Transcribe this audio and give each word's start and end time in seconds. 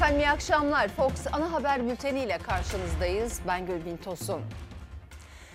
Efendim 0.00 0.20
iyi 0.20 0.30
akşamlar. 0.30 0.88
Fox 0.88 1.12
ana 1.32 1.52
haber 1.52 1.88
bülteniyle 1.88 2.38
karşınızdayız. 2.38 3.40
Ben 3.46 3.66
Gülbin 3.66 3.96
Tosun. 3.96 4.40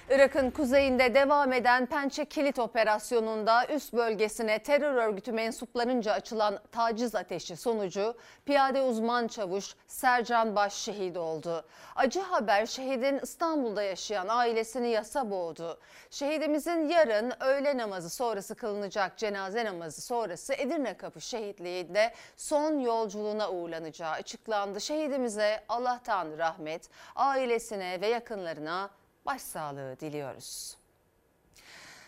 Irak'ın 0.09 0.51
kuzeyinde 0.51 1.13
devam 1.13 1.53
eden 1.53 1.85
Pençe 1.85 2.25
Kilit 2.25 2.59
Operasyonu'nda 2.59 3.67
üst 3.67 3.93
bölgesine 3.93 4.59
terör 4.59 4.93
örgütü 4.93 5.31
mensuplarınca 5.31 6.13
açılan 6.13 6.59
taciz 6.71 7.15
ateşi 7.15 7.55
sonucu 7.55 8.15
piyade 8.45 8.81
uzman 8.81 9.27
çavuş 9.27 9.75
Sercan 9.87 10.55
Baş 10.55 10.73
şehit 10.73 11.17
oldu. 11.17 11.65
Acı 11.95 12.19
haber 12.21 12.65
şehidin 12.65 13.19
İstanbul'da 13.23 13.83
yaşayan 13.83 14.27
ailesini 14.27 14.87
yasa 14.87 15.31
boğdu. 15.31 15.79
Şehidimizin 16.09 16.89
yarın 16.89 17.33
öğle 17.39 17.77
namazı 17.77 18.09
sonrası 18.09 18.55
kılınacak 18.55 19.17
cenaze 19.17 19.65
namazı 19.65 20.01
sonrası 20.01 20.53
Edirne 20.53 20.97
Kapı 20.97 21.21
şehitliğinde 21.21 22.13
son 22.37 22.79
yolculuğuna 22.79 23.51
uğurlanacağı 23.51 24.11
açıklandı. 24.11 24.81
Şehidimize 24.81 25.63
Allah'tan 25.69 26.37
rahmet, 26.37 26.89
ailesine 27.15 28.01
ve 28.01 28.07
yakınlarına 28.07 28.89
başsağlığı 29.25 29.99
diliyoruz. 29.99 30.77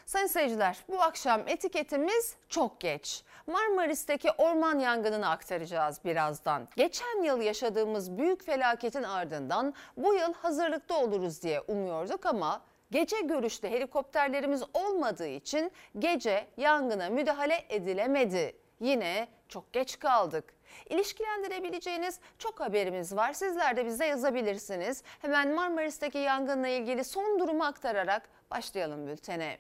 Sayın 0.06 0.28
seyirciler 0.28 0.78
bu 0.90 1.02
akşam 1.02 1.48
etiketimiz 1.48 2.36
çok 2.50 2.80
geç. 2.80 3.24
Marmaris'teki 3.48 4.32
orman 4.32 4.80
yangınını 4.80 5.30
aktaracağız 5.30 6.00
birazdan. 6.06 6.68
Geçen 6.76 7.24
yıl 7.24 7.42
yaşadığımız 7.42 8.18
büyük 8.18 8.44
felaketin 8.46 9.04
ardından 9.04 9.74
bu 9.98 10.14
yıl 10.14 10.34
hazırlıklı 10.34 10.98
oluruz 10.98 11.42
diye 11.42 11.62
umuyorduk 11.62 12.26
ama 12.26 12.62
gece 12.92 13.22
görüşte 13.22 13.72
helikopterlerimiz 13.72 14.64
olmadığı 14.74 15.28
için 15.28 15.72
gece 16.00 16.48
yangına 16.58 17.10
müdahale 17.10 17.66
edilemedi. 17.70 18.56
Yine 18.80 19.28
çok 19.50 19.74
geç 19.74 20.00
kaldık. 20.00 20.57
İlişkilendirebileceğiniz 20.90 22.20
çok 22.40 22.60
haberimiz 22.60 23.16
var. 23.16 23.34
Sizler 23.34 23.78
de 23.78 23.86
bize 23.86 24.06
yazabilirsiniz. 24.06 25.04
Hemen 25.22 25.50
Marmaris'teki 25.50 26.18
yangınla 26.18 26.68
ilgili 26.68 27.04
son 27.04 27.40
durumu 27.40 27.64
aktararak 27.64 28.30
başlayalım 28.52 29.08
bültene. 29.08 29.58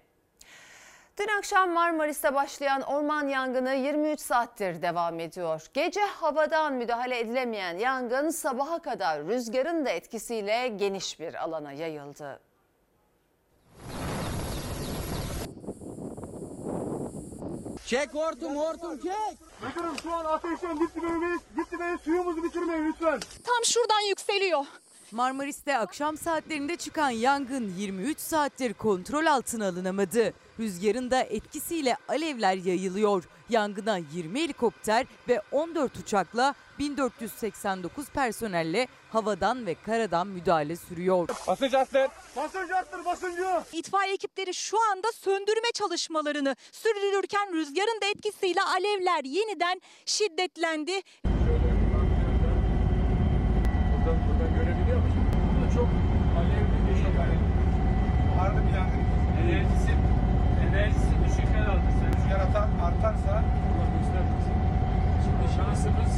Dün 1.19 1.37
akşam 1.37 1.71
Marmaris'te 1.71 2.33
başlayan 2.33 2.81
orman 2.81 3.27
yangını 3.27 3.73
23 3.73 4.19
saattir 4.19 4.81
devam 4.81 5.19
ediyor. 5.19 5.65
Gece 5.73 6.01
havadan 6.01 6.73
müdahale 6.73 7.19
edilemeyen 7.19 7.77
yangın 7.77 8.29
sabaha 8.29 8.79
kadar 8.79 9.23
rüzgarın 9.23 9.85
da 9.85 9.89
etkisiyle 9.89 10.67
geniş 10.67 11.19
bir 11.19 11.43
alana 11.43 11.71
yayıldı. 11.71 12.46
Çek 17.87 18.13
hortum 18.13 18.57
hortum 18.57 18.97
çek. 18.97 19.13
Müdürüm 19.63 19.97
şu 20.03 20.13
an 20.13 20.25
ateşten. 20.25 20.79
Dip 20.79 21.71
dibeyiz 21.71 22.01
suyumuzu 22.01 22.43
bitirmeyin 22.43 22.85
lütfen. 22.85 23.19
Tam 23.43 23.65
şuradan 23.65 24.09
yükseliyor. 24.09 24.65
Marmaris'te 25.11 25.77
akşam 25.77 26.17
saatlerinde 26.17 26.75
çıkan 26.75 27.09
yangın 27.09 27.73
23 27.77 28.19
saattir 28.19 28.73
kontrol 28.73 29.25
altına 29.25 29.67
alınamadı. 29.67 30.33
Rüzgarın 30.59 31.11
da 31.11 31.21
etkisiyle 31.21 31.97
alevler 32.07 32.55
yayılıyor. 32.55 33.23
Yangına 33.49 33.97
20 33.97 34.41
helikopter 34.41 35.05
ve 35.27 35.41
14 35.51 35.97
uçakla 35.97 36.53
1489 36.79 38.09
personelle 38.09 38.87
havadan 39.11 39.65
ve 39.65 39.75
karadan 39.85 40.27
müdahale 40.27 40.75
sürüyor. 40.75 41.27
Basınç 41.47 41.73
arttır 41.73 43.05
basıncı. 43.05 43.43
İtfaiye 43.73 44.13
ekipleri 44.13 44.53
şu 44.53 44.77
anda 44.91 45.07
söndürme 45.11 45.71
çalışmalarını 45.73 46.55
sürdürürken 46.71 47.53
rüzgarın 47.53 48.01
da 48.01 48.05
etkisiyle 48.05 48.61
alevler 48.61 49.23
yeniden 49.23 49.81
şiddetlendi. 50.05 51.01
Buradan, 53.91 54.17
buradan 54.27 54.55
görebiliyor 54.55 54.97
musun? 54.97 55.23
Burada 55.59 55.73
çok 55.73 55.87
alevli 56.39 56.89
bir 56.89 56.95
şey 57.03 57.11
var. 57.19 57.27
Harbi 58.39 58.67
bir 58.67 58.73
yangın. 58.77 59.03
Enerjisi, 59.41 59.91
enerjisi. 60.69 61.06
Atar, 62.49 62.67
artarsa 62.81 63.31
Allah 63.31 63.87
göstermesin. 63.97 64.53
Şimdi 65.23 65.55
şansımız 65.55 66.13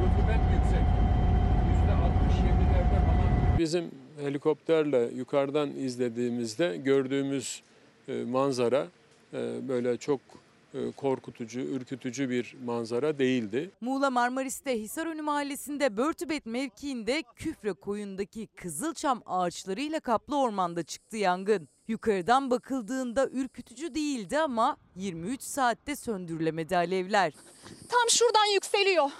rutubet 0.00 0.40
yüksek. 0.54 0.84
Yüzde 1.70 1.92
67'lerde 1.92 2.98
falan. 3.06 3.58
Bizim 3.58 3.84
helikopterle 4.22 5.10
yukarıdan 5.16 5.70
izlediğimizde 5.70 6.76
gördüğümüz 6.76 7.62
e, 8.08 8.24
manzara 8.24 8.86
e, 9.32 9.68
böyle 9.68 9.96
çok 9.96 10.20
korkutucu, 10.96 11.60
ürkütücü 11.60 12.30
bir 12.30 12.56
manzara 12.64 13.18
değildi. 13.18 13.70
Muğla 13.80 14.10
Marmaris'te 14.10 14.80
Hisarönü 14.80 15.22
mahallesinde 15.22 15.96
Börtübet 15.96 16.46
mevkiinde 16.46 17.22
Küfre 17.36 17.72
koyundaki 17.72 18.46
kızılçam 18.46 19.22
ağaçlarıyla 19.26 20.00
kaplı 20.00 20.40
ormanda 20.40 20.82
çıktı 20.82 21.16
yangın. 21.16 21.68
Yukarıdan 21.88 22.50
bakıldığında 22.50 23.28
ürkütücü 23.28 23.94
değildi 23.94 24.38
ama 24.38 24.76
23 24.96 25.42
saatte 25.42 25.96
söndürülemedi 25.96 26.76
alevler. 26.76 27.32
Tam 27.88 28.10
şuradan 28.10 28.54
yükseliyor. 28.54 29.10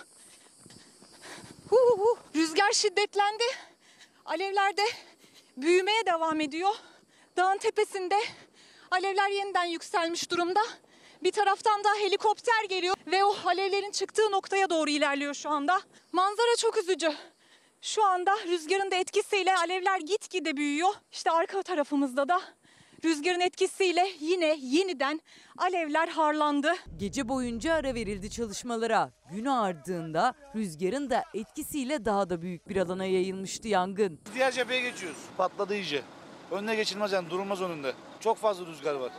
Hu 1.69 1.77
hu 1.77 1.99
hu. 1.99 2.19
Rüzgar 2.37 2.73
şiddetlendi. 2.73 3.45
Alevler 4.25 4.77
de 4.77 4.83
büyümeye 5.57 6.07
devam 6.07 6.41
ediyor. 6.41 6.75
Dağın 7.37 7.59
tepesinde 7.59 8.17
alevler 8.91 9.29
yeniden 9.31 9.65
yükselmiş 9.65 10.31
durumda. 10.31 10.61
Bir 11.23 11.33
taraftan 11.33 11.85
da 11.85 11.89
helikopter 12.01 12.65
geliyor 12.69 12.97
ve 13.07 13.25
o 13.25 13.37
alevlerin 13.47 13.91
çıktığı 13.91 14.31
noktaya 14.31 14.71
doğru 14.71 14.91
ilerliyor 14.91 15.35
şu 15.35 15.51
anda. 15.51 15.81
Manzara 16.13 16.57
çok 16.59 16.79
üzücü. 16.79 17.13
Şu 17.83 18.05
anda 18.05 18.33
rüzgarın 18.47 18.91
da 18.91 18.97
etkisiyle 18.97 19.57
alevler 19.57 20.01
gitgide 20.01 20.57
büyüyor. 20.57 20.93
İşte 21.13 21.31
arka 21.31 21.63
tarafımızda 21.63 22.29
da 22.29 22.41
rüzgarın 23.05 23.41
etkisiyle 23.41 24.09
yine 24.21 24.57
yeniden 24.61 25.21
alevler 25.59 26.09
harlandı. 26.09 26.73
Gece 26.97 27.29
boyunca 27.29 27.75
ara 27.75 27.95
verildi 27.95 28.31
çalışmalara. 28.31 29.11
Gün 29.33 29.45
ardığında 29.45 30.35
rüzgarın 30.57 31.11
da 31.11 31.25
etkisiyle 31.35 32.05
daha 32.05 32.31
da 32.31 32.43
büyük 32.43 32.69
bir 32.69 32.77
alana 32.77 33.05
yayılmıştı 33.05 33.69
yangın. 33.69 34.21
Diğer 34.35 34.53
cepheye 34.53 34.81
geçiyoruz. 34.81 35.21
Patladı 35.37 35.75
iyice. 35.75 36.03
Önüne 36.51 36.75
geçilmez 36.77 37.13
yani 37.13 37.31
durulmaz 37.31 37.63
önünde. 37.63 37.93
Çok 38.21 38.39
fazla 38.39 38.67
rüzgar 38.67 38.95
var. 38.95 39.13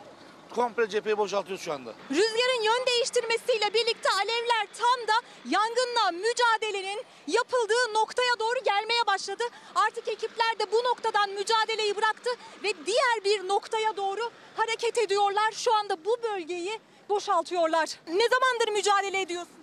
Komple 0.55 0.89
cepheyi 0.89 1.17
boşaltıyoruz 1.17 1.65
şu 1.65 1.73
anda. 1.73 1.93
Rüzgarın 2.11 2.61
yön 2.63 2.85
değiştirmesiyle 2.87 3.73
birlikte 3.73 4.09
alevler 4.09 4.67
tam 4.79 5.07
da 5.07 5.13
yangınla 5.45 6.11
mücadelenin 6.11 7.03
yapıldığı 7.27 7.93
noktaya 7.93 8.39
doğru 8.39 8.59
gelmeye 8.65 9.07
başladı. 9.07 9.43
Artık 9.75 10.07
ekipler 10.07 10.59
de 10.59 10.71
bu 10.71 10.77
noktadan 10.83 11.29
mücadeleyi 11.29 11.95
bıraktı 11.95 12.29
ve 12.63 12.73
diğer 12.85 13.23
bir 13.25 13.47
noktaya 13.47 13.97
doğru 13.97 14.29
hareket 14.55 14.97
ediyorlar. 14.97 15.51
Şu 15.51 15.73
anda 15.75 16.05
bu 16.05 16.17
bölgeyi 16.23 16.79
boşaltıyorlar. 17.09 17.89
Ne 18.07 18.29
zamandır 18.29 18.71
mücadele 18.71 19.21
ediyorsunuz? 19.21 19.57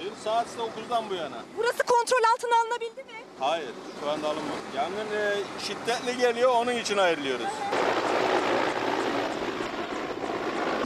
Dün 0.00 0.12
saat 0.24 0.46
9'dan 0.88 1.10
bu 1.10 1.14
yana. 1.14 1.42
Burası 1.56 1.82
kontrol 1.82 2.22
altına 2.34 2.60
alınabildi 2.60 3.04
mi? 3.04 3.24
Hayır, 3.40 3.70
şu 4.00 4.10
anda 4.10 4.26
alınmadı. 4.28 4.56
Yangın 4.76 5.16
e, 5.16 5.34
şiddetli 5.66 6.16
geliyor, 6.18 6.50
onun 6.54 6.72
için 6.76 6.96
ayrılıyoruz. 6.96 7.46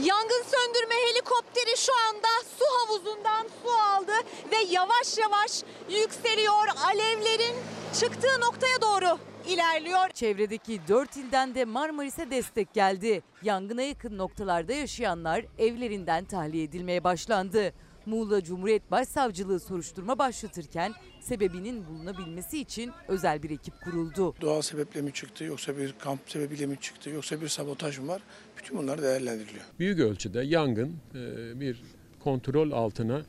Yangın 0.03 0.43
söndürme 0.43 0.95
helikopteri 0.95 1.77
şu 1.77 1.91
anda 2.09 2.27
su 2.57 2.65
havuzundan 2.79 3.47
su 3.63 3.71
aldı 3.71 4.11
ve 4.51 4.55
yavaş 4.71 5.17
yavaş 5.17 5.63
yükseliyor. 5.89 6.67
Alevlerin 6.85 7.55
çıktığı 7.99 8.41
noktaya 8.41 8.81
doğru 8.81 9.17
ilerliyor. 9.47 10.09
Çevredeki 10.09 10.81
4 10.87 11.17
ilden 11.17 11.55
de 11.55 11.65
Marmaris'e 11.65 12.31
destek 12.31 12.73
geldi. 12.73 13.23
Yangına 13.43 13.81
yakın 13.81 14.17
noktalarda 14.17 14.73
yaşayanlar 14.73 15.45
evlerinden 15.57 16.25
tahliye 16.25 16.63
edilmeye 16.63 17.03
başlandı. 17.03 17.73
Muğla 18.05 18.43
Cumhuriyet 18.43 18.91
Başsavcılığı 18.91 19.59
soruşturma 19.59 20.19
başlatırken 20.19 20.93
sebebinin 21.21 21.87
bulunabilmesi 21.87 22.59
için 22.59 22.91
özel 23.07 23.43
bir 23.43 23.49
ekip 23.49 23.81
kuruldu. 23.83 24.33
Doğal 24.41 24.61
sebeple 24.61 25.01
mi 25.01 25.13
çıktı 25.13 25.43
yoksa 25.43 25.77
bir 25.77 25.93
kamp 25.99 26.19
sebebiyle 26.25 26.65
mi 26.65 26.77
çıktı 26.81 27.09
yoksa 27.09 27.41
bir 27.41 27.47
sabotaj 27.47 27.99
mı 27.99 28.07
var? 28.07 28.21
Bütün 28.57 28.77
bunlar 28.77 29.01
değerlendiriliyor. 29.01 29.63
Büyük 29.79 29.99
ölçüde 29.99 30.41
yangın 30.41 30.95
e, 31.15 31.59
bir 31.59 31.81
kontrol 32.19 32.71
altına 32.71 33.21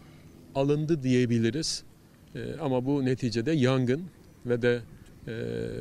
alındı 0.54 1.02
diyebiliriz. 1.02 1.84
E, 2.34 2.54
Ama 2.60 2.84
bu 2.84 3.04
neticede 3.04 3.52
yangın 3.52 4.02
ve 4.46 4.62
de 4.62 4.80
e, 5.28 5.32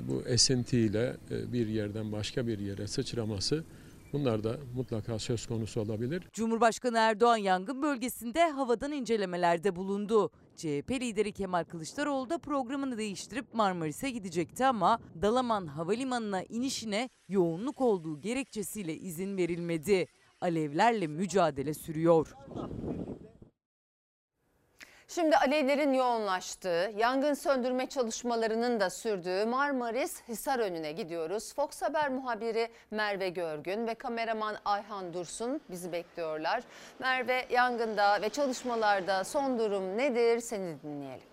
bu 0.07 0.23
esintiyle 0.27 1.13
bir 1.29 1.67
yerden 1.67 2.11
başka 2.11 2.47
bir 2.47 2.59
yere 2.59 2.87
sıçraması 2.87 3.63
bunlar 4.13 4.43
da 4.43 4.57
mutlaka 4.75 5.19
söz 5.19 5.45
konusu 5.45 5.81
olabilir. 5.81 6.27
Cumhurbaşkanı 6.33 6.97
Erdoğan 6.97 7.37
yangın 7.37 7.81
bölgesinde 7.81 8.49
havadan 8.49 8.91
incelemelerde 8.91 9.75
bulundu. 9.75 10.31
CHP 10.55 10.91
lideri 10.91 11.31
Kemal 11.31 11.63
Kılıçdaroğlu 11.63 12.29
da 12.29 12.37
programını 12.37 12.97
değiştirip 12.97 13.53
Marmaris'e 13.53 14.09
gidecekti 14.09 14.65
ama 14.65 14.99
Dalaman 15.21 15.67
Havalimanı'na 15.67 16.43
inişine 16.43 17.09
yoğunluk 17.29 17.81
olduğu 17.81 18.21
gerekçesiyle 18.21 18.95
izin 18.95 19.37
verilmedi. 19.37 20.07
Alevlerle 20.41 21.07
mücadele 21.07 21.73
sürüyor. 21.73 22.35
Şimdi 25.15 25.37
alevlerin 25.37 25.93
yoğunlaştığı, 25.93 26.91
yangın 26.97 27.33
söndürme 27.33 27.85
çalışmalarının 27.85 28.79
da 28.79 28.89
sürdüğü 28.89 29.45
Marmaris 29.45 30.23
Hisarönü'ne 30.27 30.91
gidiyoruz. 30.91 31.53
Fox 31.55 31.81
Haber 31.81 32.09
muhabiri 32.09 32.69
Merve 32.91 33.29
Görgün 33.29 33.87
ve 33.87 33.95
kameraman 33.95 34.55
Ayhan 34.65 35.13
Dursun 35.13 35.61
bizi 35.69 35.91
bekliyorlar. 35.91 36.63
Merve 36.99 37.45
yangında 37.49 38.21
ve 38.21 38.29
çalışmalarda 38.29 39.23
son 39.23 39.59
durum 39.59 39.97
nedir 39.97 40.39
seni 40.39 40.81
dinleyelim. 40.81 41.30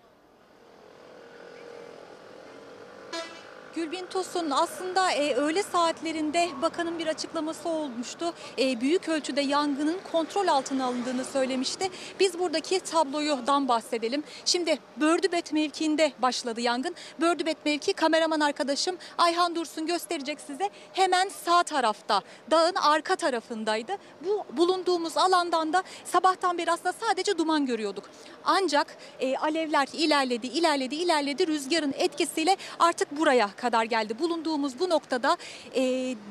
Gülbin 3.79 4.05
Tosun 4.05 4.49
aslında 4.49 5.11
e, 5.11 5.33
öğle 5.35 5.63
saatlerinde 5.63 6.49
bakanın 6.61 6.99
bir 6.99 7.07
açıklaması 7.07 7.69
olmuştu. 7.69 8.33
E, 8.57 8.81
büyük 8.81 9.09
ölçüde 9.09 9.41
yangının 9.41 9.97
kontrol 10.11 10.47
altına 10.47 10.85
alındığını 10.85 11.25
söylemişti. 11.25 11.89
Biz 12.19 12.39
buradaki 12.39 12.79
tablodan 12.79 13.67
bahsedelim. 13.67 14.23
Şimdi 14.45 14.79
Bördübet 14.99 15.53
mevkiinde 15.53 16.11
başladı 16.21 16.61
yangın. 16.61 16.95
Bördübet 17.21 17.65
mevki 17.65 17.93
kameraman 17.93 18.39
arkadaşım 18.39 18.97
Ayhan 19.17 19.55
Dursun 19.55 19.87
gösterecek 19.87 20.41
size. 20.41 20.69
Hemen 20.93 21.29
sağ 21.45 21.63
tarafta 21.63 22.21
dağın 22.51 22.75
arka 22.75 23.15
tarafındaydı. 23.15 23.91
Bu 24.25 24.57
bulunduğumuz 24.57 25.17
alandan 25.17 25.73
da 25.73 25.83
sabahtan 26.05 26.57
beri 26.57 26.71
aslında 26.71 26.93
sadece 26.93 27.37
duman 27.37 27.65
görüyorduk. 27.65 28.03
Ancak 28.45 28.97
e, 29.19 29.37
alevler 29.37 29.87
ilerledi, 29.93 30.47
ilerledi, 30.47 30.95
ilerledi. 30.95 31.47
Rüzgarın 31.47 31.93
etkisiyle 31.97 32.57
artık 32.79 33.11
buraya 33.19 33.49
kadar 33.55 33.68
geldi. 33.69 34.19
Bulunduğumuz 34.19 34.79
bu 34.79 34.89
noktada 34.89 35.37
e, 35.75 35.81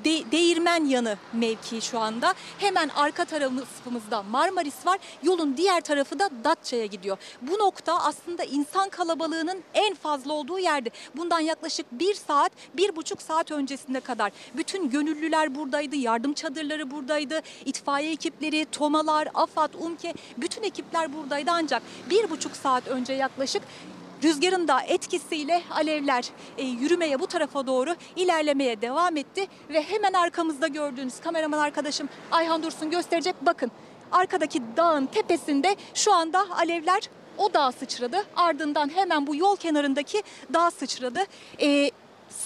de, 0.04 0.32
değirmen 0.32 0.84
yanı 0.84 1.16
mevki 1.32 1.80
şu 1.80 1.98
anda. 1.98 2.34
Hemen 2.58 2.88
arka 2.88 3.24
tarafımızda 3.24 4.22
Marmaris 4.22 4.86
var. 4.86 4.98
Yolun 5.22 5.56
diğer 5.56 5.80
tarafı 5.80 6.18
da 6.18 6.30
Datça'ya 6.44 6.86
gidiyor. 6.86 7.18
Bu 7.42 7.58
nokta 7.58 7.98
aslında 8.04 8.44
insan 8.44 8.88
kalabalığının 8.88 9.62
en 9.74 9.94
fazla 9.94 10.32
olduğu 10.32 10.58
yerdi. 10.58 10.90
Bundan 11.16 11.40
yaklaşık 11.40 11.86
bir 11.92 12.14
saat, 12.14 12.52
bir 12.74 12.96
buçuk 12.96 13.22
saat 13.22 13.50
öncesine 13.50 14.00
kadar 14.00 14.32
bütün 14.56 14.90
gönüllüler 14.90 15.54
buradaydı, 15.54 15.96
yardım 15.96 16.32
çadırları 16.32 16.90
buradaydı, 16.90 17.40
itfaiye 17.64 18.12
ekipleri, 18.12 18.66
tomalar, 18.72 19.28
AFAD, 19.34 19.74
UMKE 19.74 20.14
bütün 20.36 20.62
ekipler 20.62 21.14
buradaydı 21.14 21.50
ancak 21.54 21.82
bir 22.10 22.30
buçuk 22.30 22.56
saat 22.56 22.88
önce 22.88 23.12
yaklaşık 23.12 23.62
Rüzgarın 24.22 24.68
da 24.68 24.80
etkisiyle 24.80 25.62
alevler 25.70 26.30
e, 26.58 26.64
yürümeye 26.64 27.20
bu 27.20 27.26
tarafa 27.26 27.66
doğru 27.66 27.94
ilerlemeye 28.16 28.80
devam 28.80 29.16
etti 29.16 29.46
ve 29.68 29.82
hemen 29.82 30.12
arkamızda 30.12 30.66
gördüğünüz 30.68 31.20
kameraman 31.20 31.58
arkadaşım 31.58 32.08
Ayhan 32.30 32.62
Dursun 32.62 32.90
gösterecek. 32.90 33.34
Bakın 33.42 33.70
arkadaki 34.12 34.62
dağın 34.76 35.06
tepesinde 35.06 35.76
şu 35.94 36.12
anda 36.12 36.50
alevler 36.50 37.10
o 37.38 37.54
dağa 37.54 37.72
sıçradı. 37.72 38.24
Ardından 38.36 38.96
hemen 38.96 39.26
bu 39.26 39.36
yol 39.36 39.56
kenarındaki 39.56 40.22
dağa 40.54 40.70
sıçradı. 40.70 41.20
E, 41.60 41.90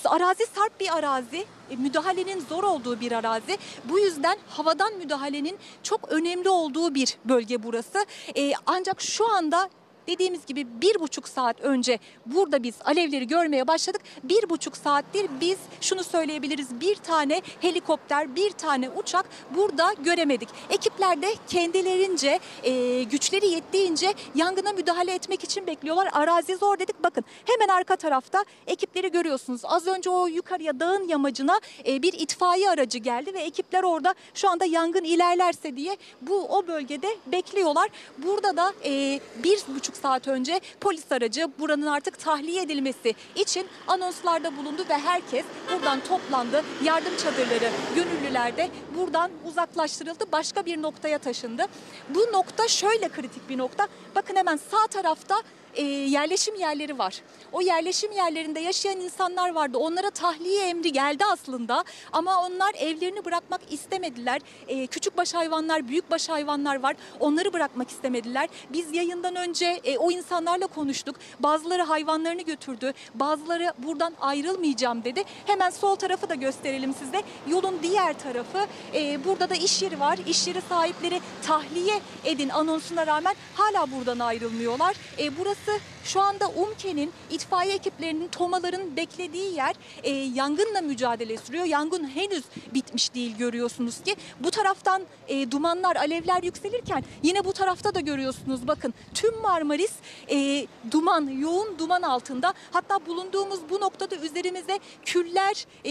arazi 0.05 0.47
sarp 0.55 0.81
bir 0.81 0.97
arazi. 0.97 1.45
E, 1.71 1.77
müdahalenin 1.77 2.41
zor 2.41 2.65
olduğu 2.65 3.01
bir 3.01 3.13
arazi. 3.13 3.59
Bu 3.85 3.99
yüzden 3.99 4.39
havadan 4.49 4.97
müdahalenin 4.97 5.59
çok 5.83 6.13
önemli 6.13 6.49
olduğu 6.49 6.95
bir 6.95 7.17
bölge 7.25 7.63
burası. 7.63 8.07
E, 8.37 8.53
ancak 8.67 9.01
şu 9.01 9.29
anda 9.29 9.71
Dediğimiz 10.07 10.47
gibi 10.47 10.67
bir 10.81 11.01
buçuk 11.01 11.29
saat 11.29 11.61
önce 11.61 11.99
burada 12.27 12.63
biz 12.63 12.75
alevleri 12.85 13.27
görmeye 13.27 13.67
başladık. 13.67 14.01
Bir 14.25 14.51
buçuk 14.51 14.77
saattir 14.77 15.27
biz 15.41 15.59
şunu 15.81 16.05
söyleyebiliriz 16.05 16.81
bir 16.81 16.95
tane 16.95 17.43
helikopter 17.61 18.37
bir 18.37 18.51
tane 18.51 18.91
uçak 18.91 19.27
burada 19.57 19.93
göremedik. 20.05 20.49
Ekipler 20.71 21.23
de 21.23 21.35
kendilerince 21.49 22.41
e, 22.63 23.03
güçleri 23.03 23.47
yettiğince 23.47 24.15
yangına 24.35 24.73
müdahale 24.73 25.15
etmek 25.15 25.45
için 25.45 25.67
bekliyorlar. 25.67 26.09
Arazi 26.13 26.57
zor 26.57 26.79
dedik 26.79 27.03
bakın 27.03 27.25
hemen 27.45 27.75
arka 27.75 27.97
tarafta 27.97 28.45
ekipleri 28.67 29.11
görüyorsunuz. 29.11 29.61
Az 29.65 29.87
önce 29.87 30.11
o 30.11 30.27
yukarıya 30.27 30.81
dağın 30.81 31.09
yamacına 31.09 31.61
e, 31.87 32.03
bir 32.03 32.13
itfaiye 32.13 32.71
aracı 32.71 32.99
geldi 32.99 33.35
ve 33.35 33.41
ekipler 33.41 33.83
orada 33.83 34.15
şu 34.35 34.49
anda 34.51 34.65
yangın 34.65 35.05
ilerlerse 35.05 35.77
diye 35.77 35.97
bu 36.21 36.47
o 36.49 36.67
bölgede 36.67 37.17
bekliyorlar. 37.27 37.89
Burada 38.19 38.57
da 38.57 38.73
e, 38.85 39.21
bir 39.45 39.63
buçuk 39.75 39.92
saat 39.97 40.29
önce 40.29 40.61
polis 40.81 41.13
aracı 41.13 41.49
buranın 41.59 41.87
artık 41.87 42.19
tahliye 42.19 42.63
edilmesi 42.63 43.15
için 43.35 43.67
anonslarda 43.87 44.57
bulundu 44.57 44.85
ve 44.89 44.99
herkes 44.99 45.45
buradan 45.73 46.01
toplandı. 46.01 46.65
Yardım 46.85 47.17
çadırları, 47.17 47.71
gönüllüler 47.97 48.57
de 48.57 48.71
buradan 48.97 49.31
uzaklaştırıldı. 49.49 50.25
Başka 50.33 50.67
bir 50.67 50.83
noktaya 50.83 51.19
taşındı. 51.19 51.67
Bu 52.09 52.21
nokta 52.33 52.69
şöyle 52.69 53.09
kritik 53.09 53.49
bir 53.49 53.59
nokta. 53.59 53.89
Bakın 54.15 54.37
hemen 54.37 54.57
sağ 54.57 54.87
tarafta 54.87 55.43
e, 55.75 55.83
yerleşim 55.85 56.55
yerleri 56.55 56.99
var. 56.99 57.23
O 57.53 57.61
yerleşim 57.61 58.13
yerlerinde 58.13 58.61
yaşayan 58.61 59.01
insanlar 59.01 59.55
vardı. 59.55 59.79
Onlara 59.79 60.11
tahliye 60.11 60.69
emri 60.69 60.93
geldi 60.93 61.25
aslında 61.25 61.85
ama 62.13 62.47
onlar 62.47 62.75
evlerini 62.79 63.25
bırakmak 63.25 63.61
istemediler. 63.71 64.41
E, 64.69 64.87
küçükbaş 64.87 65.35
hayvanlar, 65.35 65.89
büyükbaş 65.89 66.29
hayvanlar 66.29 66.83
var. 66.83 66.97
Onları 67.21 67.53
bırakmak 67.53 67.91
istemediler. 67.91 68.49
Biz 68.73 68.95
yayından 68.95 69.37
önce 69.37 69.81
e, 69.85 69.99
o 69.99 70.11
insanlarla 70.11 70.67
konuştuk. 70.67 71.17
Bazıları 71.41 71.83
hayvanlarını 71.83 72.43
götürdü. 72.43 72.93
Bazıları 73.15 73.73
buradan 73.79 74.15
ayrılmayacağım 74.21 75.05
dedi. 75.05 75.25
Hemen 75.47 75.71
sol 75.71 75.97
tarafı 75.97 76.29
da 76.29 76.35
gösterelim 76.35 76.95
size. 76.95 77.23
Yolun 77.49 77.79
diğer 77.83 78.19
tarafı 78.19 78.67
e, 78.95 79.25
burada 79.25 79.51
da 79.51 79.55
iş 79.55 79.83
yeri 79.83 80.01
var. 80.01 80.19
İş 80.27 80.47
yeri 80.47 80.61
sahipleri 80.69 81.21
tahliye 81.43 82.01
edin 82.25 82.49
anonsuna 82.49 83.07
rağmen 83.07 83.35
hala 83.55 83.91
buradan 83.91 84.19
ayrılmıyorlar. 84.19 84.97
E, 85.19 85.39
burası 85.39 85.81
şu 86.05 86.21
anda 86.21 86.49
UMKE'nin 86.49 87.13
itfaiye 87.31 87.75
ekiplerinin 87.75 88.29
tomaların 88.29 88.97
beklediği 88.97 89.55
yer 89.55 89.75
e, 90.03 90.11
yangınla 90.11 90.81
mücadele 90.81 91.37
sürüyor. 91.37 91.65
Yangın 91.65 92.09
henüz 92.09 92.45
bitmiş 92.75 93.15
değil 93.15 93.37
görüyorsunuz 93.37 94.03
ki. 94.03 94.17
Bu 94.41 94.51
taraftan 94.51 95.03
e, 95.29 95.51
dumanlar, 95.51 95.97
alevler 95.97 96.43
yükselirken 96.43 97.05
yine 97.23 97.45
bu 97.45 97.53
tarafta 97.53 97.95
da 97.95 98.01
görüyorsunuz 98.01 98.69
bakın 98.69 98.95
tüm 99.15 99.43
Marmaris 99.73 99.93
e, 100.31 100.67
duman, 100.91 101.27
yoğun 101.27 101.79
duman 101.79 102.03
altında. 102.03 102.55
Hatta 102.73 103.07
bulunduğumuz 103.07 103.61
bu 103.71 103.81
noktada 103.81 104.17
üzerimize 104.17 104.79
küller 105.05 105.67
e, 105.85 105.91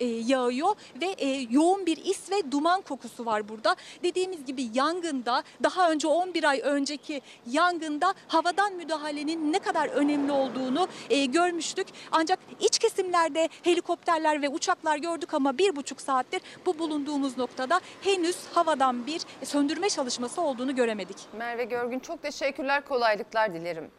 e, 0.00 0.06
yağıyor 0.06 0.74
ve 1.00 1.06
e, 1.06 1.46
yoğun 1.50 1.86
bir 1.86 1.96
is 1.96 2.30
ve 2.30 2.52
duman 2.52 2.80
kokusu 2.80 3.26
var 3.26 3.48
burada. 3.48 3.76
Dediğimiz 4.02 4.44
gibi 4.44 4.68
yangında 4.74 5.42
daha 5.62 5.90
önce 5.90 6.08
11 6.08 6.44
ay 6.44 6.60
önceki 6.64 7.20
yangında 7.46 8.14
havadan 8.28 8.74
müdahalenin 8.74 9.52
ne 9.52 9.58
kadar 9.58 9.88
önemli 9.88 10.32
olduğunu 10.32 10.88
e, 11.10 11.24
görmüştük. 11.24 11.86
Ancak 12.12 12.38
iç 12.60 12.78
kesimlerde 12.78 13.48
helikopterler 13.62 14.42
ve 14.42 14.48
uçaklar 14.48 14.96
gördük 14.96 15.34
ama 15.34 15.58
bir 15.58 15.76
buçuk 15.76 16.00
saattir 16.00 16.42
bu 16.66 16.78
bulunduğumuz 16.78 17.38
noktada 17.38 17.80
henüz 18.00 18.36
havadan 18.54 19.06
bir 19.06 19.22
söndürme 19.44 19.88
çalışması 19.90 20.42
olduğunu 20.42 20.74
göremedik. 20.74 21.16
Merve 21.38 21.64
Görgün 21.64 21.98
çok 21.98 22.22
teşekkürler 22.22 22.71
kolaylıklar 22.80 23.54
dilerim. 23.54 23.90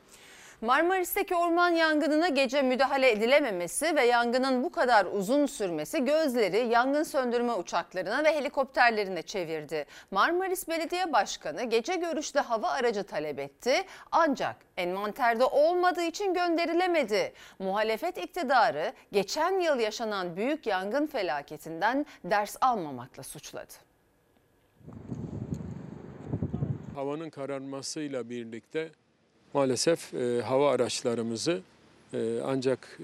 Marmaris'teki 0.64 1.36
orman 1.36 1.70
yangınına 1.70 2.28
gece 2.28 2.62
müdahale 2.62 3.12
edilememesi 3.12 3.96
ve 3.96 4.06
yangının 4.06 4.64
bu 4.64 4.72
kadar 4.72 5.06
uzun 5.06 5.46
sürmesi 5.46 6.06
gözleri 6.06 6.68
yangın 6.68 7.04
söndürme 7.04 7.54
uçaklarına 7.54 8.24
ve 8.24 8.36
helikopterlerine 8.36 9.22
çevirdi. 9.22 9.86
Marmaris 10.12 10.68
Belediye 10.68 11.14
Başkanı 11.14 11.64
gece 11.64 11.96
görüşte 11.96 12.40
hava 12.40 12.70
aracı 12.70 13.04
talep 13.04 13.40
etti 13.40 13.84
ancak 14.12 14.56
envanterde 14.78 15.46
olmadığı 15.46 16.04
için 16.04 16.34
gönderilemedi. 16.34 17.34
Muhalefet 17.60 18.18
iktidarı 18.18 18.94
geçen 19.12 19.60
yıl 19.60 19.80
yaşanan 19.80 20.36
büyük 20.36 20.68
yangın 20.68 21.08
felaketinden 21.08 22.06
ders 22.24 22.56
almamakla 22.62 23.24
suçladı. 23.24 23.74
Havanın 26.96 27.30
kararmasıyla 27.30 28.30
birlikte 28.30 28.90
maalesef 29.54 30.14
e, 30.14 30.42
hava 30.42 30.72
araçlarımızı 30.72 31.62
e, 32.14 32.40
ancak 32.46 33.00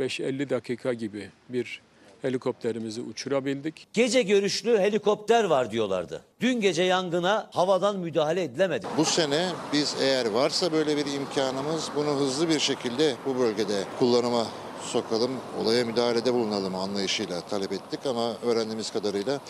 e, 0.00 0.02
45-50 0.02 0.50
dakika 0.50 0.92
gibi 0.92 1.30
bir 1.48 1.82
helikopterimizi 2.22 3.00
uçurabildik. 3.00 3.86
Gece 3.92 4.22
görüşlü 4.22 4.78
helikopter 4.78 5.44
var 5.44 5.70
diyorlardı. 5.70 6.22
Dün 6.40 6.60
gece 6.60 6.82
yangına 6.82 7.50
havadan 7.52 7.98
müdahale 7.98 8.42
edilemedi. 8.42 8.86
Bu 8.96 9.04
sene 9.04 9.48
biz 9.72 9.96
eğer 10.00 10.26
varsa 10.26 10.72
böyle 10.72 10.96
bir 10.96 11.06
imkanımız 11.06 11.90
bunu 11.96 12.10
hızlı 12.20 12.48
bir 12.48 12.58
şekilde 12.58 13.14
bu 13.26 13.38
bölgede 13.38 13.84
kullanıma 13.98 14.46
sokalım, 14.82 15.30
olaya 15.62 15.84
müdahalede 15.84 16.34
bulunalım 16.34 16.74
anlayışıyla 16.74 17.40
talep 17.40 17.72
ettik 17.72 18.00
ama 18.06 18.34
öğrendiğimiz 18.46 18.92
kadarıyla 18.92 19.40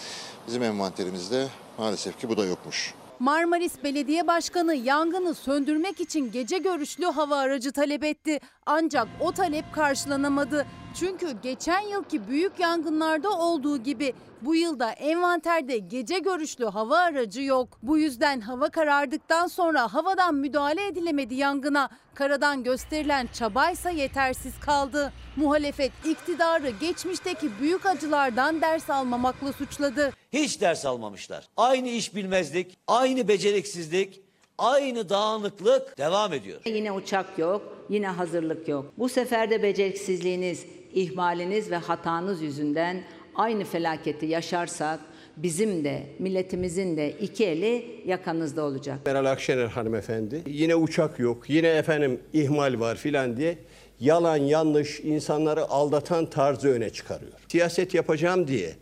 bizim 0.46 0.62
envanterimizde 0.62 1.48
maalesef 1.78 2.20
ki 2.20 2.28
bu 2.28 2.36
da 2.36 2.44
yokmuş. 2.44 2.94
Marmaris 3.22 3.84
Belediye 3.84 4.26
Başkanı 4.26 4.74
yangını 4.74 5.34
söndürmek 5.34 6.00
için 6.00 6.32
gece 6.32 6.58
görüşlü 6.58 7.04
hava 7.04 7.36
aracı 7.36 7.72
talep 7.72 8.04
etti. 8.04 8.40
Ancak 8.66 9.08
o 9.20 9.32
talep 9.32 9.64
karşılanamadı. 9.72 10.66
Çünkü 10.94 11.30
geçen 11.42 11.80
yılki 11.80 12.28
büyük 12.28 12.60
yangınlarda 12.60 13.30
olduğu 13.30 13.78
gibi 13.78 14.12
bu 14.44 14.54
yılda 14.54 14.92
envanterde 14.92 15.78
gece 15.78 16.18
görüşlü 16.18 16.64
hava 16.64 16.98
aracı 16.98 17.42
yok. 17.42 17.68
Bu 17.82 17.98
yüzden 17.98 18.40
hava 18.40 18.68
karardıktan 18.70 19.46
sonra 19.46 19.94
havadan 19.94 20.34
müdahale 20.34 20.86
edilemedi 20.86 21.34
yangına. 21.34 21.90
Karadan 22.14 22.64
gösterilen 22.64 23.28
çabaysa 23.32 23.90
yetersiz 23.90 24.60
kaldı. 24.60 25.12
Muhalefet 25.36 25.92
iktidarı 26.04 26.70
geçmişteki 26.70 27.50
büyük 27.60 27.86
acılardan 27.86 28.60
ders 28.60 28.90
almamakla 28.90 29.52
suçladı. 29.52 30.12
Hiç 30.32 30.60
ders 30.60 30.86
almamışlar. 30.86 31.48
Aynı 31.56 31.88
iş 31.88 32.14
bilmezlik, 32.14 32.78
aynı 32.86 33.28
beceriksizlik, 33.28 34.20
aynı 34.58 35.08
dağınıklık 35.08 35.98
devam 35.98 36.32
ediyor. 36.32 36.60
Yine 36.66 36.92
uçak 36.92 37.38
yok, 37.38 37.62
yine 37.88 38.08
hazırlık 38.08 38.68
yok. 38.68 38.92
Bu 38.98 39.08
sefer 39.08 39.50
de 39.50 39.62
beceriksizliğiniz, 39.62 40.66
ihmaliniz 40.94 41.70
ve 41.70 41.76
hatanız 41.76 42.42
yüzünden 42.42 43.02
aynı 43.34 43.64
felaketi 43.64 44.26
yaşarsak 44.26 45.00
bizim 45.36 45.84
de 45.84 46.02
milletimizin 46.18 46.96
de 46.96 47.10
iki 47.10 47.46
eli 47.46 48.02
yakanızda 48.06 48.62
olacak. 48.64 48.98
Meral 49.06 49.24
Akşener 49.24 49.66
hanımefendi 49.66 50.42
yine 50.46 50.74
uçak 50.74 51.18
yok, 51.18 51.50
yine 51.50 51.68
efendim 51.68 52.20
ihmal 52.32 52.80
var 52.80 52.96
filan 52.96 53.36
diye 53.36 53.58
yalan 54.00 54.36
yanlış 54.36 55.00
insanları 55.00 55.64
aldatan 55.64 56.26
tarzı 56.26 56.68
öne 56.68 56.90
çıkarıyor. 56.90 57.32
Siyaset 57.48 57.94
yapacağım 57.94 58.48
diye 58.48 58.72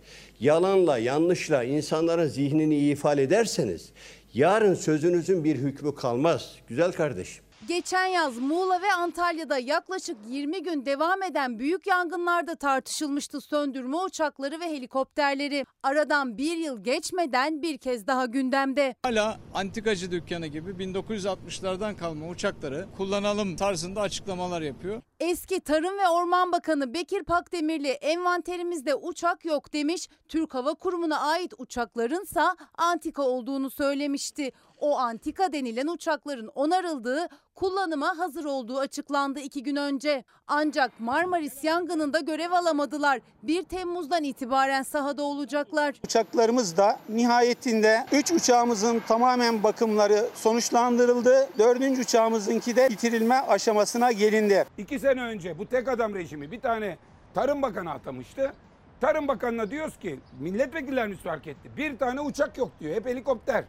yalanla 0.41 0.99
yanlışla 0.99 1.65
insanların 1.65 2.27
zihnini 2.27 2.77
ifade 2.77 3.23
ederseniz 3.23 3.91
yarın 4.35 4.75
sözünüzün 4.75 5.45
bir 5.45 5.57
hükmü 5.57 5.95
kalmaz 5.95 6.55
güzel 6.69 6.93
kardeşim. 6.93 7.45
Geçen 7.69 8.07
yaz 8.07 8.39
Muğla 8.39 8.83
ve 8.83 8.93
Antalya'da 8.93 9.59
yaklaşık 9.59 10.17
20 10.29 10.63
gün 10.63 10.87
devam 10.87 11.23
eden 11.23 11.59
büyük 11.59 11.87
yangınlarda 11.87 12.55
tartışılmıştı 12.55 13.41
söndürme 13.41 13.97
uçakları 13.97 14.61
ve 14.61 14.65
helikopterleri. 14.65 15.65
Aradan 15.83 16.39
bir 16.39 16.57
yıl 16.57 16.85
geçmeden 16.85 17.63
bir 17.63 17.79
kez 17.79 18.07
daha 18.07 18.27
gündemde. 18.27 18.95
Hala 19.03 19.41
antikacı 19.55 20.11
dükkanı 20.11 20.47
gibi 20.47 20.71
1960'lardan 20.71 21.97
kalma 21.97 22.29
uçakları 22.29 22.87
kullanalım 22.97 23.57
tarzında 23.57 24.01
açıklamalar 24.01 24.61
yapıyor. 24.63 25.03
Eski 25.21 25.61
Tarım 25.61 25.99
ve 25.99 26.09
Orman 26.09 26.53
Bakanı 26.53 26.95
Bekir 26.95 27.23
Pakdemirli 27.23 27.89
envanterimizde 27.89 28.95
uçak 28.95 29.45
yok 29.45 29.73
demiş. 29.73 30.09
Türk 30.29 30.55
Hava 30.55 30.75
Kurumu'na 30.75 31.21
ait 31.21 31.53
uçaklarınsa 31.59 32.57
antika 32.75 33.23
olduğunu 33.23 33.71
söylemişti. 33.71 34.53
O 34.81 34.99
antika 34.99 35.53
denilen 35.53 35.87
uçakların 35.87 36.51
onarıldığı, 36.55 37.29
kullanıma 37.55 38.19
hazır 38.19 38.45
olduğu 38.45 38.79
açıklandı 38.79 39.41
iki 39.41 39.63
gün 39.63 39.77
önce. 39.77 40.25
Ancak 40.47 41.01
Marmaris 41.01 41.65
yangınında 41.65 42.21
görev 42.21 42.53
alamadılar. 42.53 43.21
1 43.43 43.63
Temmuz'dan 43.63 44.25
itibaren 44.25 44.83
sahada 44.83 45.23
olacaklar. 45.23 45.95
Uçaklarımız 46.05 46.77
da 46.77 46.99
nihayetinde 47.09 48.07
3 48.13 48.33
uçağımızın 48.33 49.03
tamamen 49.09 49.63
bakımları 49.63 50.27
sonuçlandırıldı. 50.35 51.49
4. 51.59 51.99
uçağımızınki 51.99 52.77
de 52.77 52.89
bitirilme 52.91 53.35
aşamasına 53.35 54.13
gelindi. 54.13 54.65
İki 54.79 54.99
sene 54.99 55.23
önce 55.23 55.59
bu 55.59 55.67
tek 55.67 55.89
adam 55.89 56.15
rejimi 56.15 56.51
bir 56.51 56.61
tane 56.61 56.99
Tarım 57.35 57.63
Bakanı 57.63 57.91
atamıştı. 57.91 58.53
Tarım 59.01 59.29
Bakanı'na 59.29 59.71
diyoruz 59.71 59.99
ki 59.99 60.21
milletvekillerimiz 60.41 61.19
fark 61.19 61.47
etti. 61.47 61.71
Bir 61.77 61.99
tane 61.99 62.21
uçak 62.21 62.59
yok 62.59 62.71
diyor. 62.81 62.95
Hep 62.95 63.07
helikopter. 63.07 63.65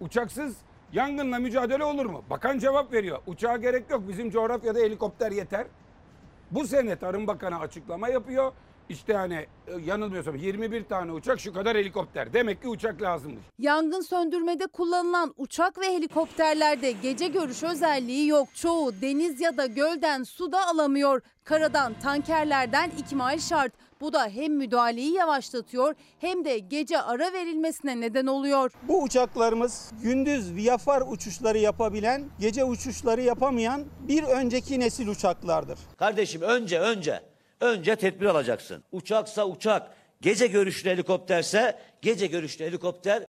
Uçaksız 0.00 0.56
yangınla 0.92 1.38
mücadele 1.38 1.84
olur 1.84 2.06
mu? 2.06 2.24
Bakan 2.30 2.58
cevap 2.58 2.92
veriyor. 2.92 3.18
Uçağa 3.26 3.56
gerek 3.56 3.90
yok. 3.90 4.08
Bizim 4.08 4.30
coğrafyada 4.30 4.78
helikopter 4.78 5.32
yeter. 5.32 5.66
Bu 6.50 6.66
sene 6.66 6.96
Tarım 6.96 7.26
Bakanı 7.26 7.58
açıklama 7.58 8.08
yapıyor. 8.08 8.52
İşte 8.88 9.14
hani 9.14 9.34
e, 9.66 9.72
yanılmıyorsam 9.84 10.36
21 10.36 10.84
tane 10.84 11.12
uçak 11.12 11.40
şu 11.40 11.52
kadar 11.52 11.76
helikopter. 11.76 12.32
Demek 12.32 12.62
ki 12.62 12.68
uçak 12.68 13.02
lazımmış. 13.02 13.42
Yangın 13.58 14.00
söndürmede 14.00 14.66
kullanılan 14.66 15.34
uçak 15.36 15.78
ve 15.78 15.86
helikopterlerde 15.86 16.92
gece 16.92 17.28
görüş 17.28 17.62
özelliği 17.62 18.28
yok. 18.28 18.48
Çoğu 18.54 18.92
deniz 19.02 19.40
ya 19.40 19.56
da 19.56 19.66
gölden 19.66 20.22
su 20.22 20.52
da 20.52 20.66
alamıyor. 20.66 21.22
Karadan 21.44 21.94
tankerlerden 22.02 22.90
ikmal 22.98 23.38
şart. 23.38 23.72
Bu 24.04 24.12
da 24.12 24.28
hem 24.28 24.54
müdahaleyi 24.54 25.12
yavaşlatıyor 25.14 25.94
hem 26.18 26.44
de 26.44 26.58
gece 26.58 27.00
ara 27.00 27.32
verilmesine 27.32 28.00
neden 28.00 28.26
oluyor. 28.26 28.72
Bu 28.82 29.02
uçaklarımız 29.02 29.90
gündüz 30.02 30.54
viyafar 30.54 31.02
uçuşları 31.08 31.58
yapabilen, 31.58 32.24
gece 32.40 32.64
uçuşları 32.64 33.22
yapamayan 33.22 33.84
bir 34.08 34.22
önceki 34.22 34.80
nesil 34.80 35.08
uçaklardır. 35.08 35.78
Kardeşim 35.96 36.42
önce 36.42 36.80
önce 36.80 37.20
önce 37.60 37.96
tedbir 37.96 38.26
alacaksın. 38.26 38.84
Uçaksa 38.92 39.46
uçak, 39.46 39.90
gece 40.20 40.46
görüşlü 40.46 40.90
helikopterse 40.90 41.78
gece 42.02 42.26
görüşlü 42.26 42.64
helikopter 42.64 43.22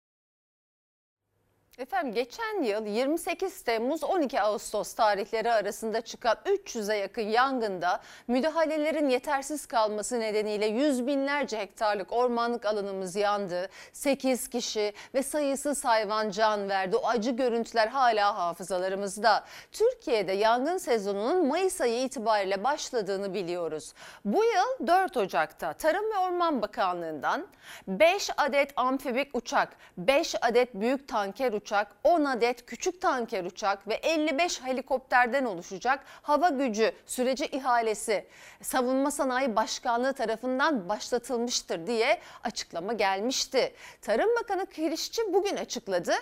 Efendim 1.84 2.14
geçen 2.14 2.64
yıl 2.64 2.86
28 2.86 3.62
Temmuz 3.62 4.04
12 4.04 4.42
Ağustos 4.42 4.94
tarihleri 4.94 5.52
arasında 5.52 6.02
çıkan 6.02 6.38
300'e 6.46 6.98
yakın 6.98 7.22
yangında 7.22 8.00
müdahalelerin 8.28 9.10
yetersiz 9.10 9.66
kalması 9.66 10.20
nedeniyle 10.20 10.66
yüz 10.66 11.08
binlerce 11.08 11.58
hektarlık 11.58 12.14
ormanlık 12.14 12.66
alanımız 12.66 13.16
yandı. 13.16 13.70
8 13.94 14.48
kişi 14.48 14.94
ve 15.14 15.24
sayısız 15.24 15.86
hayvan 15.86 16.30
can 16.30 16.70
verdi. 16.70 16.96
O 16.96 17.08
acı 17.08 17.32
görüntüler 17.32 17.88
hala 17.88 18.38
hafızalarımızda. 18.38 19.44
Türkiye'de 19.72 20.32
yangın 20.32 20.78
sezonunun 20.78 21.48
Mayıs 21.48 21.82
ayı 21.82 22.04
itibariyle 22.04 22.64
başladığını 22.64 23.34
biliyoruz. 23.34 23.94
Bu 24.26 24.44
yıl 24.44 24.88
4 24.88 25.18
Ocak'ta 25.18 25.74
Tarım 25.74 26.12
ve 26.12 26.18
Orman 26.18 26.62
Bakanlığı'ndan 26.62 27.48
5 27.88 28.30
adet 28.38 28.74
amfibik 28.76 29.38
uçak, 29.38 29.70
5 29.98 30.36
adet 30.42 30.74
büyük 30.74 31.08
tanker 31.08 31.52
uçak, 31.74 31.96
10 32.04 32.26
adet 32.26 32.66
küçük 32.66 33.02
tanker 33.02 33.44
uçak 33.44 33.88
ve 33.88 33.94
55 33.94 34.62
helikopterden 34.62 35.46
oluşacak 35.46 36.00
hava 36.22 36.50
gücü 36.50 36.92
süreci 37.06 37.46
ihalesi 37.46 38.28
Savunma 38.62 39.12
Sanayi 39.12 39.56
Başkanlığı 39.56 40.14
tarafından 40.14 40.90
başlatılmıştır 40.90 41.88
diye 41.88 42.20
açıklama 42.44 42.94
gelmişti. 42.94 43.74
Tarım 44.02 44.30
Bakanı 44.42 44.66
Kirişçi 44.66 45.34
bugün 45.34 45.58
açıkladı. 45.58 46.14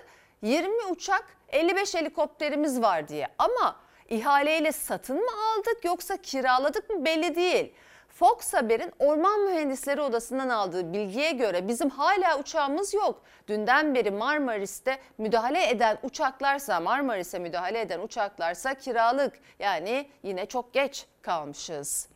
20 0.42 0.86
uçak 0.86 1.26
55 1.50 1.96
helikopterimiz 1.96 2.82
var 2.82 3.08
diye 3.08 3.28
ama 3.38 3.76
ihaleyle 4.10 4.72
satın 4.72 5.18
mı 5.18 5.32
aldık 5.32 5.86
yoksa 5.86 6.18
kiraladık 6.18 6.90
mı 6.90 7.06
belli 7.06 7.36
değil. 7.36 7.74
Fox 8.14 8.54
Haber'in 8.54 8.92
Orman 9.00 9.42
Mühendisleri 9.46 10.02
Odası'ndan 10.02 10.50
aldığı 10.50 10.94
bilgiye 10.94 11.32
göre 11.32 11.68
bizim 11.68 11.90
hala 11.90 12.40
uçağımız 12.40 12.94
yok. 12.94 13.24
Dünden 13.48 13.96
beri 13.96 14.12
Marmaris'te 14.12 14.98
müdahale 15.18 15.70
eden 15.70 15.98
uçaklarsa, 16.04 16.80
Marmaris'e 16.80 17.40
müdahale 17.40 17.82
eden 17.82 18.00
uçaklarsa 18.00 18.74
kiralık. 18.74 19.40
Yani 19.60 20.10
yine 20.24 20.46
çok 20.46 20.74
geç 20.74 21.06
kalmışız. 21.22 22.10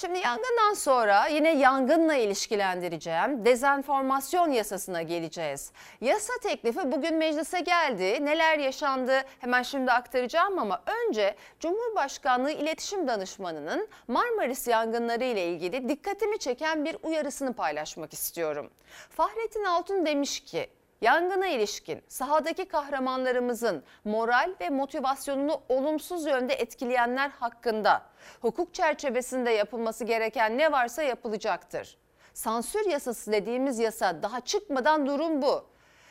Şimdi 0.00 0.18
yangından 0.18 0.74
sonra 0.74 1.26
yine 1.26 1.54
yangınla 1.54 2.14
ilişkilendireceğim. 2.14 3.44
Dezenformasyon 3.44 4.50
yasasına 4.50 5.02
geleceğiz. 5.02 5.72
Yasa 6.00 6.32
teklifi 6.42 6.92
bugün 6.92 7.14
meclise 7.14 7.60
geldi. 7.60 8.24
Neler 8.24 8.58
yaşandı 8.58 9.22
hemen 9.38 9.62
şimdi 9.62 9.92
aktaracağım 9.92 10.58
ama 10.58 10.82
önce 10.86 11.36
Cumhurbaşkanlığı 11.60 12.50
İletişim 12.50 13.08
Danışmanı'nın 13.08 13.88
Marmaris 14.08 14.68
yangınları 14.68 15.24
ile 15.24 15.46
ilgili 15.46 15.88
dikkatimi 15.88 16.38
çeken 16.38 16.84
bir 16.84 16.96
uyarısını 17.02 17.52
paylaşmak 17.52 18.12
istiyorum. 18.12 18.70
Fahrettin 19.10 19.64
Altun 19.64 20.06
demiş 20.06 20.40
ki 20.40 20.70
Yangına 21.00 21.46
ilişkin 21.46 22.02
sahadaki 22.08 22.64
kahramanlarımızın 22.68 23.82
moral 24.04 24.54
ve 24.60 24.70
motivasyonunu 24.70 25.60
olumsuz 25.68 26.26
yönde 26.26 26.54
etkileyenler 26.54 27.30
hakkında 27.30 28.02
hukuk 28.40 28.74
çerçevesinde 28.74 29.50
yapılması 29.50 30.04
gereken 30.04 30.58
ne 30.58 30.72
varsa 30.72 31.02
yapılacaktır. 31.02 31.98
Sansür 32.34 32.90
yasası 32.90 33.32
dediğimiz 33.32 33.78
yasa 33.78 34.22
daha 34.22 34.40
çıkmadan 34.40 35.06
durum 35.06 35.42
bu. 35.42 35.66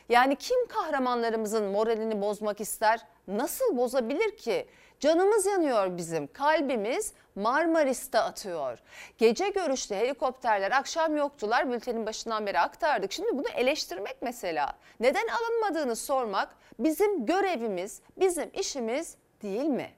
Yani 0.09 0.35
kim 0.35 0.67
kahramanlarımızın 0.67 1.63
moralini 1.65 2.21
bozmak 2.21 2.61
ister? 2.61 2.99
Nasıl 3.27 3.77
bozabilir 3.77 4.37
ki? 4.37 4.67
Canımız 4.99 5.45
yanıyor 5.45 5.97
bizim. 5.97 6.27
Kalbimiz 6.27 7.13
Marmaris'te 7.35 8.19
atıyor. 8.19 8.79
Gece 9.17 9.49
görüşlü 9.49 9.95
helikopterler 9.95 10.71
akşam 10.71 11.17
yoktular. 11.17 11.71
Bültenin 11.71 12.05
başından 12.05 12.45
beri 12.45 12.59
aktardık. 12.59 13.11
Şimdi 13.11 13.29
bunu 13.37 13.49
eleştirmek 13.55 14.21
mesela. 14.21 14.77
Neden 14.99 15.27
alınmadığını 15.27 15.95
sormak 15.95 16.55
bizim 16.79 17.25
görevimiz, 17.25 18.01
bizim 18.17 18.49
işimiz 18.53 19.15
değil 19.41 19.63
mi? 19.63 19.89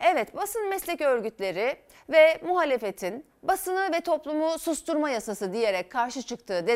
Evet 0.00 0.36
basın 0.36 0.68
meslek 0.68 1.00
örgütleri 1.00 1.76
Ve 2.08 2.40
muhalefetin 2.42 3.26
basını 3.42 3.92
ve 3.92 4.00
toplumu 4.00 4.58
susturma 4.58 5.10
yasası 5.10 5.52
diyerek 5.52 5.92
karşı 5.92 6.22
çıktığı 6.22 6.66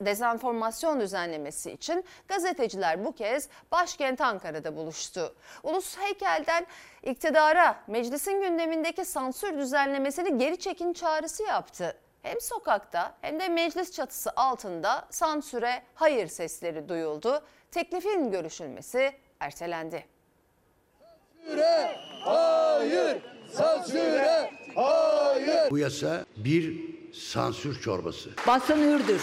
dezenformasyon 0.00 1.00
düzenlemesi 1.00 1.70
için 1.72 2.04
gazeteciler 2.28 3.04
bu 3.04 3.12
kez 3.12 3.48
başkent 3.72 4.20
Ankara'da 4.20 4.76
buluştu. 4.76 5.34
Ulus 5.62 5.98
heykelden 5.98 6.66
iktidara 7.02 7.76
meclisin 7.86 8.40
gündemindeki 8.40 9.04
sansür 9.04 9.58
düzenlemesini 9.58 10.38
geri 10.38 10.58
çekin 10.58 10.92
çağrısı 10.92 11.42
yaptı. 11.42 11.96
Hem 12.22 12.40
sokakta 12.40 13.14
hem 13.20 13.40
de 13.40 13.48
meclis 13.48 13.92
çatısı 13.92 14.30
altında 14.36 15.06
sansüre 15.10 15.82
hayır 15.94 16.26
sesleri 16.26 16.88
duyuldu. 16.88 17.44
Teklifin 17.70 18.30
görüşülmesi 18.30 19.12
ertelendi. 19.40 20.06
Hayır! 22.24 23.37
Sansüre 23.52 24.50
hayır! 24.74 25.70
Bu 25.70 25.78
yasa 25.78 26.24
bir 26.36 26.80
sansür 27.12 27.80
çorbası. 27.80 28.30
Basın 28.46 28.76
hürdür. 28.78 29.22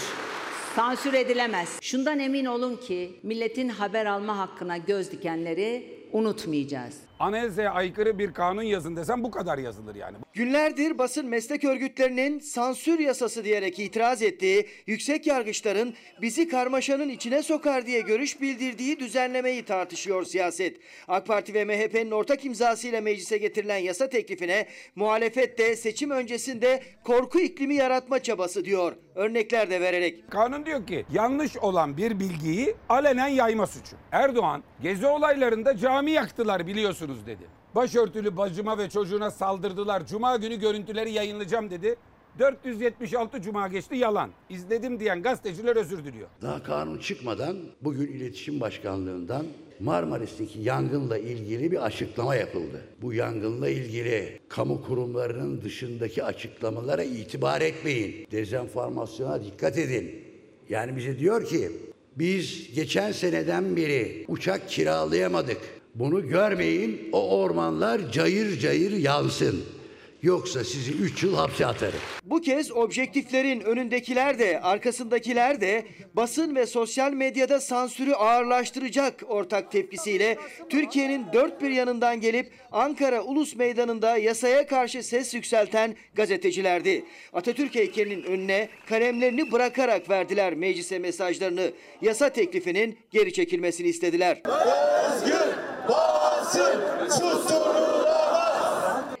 Sansür 0.76 1.12
edilemez. 1.12 1.78
Şundan 1.82 2.18
emin 2.18 2.44
olun 2.44 2.76
ki 2.76 3.20
milletin 3.22 3.68
haber 3.68 4.06
alma 4.06 4.38
hakkına 4.38 4.76
göz 4.76 5.12
dikenleri 5.12 5.96
unutmayacağız. 6.12 6.94
Anayasaya 7.20 7.72
aykırı 7.72 8.18
bir 8.18 8.34
kanun 8.34 8.62
yazın 8.62 8.96
desem 8.96 9.24
bu 9.24 9.30
kadar 9.30 9.58
yazılır 9.58 9.94
yani. 9.94 10.16
Günlerdir 10.34 10.98
basın 10.98 11.26
meslek 11.26 11.64
örgütlerinin 11.64 12.38
sansür 12.38 12.98
yasası 12.98 13.44
diyerek 13.44 13.78
itiraz 13.78 14.22
ettiği, 14.22 14.66
yüksek 14.86 15.26
yargıçların 15.26 15.94
bizi 16.22 16.48
karmaşanın 16.48 17.08
içine 17.08 17.42
sokar 17.42 17.86
diye 17.86 18.00
görüş 18.00 18.40
bildirdiği 18.40 19.00
düzenlemeyi 19.00 19.64
tartışıyor 19.64 20.24
siyaset. 20.24 20.76
AK 21.08 21.26
Parti 21.26 21.54
ve 21.54 21.64
MHP'nin 21.64 22.10
ortak 22.10 22.44
imzasıyla 22.44 23.00
meclise 23.00 23.38
getirilen 23.38 23.78
yasa 23.78 24.08
teklifine 24.08 24.66
muhalefet 24.94 25.58
de 25.58 25.76
seçim 25.76 26.10
öncesinde 26.10 26.82
korku 27.04 27.40
iklimi 27.40 27.74
yaratma 27.74 28.18
çabası 28.22 28.64
diyor. 28.64 28.92
Örnekler 29.14 29.70
de 29.70 29.80
vererek. 29.80 30.30
Kanun 30.30 30.66
diyor 30.66 30.86
ki 30.86 31.06
yanlış 31.12 31.56
olan 31.56 31.96
bir 31.96 32.20
bilgiyi 32.20 32.74
alenen 32.88 33.28
yayma 33.28 33.66
suçu. 33.66 33.96
Erdoğan 34.12 34.62
gezi 34.82 35.06
olaylarında 35.06 35.76
cami 35.76 36.10
yaktılar 36.10 36.66
biliyorsunuz 36.66 37.05
dedi. 37.26 37.46
Başörtülü 37.74 38.36
bacıma 38.36 38.78
ve 38.78 38.90
çocuğuna 38.90 39.30
saldırdılar. 39.30 40.06
Cuma 40.06 40.36
günü 40.36 40.60
görüntüleri 40.60 41.12
yayınlayacağım 41.12 41.70
dedi. 41.70 41.96
476 42.38 43.42
cuma 43.42 43.68
geçti 43.68 43.96
yalan. 43.96 44.30
İzledim 44.50 45.00
diyen 45.00 45.22
gazeteciler 45.22 45.76
özür 45.76 46.04
diliyor. 46.04 46.28
Daha 46.42 46.62
kanun 46.62 46.98
çıkmadan 46.98 47.56
bugün 47.82 48.06
İletişim 48.06 48.60
Başkanlığı'ndan 48.60 49.46
Marmaris'teki 49.80 50.60
yangınla 50.60 51.18
ilgili 51.18 51.72
bir 51.72 51.84
açıklama 51.84 52.34
yapıldı. 52.34 52.82
Bu 53.02 53.12
yangınla 53.12 53.68
ilgili 53.68 54.40
kamu 54.48 54.82
kurumlarının 54.82 55.60
dışındaki 55.62 56.24
açıklamalara 56.24 57.02
itibar 57.02 57.60
etmeyin. 57.60 58.26
Dezenformasyona 58.30 59.44
dikkat 59.44 59.78
edin. 59.78 60.24
Yani 60.68 60.96
bize 60.96 61.18
diyor 61.18 61.44
ki 61.44 61.72
biz 62.16 62.74
geçen 62.74 63.12
seneden 63.12 63.76
beri 63.76 64.24
uçak 64.28 64.68
kiralayamadık. 64.68 65.58
Bunu 65.98 66.28
görmeyin 66.28 67.08
o 67.12 67.38
ormanlar 67.38 68.12
cayır 68.12 68.58
cayır 68.58 68.92
yansın. 68.92 69.64
Yoksa 70.22 70.64
sizi 70.64 70.92
3 70.92 71.22
yıl 71.22 71.34
hapse 71.34 71.66
atarım. 71.66 71.98
Bu 72.24 72.40
kez 72.40 72.72
objektiflerin 72.72 73.60
önündekiler 73.60 74.38
de 74.38 74.60
arkasındakiler 74.60 75.60
de 75.60 75.86
basın 76.14 76.56
ve 76.56 76.66
sosyal 76.66 77.12
medyada 77.12 77.60
sansürü 77.60 78.12
ağırlaştıracak 78.12 79.14
ortak 79.28 79.72
tepkisiyle 79.72 80.38
Türkiye'nin 80.68 81.26
dört 81.32 81.62
bir 81.62 81.70
yanından 81.70 82.20
gelip 82.20 82.52
Ankara 82.72 83.22
Ulus 83.22 83.56
Meydanı'nda 83.56 84.16
yasaya 84.16 84.66
karşı 84.66 85.02
ses 85.02 85.34
yükselten 85.34 85.96
gazetecilerdi. 86.14 87.04
Atatürk 87.32 87.74
heykelinin 87.74 88.22
önüne 88.22 88.68
kalemlerini 88.88 89.52
bırakarak 89.52 90.10
verdiler 90.10 90.54
meclise 90.54 90.98
mesajlarını. 90.98 91.70
Yasa 92.02 92.28
teklifinin 92.28 92.98
geri 93.10 93.32
çekilmesini 93.32 93.88
istediler. 93.88 94.42
Özgür 94.44 95.46
basın 95.88 97.08
susturulamaz! 97.08 98.25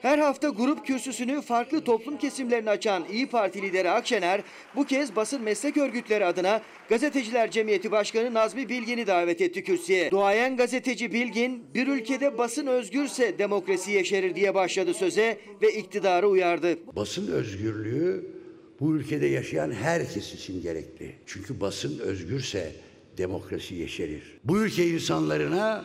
Her 0.06 0.18
hafta 0.18 0.48
grup 0.48 0.86
kürsüsünü 0.86 1.42
farklı 1.42 1.84
toplum 1.84 2.18
kesimlerine 2.18 2.70
açan 2.70 3.04
İyi 3.12 3.26
Parti 3.26 3.62
lideri 3.62 3.90
Akşener 3.90 4.40
bu 4.76 4.84
kez 4.84 5.16
basın 5.16 5.42
meslek 5.42 5.76
örgütleri 5.76 6.24
adına 6.24 6.62
Gazeteciler 6.88 7.50
Cemiyeti 7.50 7.90
Başkanı 7.90 8.34
Nazmi 8.34 8.68
Bilgin'i 8.68 9.06
davet 9.06 9.40
etti 9.40 9.64
kürsüye. 9.64 10.10
Duayen 10.10 10.56
gazeteci 10.56 11.12
Bilgin 11.12 11.64
bir 11.74 11.86
ülkede 11.86 12.38
basın 12.38 12.66
özgürse 12.66 13.38
demokrasi 13.38 13.90
yeşerir 13.92 14.34
diye 14.34 14.54
başladı 14.54 14.94
söze 14.94 15.38
ve 15.62 15.72
iktidarı 15.72 16.28
uyardı. 16.28 16.78
Basın 16.96 17.32
özgürlüğü 17.32 18.26
bu 18.80 18.96
ülkede 18.96 19.26
yaşayan 19.26 19.70
herkes 19.70 20.34
için 20.34 20.62
gerekli. 20.62 21.14
Çünkü 21.26 21.60
basın 21.60 21.98
özgürse 21.98 22.72
demokrasi 23.18 23.74
yeşerir. 23.74 24.22
Bu 24.44 24.58
ülke 24.58 24.86
insanlarına 24.86 25.84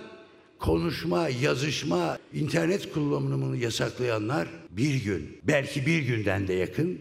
konuşma, 0.62 1.30
yazışma, 1.30 2.18
internet 2.34 2.94
kullanımını 2.94 3.58
yasaklayanlar 3.58 4.48
bir 4.70 5.04
gün, 5.04 5.38
belki 5.44 5.86
bir 5.86 6.00
günden 6.04 6.48
de 6.48 6.54
yakın 6.54 7.00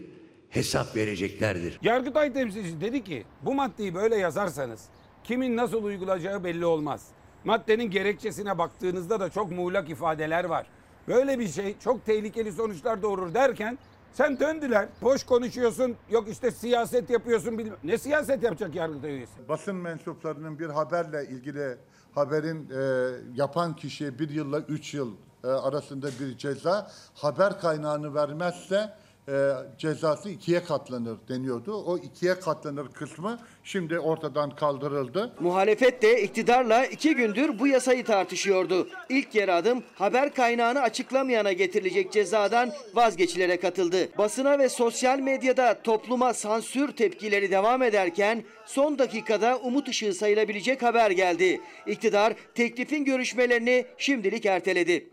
hesap 0.49 0.95
vereceklerdir. 0.95 1.79
Yargıtay 1.81 2.33
temsilcisi 2.33 2.81
dedi 2.81 3.03
ki 3.03 3.23
bu 3.41 3.53
maddeyi 3.55 3.95
böyle 3.95 4.15
yazarsanız 4.15 4.81
kimin 5.23 5.57
nasıl 5.57 5.83
uygulayacağı 5.83 6.43
belli 6.43 6.65
olmaz. 6.65 7.07
Maddenin 7.43 7.83
gerekçesine 7.91 8.57
baktığınızda 8.57 9.19
da 9.19 9.29
çok 9.29 9.51
muğlak 9.51 9.89
ifadeler 9.89 10.43
var. 10.43 10.67
Böyle 11.07 11.39
bir 11.39 11.47
şey 11.47 11.75
çok 11.83 12.05
tehlikeli 12.05 12.51
sonuçlar 12.51 13.01
doğurur 13.01 13.33
derken 13.33 13.77
sen 14.13 14.39
döndüler. 14.39 14.87
Boş 15.01 15.23
konuşuyorsun. 15.23 15.95
Yok 16.11 16.27
işte 16.31 16.51
siyaset 16.51 17.09
yapıyorsun. 17.09 17.57
bilmem- 17.57 17.77
Ne 17.83 17.97
siyaset 17.97 18.43
yapacak 18.43 18.75
Yargıtay 18.75 19.11
üyesi? 19.15 19.31
basın 19.49 19.75
mensuplarının 19.75 20.59
bir 20.59 20.65
haberle 20.69 21.25
ilgili 21.31 21.77
haberin 22.15 22.69
e, 22.69 23.11
yapan 23.35 23.75
kişiye 23.75 24.19
bir 24.19 24.29
yılla 24.29 24.59
üç 24.59 24.93
yıl 24.93 25.11
e, 25.43 25.47
arasında 25.47 26.07
bir 26.19 26.37
ceza 26.37 26.91
haber 27.13 27.59
kaynağını 27.59 28.15
vermezse 28.15 28.93
e, 29.27 29.51
cezası 29.77 30.29
ikiye 30.29 30.63
katlanır 30.63 31.17
deniyordu. 31.29 31.73
O 31.73 31.97
ikiye 31.97 32.39
katlanır 32.39 32.87
kısmı 32.87 33.39
şimdi 33.63 33.99
ortadan 33.99 34.55
kaldırıldı. 34.55 35.33
Muhalefet 35.39 36.01
de 36.01 36.23
iktidarla 36.23 36.85
iki 36.85 37.15
gündür 37.15 37.59
bu 37.59 37.67
yasayı 37.67 38.05
tartışıyordu. 38.05 38.87
İlk 39.09 39.35
yer 39.35 39.49
adım 39.49 39.83
haber 39.95 40.33
kaynağını 40.33 40.81
açıklamayana 40.81 41.51
getirilecek 41.51 42.11
cezadan 42.11 42.71
vazgeçilere 42.93 43.59
katıldı. 43.59 44.17
Basına 44.17 44.59
ve 44.59 44.69
sosyal 44.69 45.19
medyada 45.19 45.81
topluma 45.81 46.33
sansür 46.33 46.91
tepkileri 46.91 47.51
devam 47.51 47.83
ederken 47.83 48.43
son 48.65 48.99
dakikada 48.99 49.57
umut 49.57 49.89
ışığı 49.89 50.13
sayılabilecek 50.13 50.83
haber 50.83 51.11
geldi. 51.11 51.61
İktidar 51.87 52.33
teklifin 52.55 53.05
görüşmelerini 53.05 53.85
şimdilik 53.97 54.45
erteledi. 54.45 55.11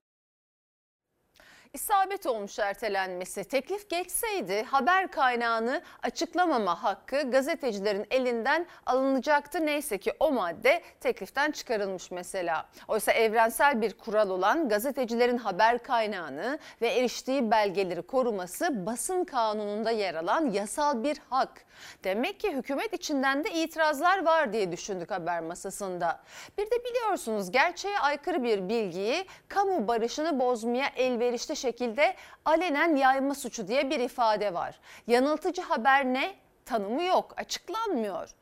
İsabet 1.72 2.26
olmuş 2.26 2.58
ertelenmesi. 2.58 3.44
Teklif 3.44 3.90
geçseydi 3.90 4.62
haber 4.62 5.10
kaynağını 5.10 5.82
açıklamama 6.02 6.82
hakkı 6.82 7.30
gazetecilerin 7.30 8.06
elinden 8.10 8.66
alınacaktı. 8.86 9.66
Neyse 9.66 9.98
ki 9.98 10.12
o 10.20 10.32
madde 10.32 10.82
tekliften 11.00 11.50
çıkarılmış 11.50 12.10
mesela. 12.10 12.66
Oysa 12.88 13.12
evrensel 13.12 13.80
bir 13.82 13.92
kural 13.92 14.30
olan 14.30 14.68
gazetecilerin 14.68 15.38
haber 15.38 15.82
kaynağını 15.82 16.58
ve 16.82 16.88
eriştiği 16.88 17.50
belgeleri 17.50 18.02
koruması 18.02 18.86
basın 18.86 19.24
kanununda 19.24 19.90
yer 19.90 20.14
alan 20.14 20.50
yasal 20.50 21.04
bir 21.04 21.18
hak. 21.30 21.64
Demek 22.04 22.40
ki 22.40 22.52
hükümet 22.52 22.92
içinden 22.94 23.44
de 23.44 23.50
itirazlar 23.50 24.24
var 24.24 24.52
diye 24.52 24.72
düşündük 24.72 25.10
haber 25.10 25.40
masasında. 25.40 26.20
Bir 26.58 26.66
de 26.66 26.84
biliyorsunuz 26.84 27.50
gerçeğe 27.50 27.98
aykırı 27.98 28.44
bir 28.44 28.68
bilgiyi 28.68 29.26
kamu 29.48 29.88
barışını 29.88 30.40
bozmaya 30.40 30.86
elverişli 30.96 31.56
şekilde 31.58 32.14
alenen 32.44 32.96
yayma 32.96 33.34
suçu 33.34 33.68
diye 33.68 33.90
bir 33.90 34.00
ifade 34.00 34.54
var. 34.54 34.80
Yanıltıcı 35.06 35.62
haber 35.62 36.04
ne? 36.04 36.34
Tanımı 36.64 37.02
yok, 37.02 37.34
açıklanmıyor. 37.36 38.34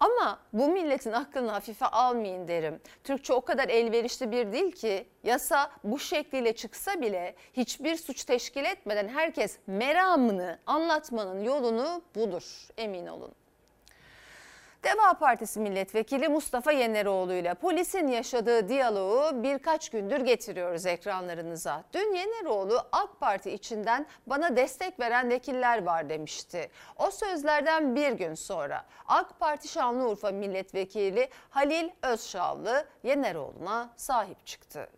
Ama 0.00 0.38
bu 0.52 0.68
milletin 0.68 1.12
aklını 1.12 1.50
hafife 1.50 1.86
almayın 1.86 2.48
derim. 2.48 2.80
Türkçe 3.04 3.32
o 3.32 3.40
kadar 3.40 3.68
elverişli 3.68 4.30
bir 4.30 4.52
dil 4.52 4.72
ki 4.72 5.06
yasa 5.24 5.70
bu 5.84 5.98
şekliyle 5.98 6.52
çıksa 6.52 7.00
bile 7.00 7.34
hiçbir 7.52 7.96
suç 7.96 8.24
teşkil 8.24 8.64
etmeden 8.64 9.08
herkes 9.08 9.58
meramını 9.66 10.58
anlatmanın 10.66 11.44
yolunu 11.44 12.02
bulur 12.14 12.68
emin 12.78 13.06
olun. 13.06 13.32
Deva 14.84 15.14
Partisi 15.14 15.60
milletvekili 15.60 16.28
Mustafa 16.28 16.72
Yeneroğlu 16.72 17.32
ile 17.32 17.54
polisin 17.54 18.08
yaşadığı 18.08 18.68
diyaloğu 18.68 19.42
birkaç 19.42 19.90
gündür 19.90 20.20
getiriyoruz 20.20 20.86
ekranlarınıza. 20.86 21.84
Dün 21.92 22.14
Yeneroğlu 22.14 22.82
AK 22.92 23.20
Parti 23.20 23.50
içinden 23.50 24.06
bana 24.26 24.56
destek 24.56 25.00
veren 25.00 25.30
vekiller 25.30 25.82
var 25.82 26.08
demişti. 26.08 26.70
O 26.96 27.10
sözlerden 27.10 27.96
bir 27.96 28.12
gün 28.12 28.34
sonra 28.34 28.84
AK 29.06 29.40
Parti 29.40 29.68
Şanlıurfa 29.68 30.30
milletvekili 30.30 31.28
Halil 31.50 31.90
Özşavlı 32.02 32.84
Yeneroğlu'na 33.02 33.90
sahip 33.96 34.46
çıktı. 34.46 34.88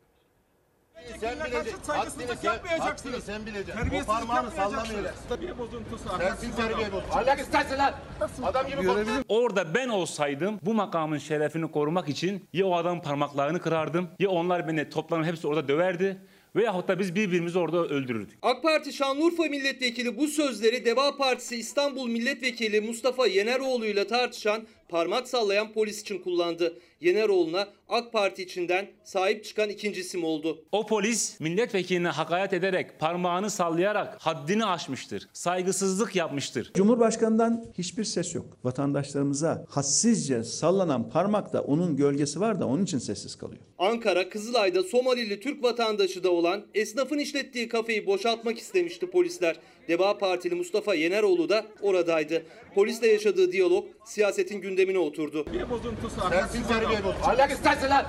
Sen 1.21 1.37
bileceksin. 1.41 1.83
Saygısızlık 1.83 2.45
yapmayacaksınız. 2.45 3.15
Haddini 3.15 3.23
sen 3.23 3.47
bileceksin. 3.47 3.91
O 4.03 4.05
parmağını 4.05 4.51
sallamıyorsun. 4.51 5.07
Terbiye 5.29 5.59
bozuntusu. 5.59 6.09
Sensin 6.19 6.53
terbiye 6.53 6.93
bozucu. 6.93 7.13
Ahlak 7.13 7.41
istersin 7.41 7.79
lan. 7.79 7.95
Adam 8.43 8.67
gibi 8.67 8.87
konuş. 8.87 9.09
Orada 9.29 9.75
ben 9.75 9.89
olsaydım 9.89 10.59
bu 10.63 10.75
makamın 10.75 11.19
şerefini 11.19 11.71
korumak 11.71 12.09
için 12.09 12.49
ya 12.53 12.67
o 12.67 12.75
adamın 12.77 13.01
parmaklarını 13.01 13.61
kırardım 13.61 14.09
ya 14.19 14.31
onlar 14.31 14.69
beni 14.69 14.91
toplanıp 14.91 15.27
hepsi 15.27 15.47
orada 15.47 15.69
döverdi 15.69 16.19
veyahut 16.57 16.89
da 16.89 16.99
biz 16.99 17.15
birbirimizi 17.15 17.59
orada 17.59 17.79
öldürürdük. 17.79 18.39
AK 18.43 18.63
Parti 18.63 18.93
Şanlıurfa 18.93 19.43
Milletvekili 19.43 20.19
bu 20.19 20.27
sözleri 20.27 20.85
Deva 20.85 21.17
Partisi 21.17 21.57
İstanbul 21.57 22.09
Milletvekili 22.09 22.81
Mustafa 22.81 23.27
Yeneroğlu 23.27 23.87
ile 23.87 24.07
tartışan 24.07 24.63
parmak 24.93 25.29
sallayan 25.29 25.73
polis 25.73 26.01
için 26.01 26.19
kullandı. 26.19 26.79
Yeneroğlu'na 27.01 27.69
AK 27.89 28.13
Parti 28.13 28.43
içinden 28.43 28.91
sahip 29.05 29.45
çıkan 29.45 29.69
ikinci 29.69 30.01
isim 30.01 30.25
oldu. 30.25 30.65
O 30.73 30.87
polis 30.87 31.41
milletvekiline 31.41 32.09
hakaret 32.09 32.53
ederek 32.53 33.01
parmağını 33.01 33.51
sallayarak 33.51 34.17
haddini 34.21 34.65
aşmıştır. 34.65 35.29
Saygısızlık 35.33 36.17
yapmıştır. 36.17 36.73
Cumhurbaşkanından 36.75 37.65
hiçbir 37.79 38.05
ses 38.05 38.35
yok. 38.35 38.47
Vatandaşlarımıza 38.65 39.65
hassizce 39.69 40.45
sallanan 40.45 41.11
parmakta 41.11 41.61
onun 41.61 41.97
gölgesi 41.97 42.41
var 42.41 42.61
da 42.61 42.67
onun 42.67 42.85
için 42.85 42.99
sessiz 42.99 43.37
kalıyor. 43.37 43.61
Ankara 43.79 44.29
Kızılay'da 44.29 44.83
Somalili 44.83 45.41
Türk 45.41 45.63
vatandaşı 45.63 46.25
da 46.25 46.31
olan 46.31 46.67
esnafın 46.75 47.19
işlettiği 47.19 47.69
kafeyi 47.69 48.07
boşaltmak 48.07 48.59
istemişti 48.59 49.11
polisler. 49.11 49.57
Deva 49.89 50.19
Partili 50.19 50.55
Mustafa 50.55 50.95
Yeneroğlu 50.95 51.49
da 51.49 51.65
oradaydı. 51.83 52.43
Polisle 52.75 53.07
yaşadığı 53.07 53.53
diyalog 53.53 53.85
siyasetin 54.05 54.61
gündemine 54.61 54.99
oturdu. 54.99 55.45
Terbiye 55.45 55.71
bozuntusu. 55.71 56.21
Sensin 56.31 56.63
terbiye 56.63 57.05
bozucu. 57.05 57.25
Ahlak 57.25 57.51
istersin 57.51 57.91
lan. 57.91 58.05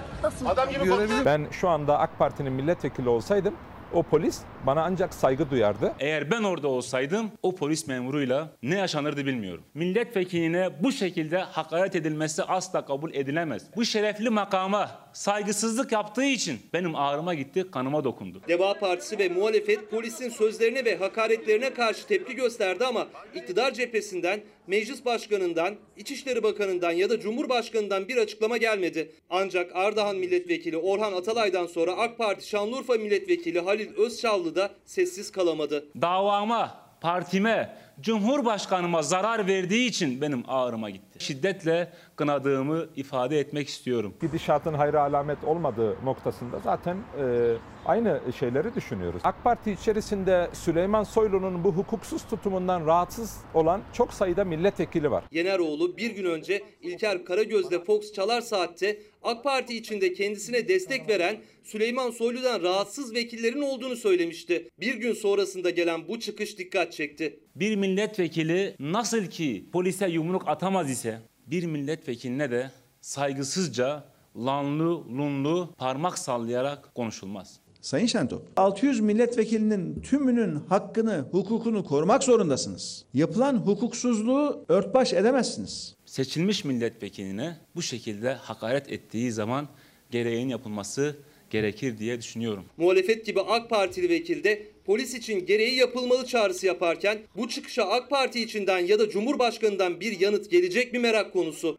Adam 0.46 0.70
gibi 0.70 0.90
konuş. 0.90 1.12
Ben 1.26 1.48
şu 1.52 1.70
anda 1.70 2.00
AK 2.00 2.20
Parti'nin 2.20 2.54
milletvekili 2.54 3.10
olsaydım 3.10 3.56
o 3.94 4.04
polis 4.04 4.42
bana 4.66 4.84
ancak 4.84 5.14
saygı 5.14 5.50
duyardı. 5.50 5.94
Eğer 6.00 6.32
ben 6.32 6.44
orada 6.44 6.68
olsaydım 6.68 7.32
o 7.44 7.56
polis 7.56 7.88
memuruyla 7.88 8.50
ne 8.64 8.78
yaşanırdı 8.78 9.26
bilmiyorum. 9.26 9.64
Milletvekiline 9.74 10.84
bu 10.84 10.92
şekilde 10.92 11.38
hakaret 11.38 11.96
edilmesi 11.96 12.44
asla 12.44 12.86
kabul 12.86 13.14
edilemez. 13.14 13.64
Bu 13.76 13.86
şerefli 13.86 14.30
makama 14.30 15.03
saygısızlık 15.14 15.92
yaptığı 15.92 16.24
için 16.24 16.60
benim 16.74 16.96
ağrıma 16.96 17.34
gitti, 17.34 17.66
kanıma 17.72 18.04
dokundu. 18.04 18.42
Deva 18.48 18.74
Partisi 18.74 19.20
ve 19.20 19.30
muhalefet 19.30 19.92
polisin 19.92 20.30
sözlerine 20.30 20.86
ve 20.86 20.96
hakaretlerine 20.96 21.74
karşı 21.74 22.08
tepki 22.08 22.36
gösterdi 22.36 22.86
ama 22.86 23.08
iktidar 23.36 23.74
cephesinden, 23.74 24.42
meclis 24.68 25.06
başkanından, 25.06 25.76
İçişleri 25.98 26.44
Bakanı'ndan 26.44 26.92
ya 26.92 27.10
da 27.10 27.20
Cumhurbaşkanı'ndan 27.20 28.08
bir 28.08 28.18
açıklama 28.18 28.58
gelmedi. 28.58 29.12
Ancak 29.30 29.76
Ardahan 29.76 30.16
Milletvekili 30.16 30.78
Orhan 30.78 31.14
Atalay'dan 31.14 31.66
sonra 31.66 31.92
AK 31.92 32.18
Parti 32.18 32.48
Şanlıurfa 32.48 32.94
Milletvekili 32.94 33.60
Halil 33.60 33.96
Özçallı 33.96 34.56
da 34.56 34.72
sessiz 34.86 35.32
kalamadı. 35.32 35.86
Davama, 36.02 36.84
partime, 37.02 37.84
Cumhurbaşkanıma 38.02 39.02
zarar 39.02 39.48
verdiği 39.48 39.90
için 39.90 40.22
benim 40.22 40.44
ağrıma 40.48 40.90
gitti. 40.90 41.26
Şiddetle 41.26 41.94
kınadığımı 42.16 42.86
ifade 42.96 43.40
etmek 43.40 43.68
istiyorum. 43.68 44.14
Gidişatın 44.22 44.74
hayra 44.74 45.02
alamet 45.02 45.44
olmadığı 45.44 46.06
noktasında 46.06 46.60
zaten 46.60 46.98
e, 47.20 47.54
aynı 47.86 48.22
şeyleri 48.40 48.76
düşünüyoruz. 48.76 49.22
AK 49.24 49.44
Parti 49.44 49.72
içerisinde 49.72 50.50
Süleyman 50.54 51.04
Soylu'nun 51.04 51.64
bu 51.64 51.72
hukuksuz 51.72 52.24
tutumundan 52.24 52.86
rahatsız 52.86 53.38
olan 53.54 53.82
çok 53.94 54.14
sayıda 54.14 54.44
milletvekili 54.44 55.12
var. 55.12 55.24
Yeneroğlu 55.32 55.98
bir 55.98 56.12
gün 56.16 56.26
önce 56.26 56.64
İlker 56.82 57.26
Karagöz'le 57.26 57.86
Fox 57.86 58.14
Çalar 58.14 58.42
Saat'te 58.42 59.00
AK 59.24 59.44
Parti 59.44 59.78
içinde 59.78 60.14
kendisine 60.14 60.68
destek 60.68 61.10
veren 61.10 61.38
Süleyman 61.64 62.12
Soylu'dan 62.12 62.62
rahatsız 62.62 63.14
vekillerin 63.16 63.62
olduğunu 63.62 63.96
söylemişti. 63.96 64.70
Bir 64.80 64.96
gün 64.96 65.14
sonrasında 65.14 65.70
gelen 65.70 66.08
bu 66.08 66.20
çıkış 66.20 66.58
dikkat 66.58 66.94
çekti. 66.94 67.40
Bir 67.56 67.76
milletvekili 67.76 68.76
nasıl 68.80 69.26
ki 69.26 69.66
polise 69.74 70.08
yumruk 70.08 70.48
atamaz 70.48 70.92
ise 70.92 71.22
bir 71.48 71.64
milletvekiline 71.66 72.52
de 72.52 72.72
saygısızca 73.02 74.04
lanlı 74.36 75.06
lunlu 75.18 75.74
parmak 75.78 76.20
sallayarak 76.20 76.96
konuşulmaz. 76.96 77.60
Sayın 77.82 78.06
Şentop, 78.06 78.48
600 78.58 79.00
milletvekilinin 79.00 80.02
tümünün 80.02 80.56
hakkını, 80.56 81.26
hukukunu 81.32 81.86
korumak 81.86 82.24
zorundasınız. 82.24 83.06
Yapılan 83.14 83.58
hukuksuzluğu 83.58 84.66
örtbaş 84.70 85.14
edemezsiniz. 85.14 85.96
Seçilmiş 86.06 86.66
milletvekiline 86.66 87.58
bu 87.76 87.82
şekilde 87.82 88.34
hakaret 88.34 88.92
ettiği 88.92 89.32
zaman 89.32 89.68
gereğin 90.12 90.50
yapılması 90.50 91.16
gerekir 91.50 91.98
diye 91.98 92.18
düşünüyorum. 92.20 92.66
Muhalefet 92.78 93.26
gibi 93.26 93.42
AK 93.42 93.70
Partili 93.70 94.10
vekil 94.10 94.44
de 94.44 94.73
polis 94.86 95.14
için 95.14 95.46
gereği 95.46 95.76
yapılmalı 95.76 96.26
çağrısı 96.26 96.66
yaparken 96.66 97.18
bu 97.36 97.50
çıkışa 97.50 97.84
AK 97.84 98.10
Parti 98.10 98.42
içinden 98.42 98.80
ya 98.80 99.00
da 99.00 99.10
Cumhurbaşkanı'ndan 99.10 100.00
bir 100.00 100.20
yanıt 100.20 100.52
gelecek 100.52 100.94
mi 100.94 101.00
merak 101.00 101.34
konusu. 101.34 101.78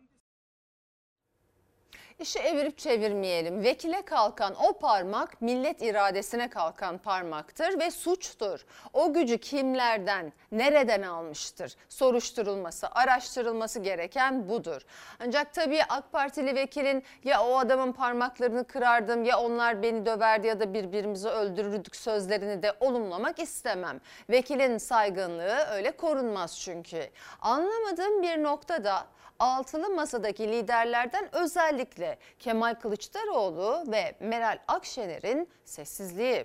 İşi 2.19 2.39
evirip 2.39 2.79
çevirmeyelim. 2.79 3.65
Vekile 3.65 4.03
kalkan 4.03 4.55
o 4.55 4.79
parmak 4.79 5.43
millet 5.43 5.83
iradesine 5.83 6.51
kalkan 6.51 6.99
parmaktır 6.99 7.79
ve 7.79 7.91
suçtur. 7.91 8.65
O 8.93 9.13
gücü 9.13 9.39
kimlerden, 9.39 10.33
nereden 10.53 11.03
almıştır? 11.03 11.77
Soruşturulması, 11.89 12.89
araştırılması 12.91 13.81
gereken 13.81 14.49
budur. 14.49 14.83
Ancak 15.21 15.55
tabii 15.55 15.81
AK 15.89 16.13
Partili 16.13 16.55
vekilin 16.55 17.05
ya 17.25 17.45
o 17.45 17.59
adamın 17.59 17.93
parmaklarını 17.93 18.65
kırardım 18.65 19.25
ya 19.25 19.39
onlar 19.39 19.83
beni 19.83 20.07
döverdi 20.07 20.47
ya 20.47 20.61
da 20.61 20.75
birbirimizi 20.75 21.29
öldürürdük 21.29 21.97
sözlerini 21.97 22.63
de 22.63 22.73
olumlamak 22.81 23.39
istemem. 23.39 24.01
Vekilin 24.31 24.79
saygınlığı 24.79 25.67
öyle 25.71 25.91
korunmaz 25.91 26.61
çünkü. 26.61 27.11
Anlamadığım 27.41 28.23
bir 28.23 28.43
nokta 28.43 28.85
da 28.85 29.07
altılı 29.39 29.91
masadaki 29.91 30.49
liderlerden 30.49 31.35
özellikle 31.35 32.19
Kemal 32.39 32.75
Kılıçdaroğlu 32.75 33.85
ve 33.87 34.15
Meral 34.21 34.59
Akşener'in 34.69 35.49
sessizliği. 35.65 36.45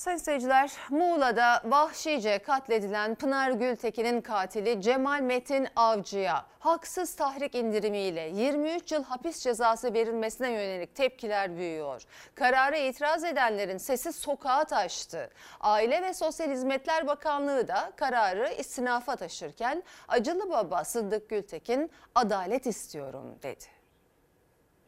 Sayın 0.00 0.18
seyirciler, 0.18 0.72
Muğla'da 0.90 1.62
vahşice 1.64 2.38
katledilen 2.38 3.14
Pınar 3.14 3.50
Gültekin'in 3.50 4.20
katili 4.20 4.82
Cemal 4.82 5.20
Metin 5.20 5.68
Avcı'ya 5.76 6.46
haksız 6.58 7.14
tahrik 7.14 7.54
indirimiyle 7.54 8.20
23 8.20 8.92
yıl 8.92 9.04
hapis 9.04 9.40
cezası 9.40 9.94
verilmesine 9.94 10.50
yönelik 10.50 10.94
tepkiler 10.94 11.56
büyüyor. 11.56 12.02
Karara 12.34 12.76
itiraz 12.76 13.24
edenlerin 13.24 13.78
sesi 13.78 14.12
sokağa 14.12 14.64
taştı. 14.64 15.30
Aile 15.60 16.02
ve 16.02 16.14
Sosyal 16.14 16.50
Hizmetler 16.50 17.06
Bakanlığı 17.06 17.68
da 17.68 17.92
kararı 17.96 18.52
istinafa 18.58 19.16
taşırken 19.16 19.82
acılı 20.08 20.50
baba 20.50 20.84
Sıddık 20.84 21.28
Gültekin 21.28 21.90
adalet 22.14 22.66
istiyorum 22.66 23.38
dedi 23.42 23.79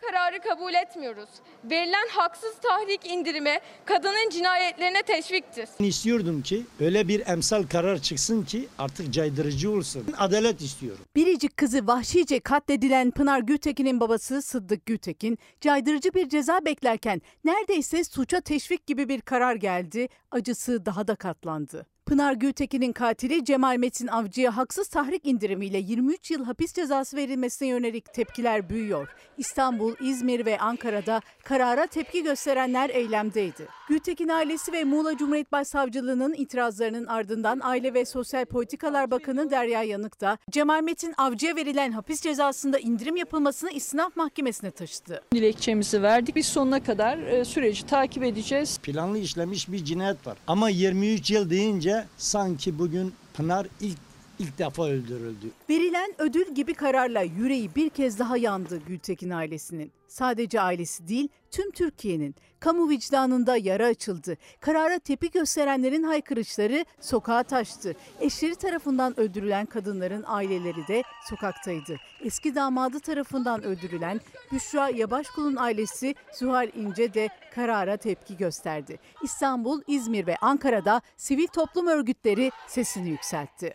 kararı 0.06 0.40
kabul 0.40 0.74
etmiyoruz. 0.74 1.28
Verilen 1.64 2.08
haksız 2.10 2.54
tahrik 2.62 3.06
indirimi 3.06 3.58
kadının 3.84 4.30
cinayetlerine 4.30 5.02
teşviktir. 5.02 5.68
İstiyordum 5.78 6.42
ki 6.42 6.62
öyle 6.80 7.08
bir 7.08 7.26
emsal 7.26 7.62
karar 7.66 7.98
çıksın 7.98 8.42
ki 8.44 8.68
artık 8.78 9.12
caydırıcı 9.12 9.70
olsun. 9.70 10.06
Adalet 10.18 10.60
istiyorum. 10.60 11.04
Biricik 11.16 11.56
kızı 11.56 11.86
vahşice 11.86 12.40
katledilen 12.40 13.10
Pınar 13.10 13.40
Gültekin'in 13.40 14.00
babası 14.00 14.42
Sıddık 14.42 14.86
Gültekin 14.86 15.38
caydırıcı 15.60 16.14
bir 16.14 16.28
ceza 16.28 16.64
beklerken 16.64 17.22
neredeyse 17.44 18.04
suça 18.04 18.40
teşvik 18.40 18.86
gibi 18.86 19.08
bir 19.08 19.20
karar 19.20 19.54
geldi. 19.54 20.08
Acısı 20.30 20.86
daha 20.86 21.08
da 21.08 21.14
katlandı. 21.14 21.86
Pınar 22.06 22.32
Gültekin'in 22.32 22.92
katili 22.92 23.44
Cemal 23.44 23.76
Metin 23.76 24.06
Avcı'ya 24.06 24.56
haksız 24.56 24.88
tahrik 24.88 25.26
indirimiyle 25.26 25.78
23 25.78 26.30
yıl 26.30 26.44
hapis 26.44 26.72
cezası 26.72 27.16
verilmesine 27.16 27.68
yönelik 27.68 28.12
tepkiler 28.14 28.70
büyüyor. 28.70 29.08
İstanbul, 29.38 29.94
İzmir 30.00 30.46
ve 30.46 30.58
Ankara'da 30.58 31.20
karara 31.44 31.86
tepki 31.86 32.22
gösterenler 32.22 32.90
eylemdeydi. 32.90 33.68
Gültekin 33.88 34.28
ailesi 34.28 34.72
ve 34.72 34.84
Muğla 34.84 35.16
Cumhuriyet 35.16 35.52
Başsavcılığı'nın 35.52 36.34
itirazlarının 36.34 37.06
ardından 37.06 37.60
Aile 37.62 37.94
ve 37.94 38.04
Sosyal 38.04 38.44
Politikalar 38.44 39.10
Bakanı 39.10 39.50
Derya 39.50 39.82
Yanık 39.82 40.20
da 40.20 40.38
Cemal 40.50 40.82
Metin 40.82 41.14
Avcı'ya 41.18 41.56
verilen 41.56 41.92
hapis 41.92 42.20
cezasında 42.20 42.78
indirim 42.78 43.16
yapılmasını 43.16 43.70
istinaf 43.70 44.16
mahkemesine 44.16 44.70
taşıdı. 44.70 45.22
Dilekçemizi 45.34 46.02
verdik. 46.02 46.36
Biz 46.36 46.46
sonuna 46.46 46.82
kadar 46.82 47.18
e, 47.18 47.44
süreci 47.44 47.86
takip 47.86 48.22
edeceğiz. 48.22 48.78
Planlı 48.78 49.18
işlemiş 49.18 49.72
bir 49.72 49.84
cinayet 49.84 50.26
var. 50.26 50.38
Ama 50.46 50.68
23 50.68 51.30
yıl 51.30 51.50
deyince 51.50 51.91
sanki 52.16 52.78
bugün 52.78 53.14
Pınar 53.34 53.66
ilk 53.80 53.98
ilk 54.38 54.58
defa 54.58 54.86
öldürüldü. 54.88 55.50
Verilen 55.70 56.14
ödül 56.18 56.54
gibi 56.54 56.74
kararla 56.74 57.22
yüreği 57.22 57.74
bir 57.74 57.90
kez 57.90 58.18
daha 58.18 58.36
yandı 58.36 58.80
Gültekin 58.86 59.30
ailesinin. 59.30 59.92
Sadece 60.08 60.60
ailesi 60.60 61.08
değil, 61.08 61.28
tüm 61.50 61.70
Türkiye'nin 61.70 62.34
kamu 62.62 62.88
vicdanında 62.88 63.56
yara 63.56 63.86
açıldı. 63.86 64.36
Karara 64.60 64.98
tepki 64.98 65.30
gösterenlerin 65.30 66.02
haykırışları 66.02 66.84
sokağa 67.00 67.42
taştı. 67.42 67.94
Eşleri 68.20 68.54
tarafından 68.54 69.20
öldürülen 69.20 69.66
kadınların 69.66 70.24
aileleri 70.26 70.88
de 70.88 71.02
sokaktaydı. 71.30 71.96
Eski 72.24 72.54
damadı 72.54 73.00
tarafından 73.00 73.62
öldürülen 73.62 74.20
Büşra 74.52 74.88
Yabaşkul'un 74.88 75.56
ailesi 75.56 76.14
Zuhal 76.38 76.68
İnce 76.74 77.14
de 77.14 77.28
karara 77.54 77.96
tepki 77.96 78.36
gösterdi. 78.36 78.98
İstanbul, 79.22 79.82
İzmir 79.86 80.26
ve 80.26 80.36
Ankara'da 80.36 81.00
sivil 81.16 81.46
toplum 81.46 81.86
örgütleri 81.86 82.50
sesini 82.66 83.08
yükseltti. 83.08 83.74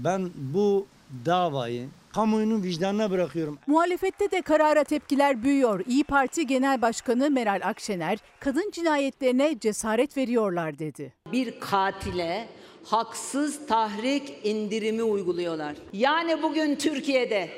Ben 0.00 0.30
bu 0.34 0.86
davayı 1.26 1.88
kamuoyunun 2.14 2.62
vicdanına 2.62 3.10
bırakıyorum. 3.10 3.58
Muhalefette 3.66 4.30
de 4.30 4.42
karara 4.42 4.84
tepkiler 4.84 5.42
büyüyor. 5.42 5.80
İyi 5.86 6.04
Parti 6.04 6.46
Genel 6.46 6.82
Başkanı 6.82 7.30
Meral 7.30 7.60
Akşener, 7.64 8.18
kadın 8.40 8.70
cinayetlerine 8.70 9.58
cesaret 9.60 10.16
veriyorlar 10.16 10.78
dedi. 10.78 11.12
Bir 11.32 11.60
katile 11.60 12.48
haksız 12.84 13.66
tahrik 13.66 14.34
indirimi 14.44 15.02
uyguluyorlar. 15.02 15.74
Yani 15.92 16.42
bugün 16.42 16.76
Türkiye'de 16.76 17.48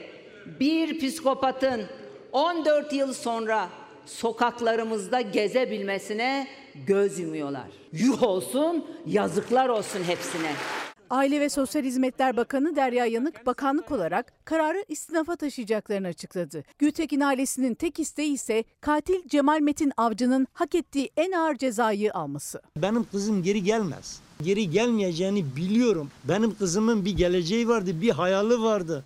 bir 0.60 0.98
psikopatın 0.98 1.82
14 2.32 2.92
yıl 2.92 3.12
sonra 3.12 3.68
sokaklarımızda 4.06 5.20
gezebilmesine 5.20 6.46
göz 6.86 7.18
yumuyorlar. 7.18 7.66
Yuh 7.92 8.22
olsun, 8.22 8.86
yazıklar 9.06 9.68
olsun 9.68 10.00
hepsine. 10.06 10.50
Aile 11.10 11.40
ve 11.40 11.48
Sosyal 11.48 11.82
Hizmetler 11.84 12.36
Bakanı 12.36 12.76
Derya 12.76 13.06
Yanık 13.06 13.46
bakanlık 13.46 13.92
olarak 13.92 14.32
kararı 14.44 14.84
istinafa 14.88 15.36
taşıyacaklarını 15.36 16.06
açıkladı. 16.06 16.64
Gültekin 16.78 17.20
ailesinin 17.20 17.74
tek 17.74 18.00
isteği 18.00 18.32
ise 18.32 18.64
katil 18.80 19.28
Cemal 19.28 19.60
Metin 19.60 19.92
Avcı'nın 19.96 20.46
hak 20.52 20.74
ettiği 20.74 21.10
en 21.16 21.32
ağır 21.32 21.54
cezayı 21.56 22.14
alması. 22.14 22.62
Benim 22.76 23.04
kızım 23.04 23.42
geri 23.42 23.62
gelmez. 23.62 24.20
Geri 24.42 24.70
gelmeyeceğini 24.70 25.56
biliyorum. 25.56 26.10
Benim 26.24 26.54
kızımın 26.54 27.04
bir 27.04 27.16
geleceği 27.16 27.68
vardı, 27.68 28.00
bir 28.02 28.10
hayali 28.10 28.62
vardı. 28.62 29.04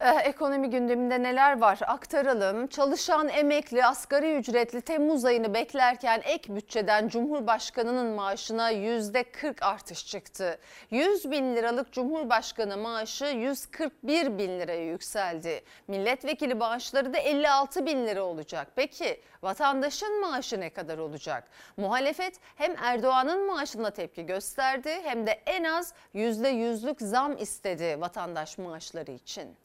Eh, 0.00 0.26
ekonomi 0.26 0.70
gündeminde 0.70 1.22
neler 1.22 1.60
var 1.60 1.78
aktaralım. 1.86 2.66
Çalışan 2.66 3.28
emekli 3.28 3.84
asgari 3.84 4.36
ücretli 4.36 4.80
Temmuz 4.80 5.24
ayını 5.24 5.54
beklerken 5.54 6.22
ek 6.24 6.54
bütçeden 6.54 7.08
Cumhurbaşkanı'nın 7.08 8.06
maaşına 8.06 8.70
%40 8.70 9.64
artış 9.64 10.06
çıktı. 10.06 10.58
100 10.90 11.30
bin 11.30 11.56
liralık 11.56 11.92
Cumhurbaşkanı 11.92 12.76
maaşı 12.76 13.24
141 13.24 14.38
bin 14.38 14.60
liraya 14.60 14.84
yükseldi. 14.84 15.62
Milletvekili 15.88 16.54
maaşları 16.54 17.14
da 17.14 17.18
56 17.18 17.86
bin 17.86 18.06
lira 18.06 18.22
olacak. 18.22 18.68
Peki 18.76 19.20
vatandaşın 19.42 20.20
maaşı 20.20 20.60
ne 20.60 20.70
kadar 20.70 20.98
olacak? 20.98 21.44
Muhalefet 21.76 22.40
hem 22.56 22.76
Erdoğan'ın 22.82 23.46
maaşına 23.46 23.90
tepki 23.90 24.26
gösterdi 24.26 25.00
hem 25.04 25.26
de 25.26 25.42
en 25.46 25.64
az 25.64 25.92
%100'lük 26.14 27.04
zam 27.04 27.36
istedi 27.36 28.00
vatandaş 28.00 28.58
maaşları 28.58 29.10
için. 29.12 29.63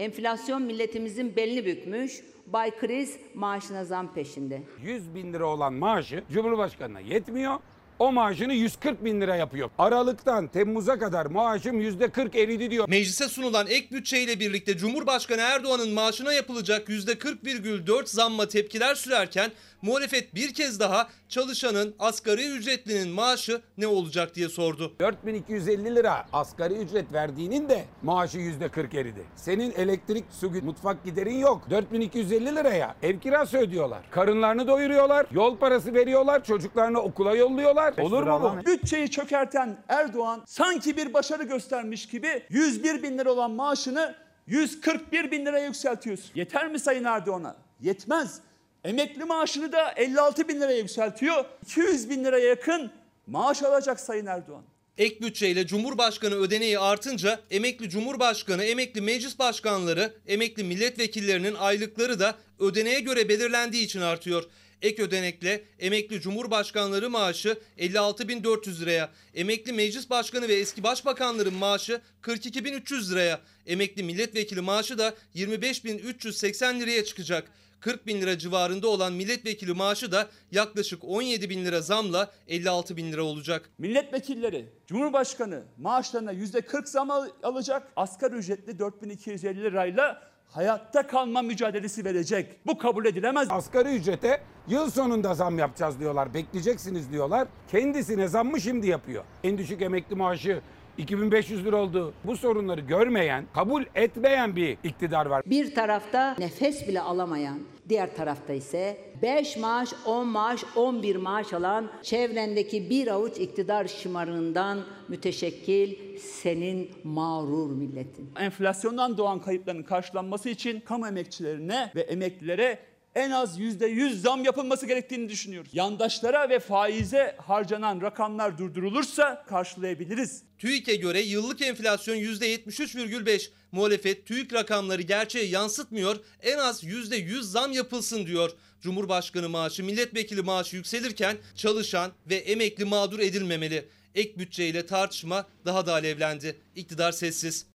Enflasyon 0.00 0.62
milletimizin 0.62 1.36
belini 1.36 1.66
bükmüş, 1.66 2.20
Bay 2.46 2.78
Kriz 2.78 3.16
maaşına 3.34 3.84
zam 3.84 4.14
peşinde. 4.14 4.62
100 4.82 5.14
bin 5.14 5.32
lira 5.32 5.46
olan 5.46 5.72
maaşı 5.72 6.24
Cumhurbaşkanı'na 6.32 7.00
yetmiyor. 7.00 7.58
O 7.98 8.12
maaşını 8.12 8.54
140 8.54 9.04
bin 9.04 9.20
lira 9.20 9.36
yapıyor. 9.36 9.70
Aralıktan 9.78 10.48
Temmuz'a 10.48 10.98
kadar 10.98 11.26
maaşım 11.26 11.80
%40 11.80 12.38
eridi 12.38 12.70
diyor. 12.70 12.88
Meclise 12.88 13.28
sunulan 13.28 13.66
ek 13.66 13.88
bütçeyle 13.92 14.40
birlikte 14.40 14.76
Cumhurbaşkanı 14.76 15.40
Erdoğan'ın 15.40 15.92
maaşına 15.92 16.32
yapılacak 16.32 16.88
%40,4 16.88 18.06
zamma 18.06 18.48
tepkiler 18.48 18.94
sürerken 18.94 19.50
muhalefet 19.82 20.34
bir 20.34 20.54
kez 20.54 20.80
daha 20.80 21.08
çalışanın 21.28 21.94
asgari 21.98 22.46
ücretlinin 22.46 23.08
maaşı 23.08 23.60
ne 23.78 23.86
olacak 23.86 24.34
diye 24.34 24.48
sordu. 24.48 24.92
4250 25.00 25.94
lira 25.94 26.26
asgari 26.32 26.74
ücret 26.74 27.12
verdiğinin 27.12 27.68
de 27.68 27.84
maaşı 28.02 28.38
%40 28.38 29.00
eridi. 29.00 29.22
Senin 29.36 29.72
elektrik, 29.72 30.24
su, 30.40 30.50
mutfak 30.50 31.04
giderin 31.04 31.38
yok. 31.38 31.70
4250 31.70 32.56
liraya 32.56 32.96
ev 33.02 33.18
kirası 33.18 33.58
ödüyorlar. 33.58 34.10
Karınlarını 34.10 34.68
doyuruyorlar. 34.68 35.26
Yol 35.30 35.58
parası 35.58 35.94
veriyorlar. 35.94 36.44
Çocuklarını 36.44 37.00
okula 37.00 37.34
yolluyorlar. 37.36 37.94
Olur 37.98 38.22
mu 38.22 38.56
bu? 38.62 38.66
Bütçeyi 38.66 39.10
çökerten 39.10 39.76
Erdoğan 39.88 40.42
sanki 40.46 40.96
bir 40.96 41.14
başarı 41.14 41.42
göstermiş 41.42 42.06
gibi 42.06 42.42
101 42.50 43.02
bin 43.02 43.18
lira 43.18 43.32
olan 43.32 43.50
maaşını 43.50 44.14
141 44.46 45.30
bin 45.30 45.46
liraya 45.46 45.64
yükseltiyorsun. 45.66 46.30
Yeter 46.34 46.68
mi 46.70 46.78
Sayın 46.78 47.04
Erdoğan'a? 47.04 47.56
Yetmez. 47.80 48.40
Emekli 48.84 49.24
maaşını 49.24 49.72
da 49.72 49.92
56 49.92 50.48
bin 50.48 50.60
liraya 50.60 50.78
yükseltiyor. 50.78 51.44
200 51.62 52.10
bin 52.10 52.24
liraya 52.24 52.48
yakın 52.48 52.90
maaş 53.26 53.62
alacak 53.62 54.00
Sayın 54.00 54.26
Erdoğan. 54.26 54.62
Ek 54.98 55.20
bütçeyle 55.20 55.66
Cumhurbaşkanı 55.66 56.34
ödeneği 56.34 56.78
artınca 56.78 57.40
emekli 57.50 57.90
Cumhurbaşkanı, 57.90 58.64
emekli 58.64 59.00
meclis 59.00 59.38
başkanları, 59.38 60.12
emekli 60.26 60.64
milletvekillerinin 60.64 61.54
aylıkları 61.54 62.20
da 62.20 62.34
ödeneğe 62.58 63.00
göre 63.00 63.28
belirlendiği 63.28 63.84
için 63.84 64.00
artıyor. 64.00 64.44
Ek 64.82 65.02
ödenekle 65.02 65.64
emekli 65.78 66.20
Cumhurbaşkanları 66.20 67.10
maaşı 67.10 67.58
56.400 67.78 68.80
liraya, 68.80 69.10
emekli 69.34 69.72
meclis 69.72 70.10
başkanı 70.10 70.48
ve 70.48 70.54
eski 70.54 70.82
başbakanların 70.82 71.54
maaşı 71.54 72.00
42.300 72.22 73.10
liraya, 73.10 73.40
emekli 73.66 74.02
milletvekili 74.02 74.60
maaşı 74.60 74.98
da 74.98 75.14
25.380 75.34 76.80
liraya 76.80 77.04
çıkacak. 77.04 77.50
40 77.80 78.06
bin 78.06 78.20
lira 78.20 78.38
civarında 78.38 78.88
olan 78.88 79.12
milletvekili 79.12 79.72
maaşı 79.72 80.12
da 80.12 80.28
yaklaşık 80.50 81.04
17 81.04 81.50
bin 81.50 81.64
lira 81.64 81.80
zamla 81.80 82.30
56 82.48 82.96
bin 82.96 83.12
lira 83.12 83.22
olacak. 83.22 83.70
Milletvekilleri, 83.78 84.66
Cumhurbaşkanı 84.86 85.62
maaşlarına 85.78 86.32
%40 86.32 86.86
zam 86.88 87.10
al- 87.10 87.28
alacak. 87.42 87.88
Asgari 87.96 88.34
ücretli 88.34 88.78
4250 88.78 89.62
lirayla 89.62 90.22
hayatta 90.48 91.06
kalma 91.06 91.42
mücadelesi 91.42 92.04
verecek. 92.04 92.66
Bu 92.66 92.78
kabul 92.78 93.04
edilemez. 93.04 93.48
Asgari 93.50 93.88
ücrete 93.96 94.40
yıl 94.68 94.90
sonunda 94.90 95.34
zam 95.34 95.58
yapacağız 95.58 96.00
diyorlar. 96.00 96.34
Bekleyeceksiniz 96.34 97.12
diyorlar. 97.12 97.48
Kendisine 97.70 98.28
zammı 98.28 98.60
şimdi 98.60 98.86
yapıyor. 98.86 99.24
En 99.44 99.58
düşük 99.58 99.82
emekli 99.82 100.16
maaşı 100.16 100.60
2500 101.00 101.64
lira 101.64 101.76
oldu. 101.76 102.12
Bu 102.24 102.36
sorunları 102.36 102.80
görmeyen, 102.80 103.44
kabul 103.54 103.82
etmeyen 103.94 104.56
bir 104.56 104.78
iktidar 104.84 105.26
var. 105.26 105.42
Bir 105.46 105.74
tarafta 105.74 106.36
nefes 106.38 106.88
bile 106.88 107.00
alamayan, 107.00 107.58
diğer 107.88 108.16
tarafta 108.16 108.52
ise 108.52 108.98
5 109.22 109.56
maaş, 109.56 109.88
10 110.06 110.28
maaş, 110.28 110.64
11 110.76 111.16
maaş 111.16 111.52
alan 111.52 111.90
çevrendeki 112.02 112.90
bir 112.90 113.06
avuç 113.06 113.38
iktidar 113.38 113.86
şımarığından 113.86 114.78
müteşekkil 115.08 116.18
senin 116.18 116.90
mağrur 117.04 117.70
milletin. 117.70 118.30
Enflasyondan 118.40 119.18
doğan 119.18 119.38
kayıpların 119.38 119.82
karşılanması 119.82 120.48
için 120.48 120.80
kamu 120.80 121.08
emekçilerine 121.08 121.92
ve 121.94 122.00
emeklilere 122.00 122.78
en 123.14 123.30
az 123.30 123.58
%100 123.58 124.14
zam 124.14 124.44
yapılması 124.44 124.86
gerektiğini 124.86 125.28
düşünüyoruz. 125.28 125.70
Yandaşlara 125.72 126.48
ve 126.48 126.58
faize 126.58 127.36
harcanan 127.38 128.00
rakamlar 128.00 128.58
durdurulursa 128.58 129.44
karşılayabiliriz. 129.48 130.42
TÜİK'e 130.58 130.96
göre 130.96 131.20
yıllık 131.20 131.62
enflasyon 131.62 132.16
%73,5. 132.16 133.50
Muhalefet 133.72 134.26
TÜİK 134.26 134.52
rakamları 134.52 135.02
gerçeğe 135.02 135.44
yansıtmıyor. 135.44 136.16
En 136.42 136.58
az 136.58 136.84
%100 136.84 137.42
zam 137.42 137.72
yapılsın 137.72 138.26
diyor. 138.26 138.50
Cumhurbaşkanı 138.80 139.48
maaşı, 139.48 139.84
milletvekili 139.84 140.42
maaşı 140.42 140.76
yükselirken 140.76 141.36
çalışan 141.56 142.12
ve 142.26 142.34
emekli 142.34 142.84
mağdur 142.84 143.18
edilmemeli. 143.18 143.88
Ek 144.14 144.38
bütçeyle 144.38 144.86
tartışma 144.86 145.46
daha 145.64 145.86
da 145.86 145.92
alevlendi. 145.92 146.56
İktidar 146.76 147.12
sessiz. 147.12 147.69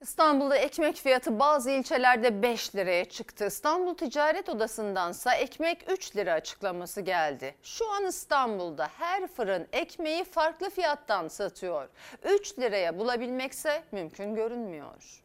İstanbul'da 0.00 0.56
ekmek 0.56 0.96
fiyatı 0.96 1.38
bazı 1.38 1.70
ilçelerde 1.70 2.42
5 2.42 2.74
liraya 2.74 3.04
çıktı. 3.04 3.46
İstanbul 3.46 3.94
Ticaret 3.94 4.48
Odası'ndansa 4.48 5.34
ekmek 5.34 5.84
3 5.90 6.16
lira 6.16 6.32
açıklaması 6.32 7.00
geldi. 7.00 7.54
Şu 7.62 7.90
an 7.90 8.06
İstanbul'da 8.06 8.88
her 8.98 9.26
fırın 9.26 9.66
ekmeği 9.72 10.24
farklı 10.24 10.70
fiyattan 10.70 11.28
satıyor. 11.28 11.88
3 12.24 12.58
liraya 12.58 12.98
bulabilmekse 12.98 13.82
mümkün 13.92 14.34
görünmüyor. 14.34 15.22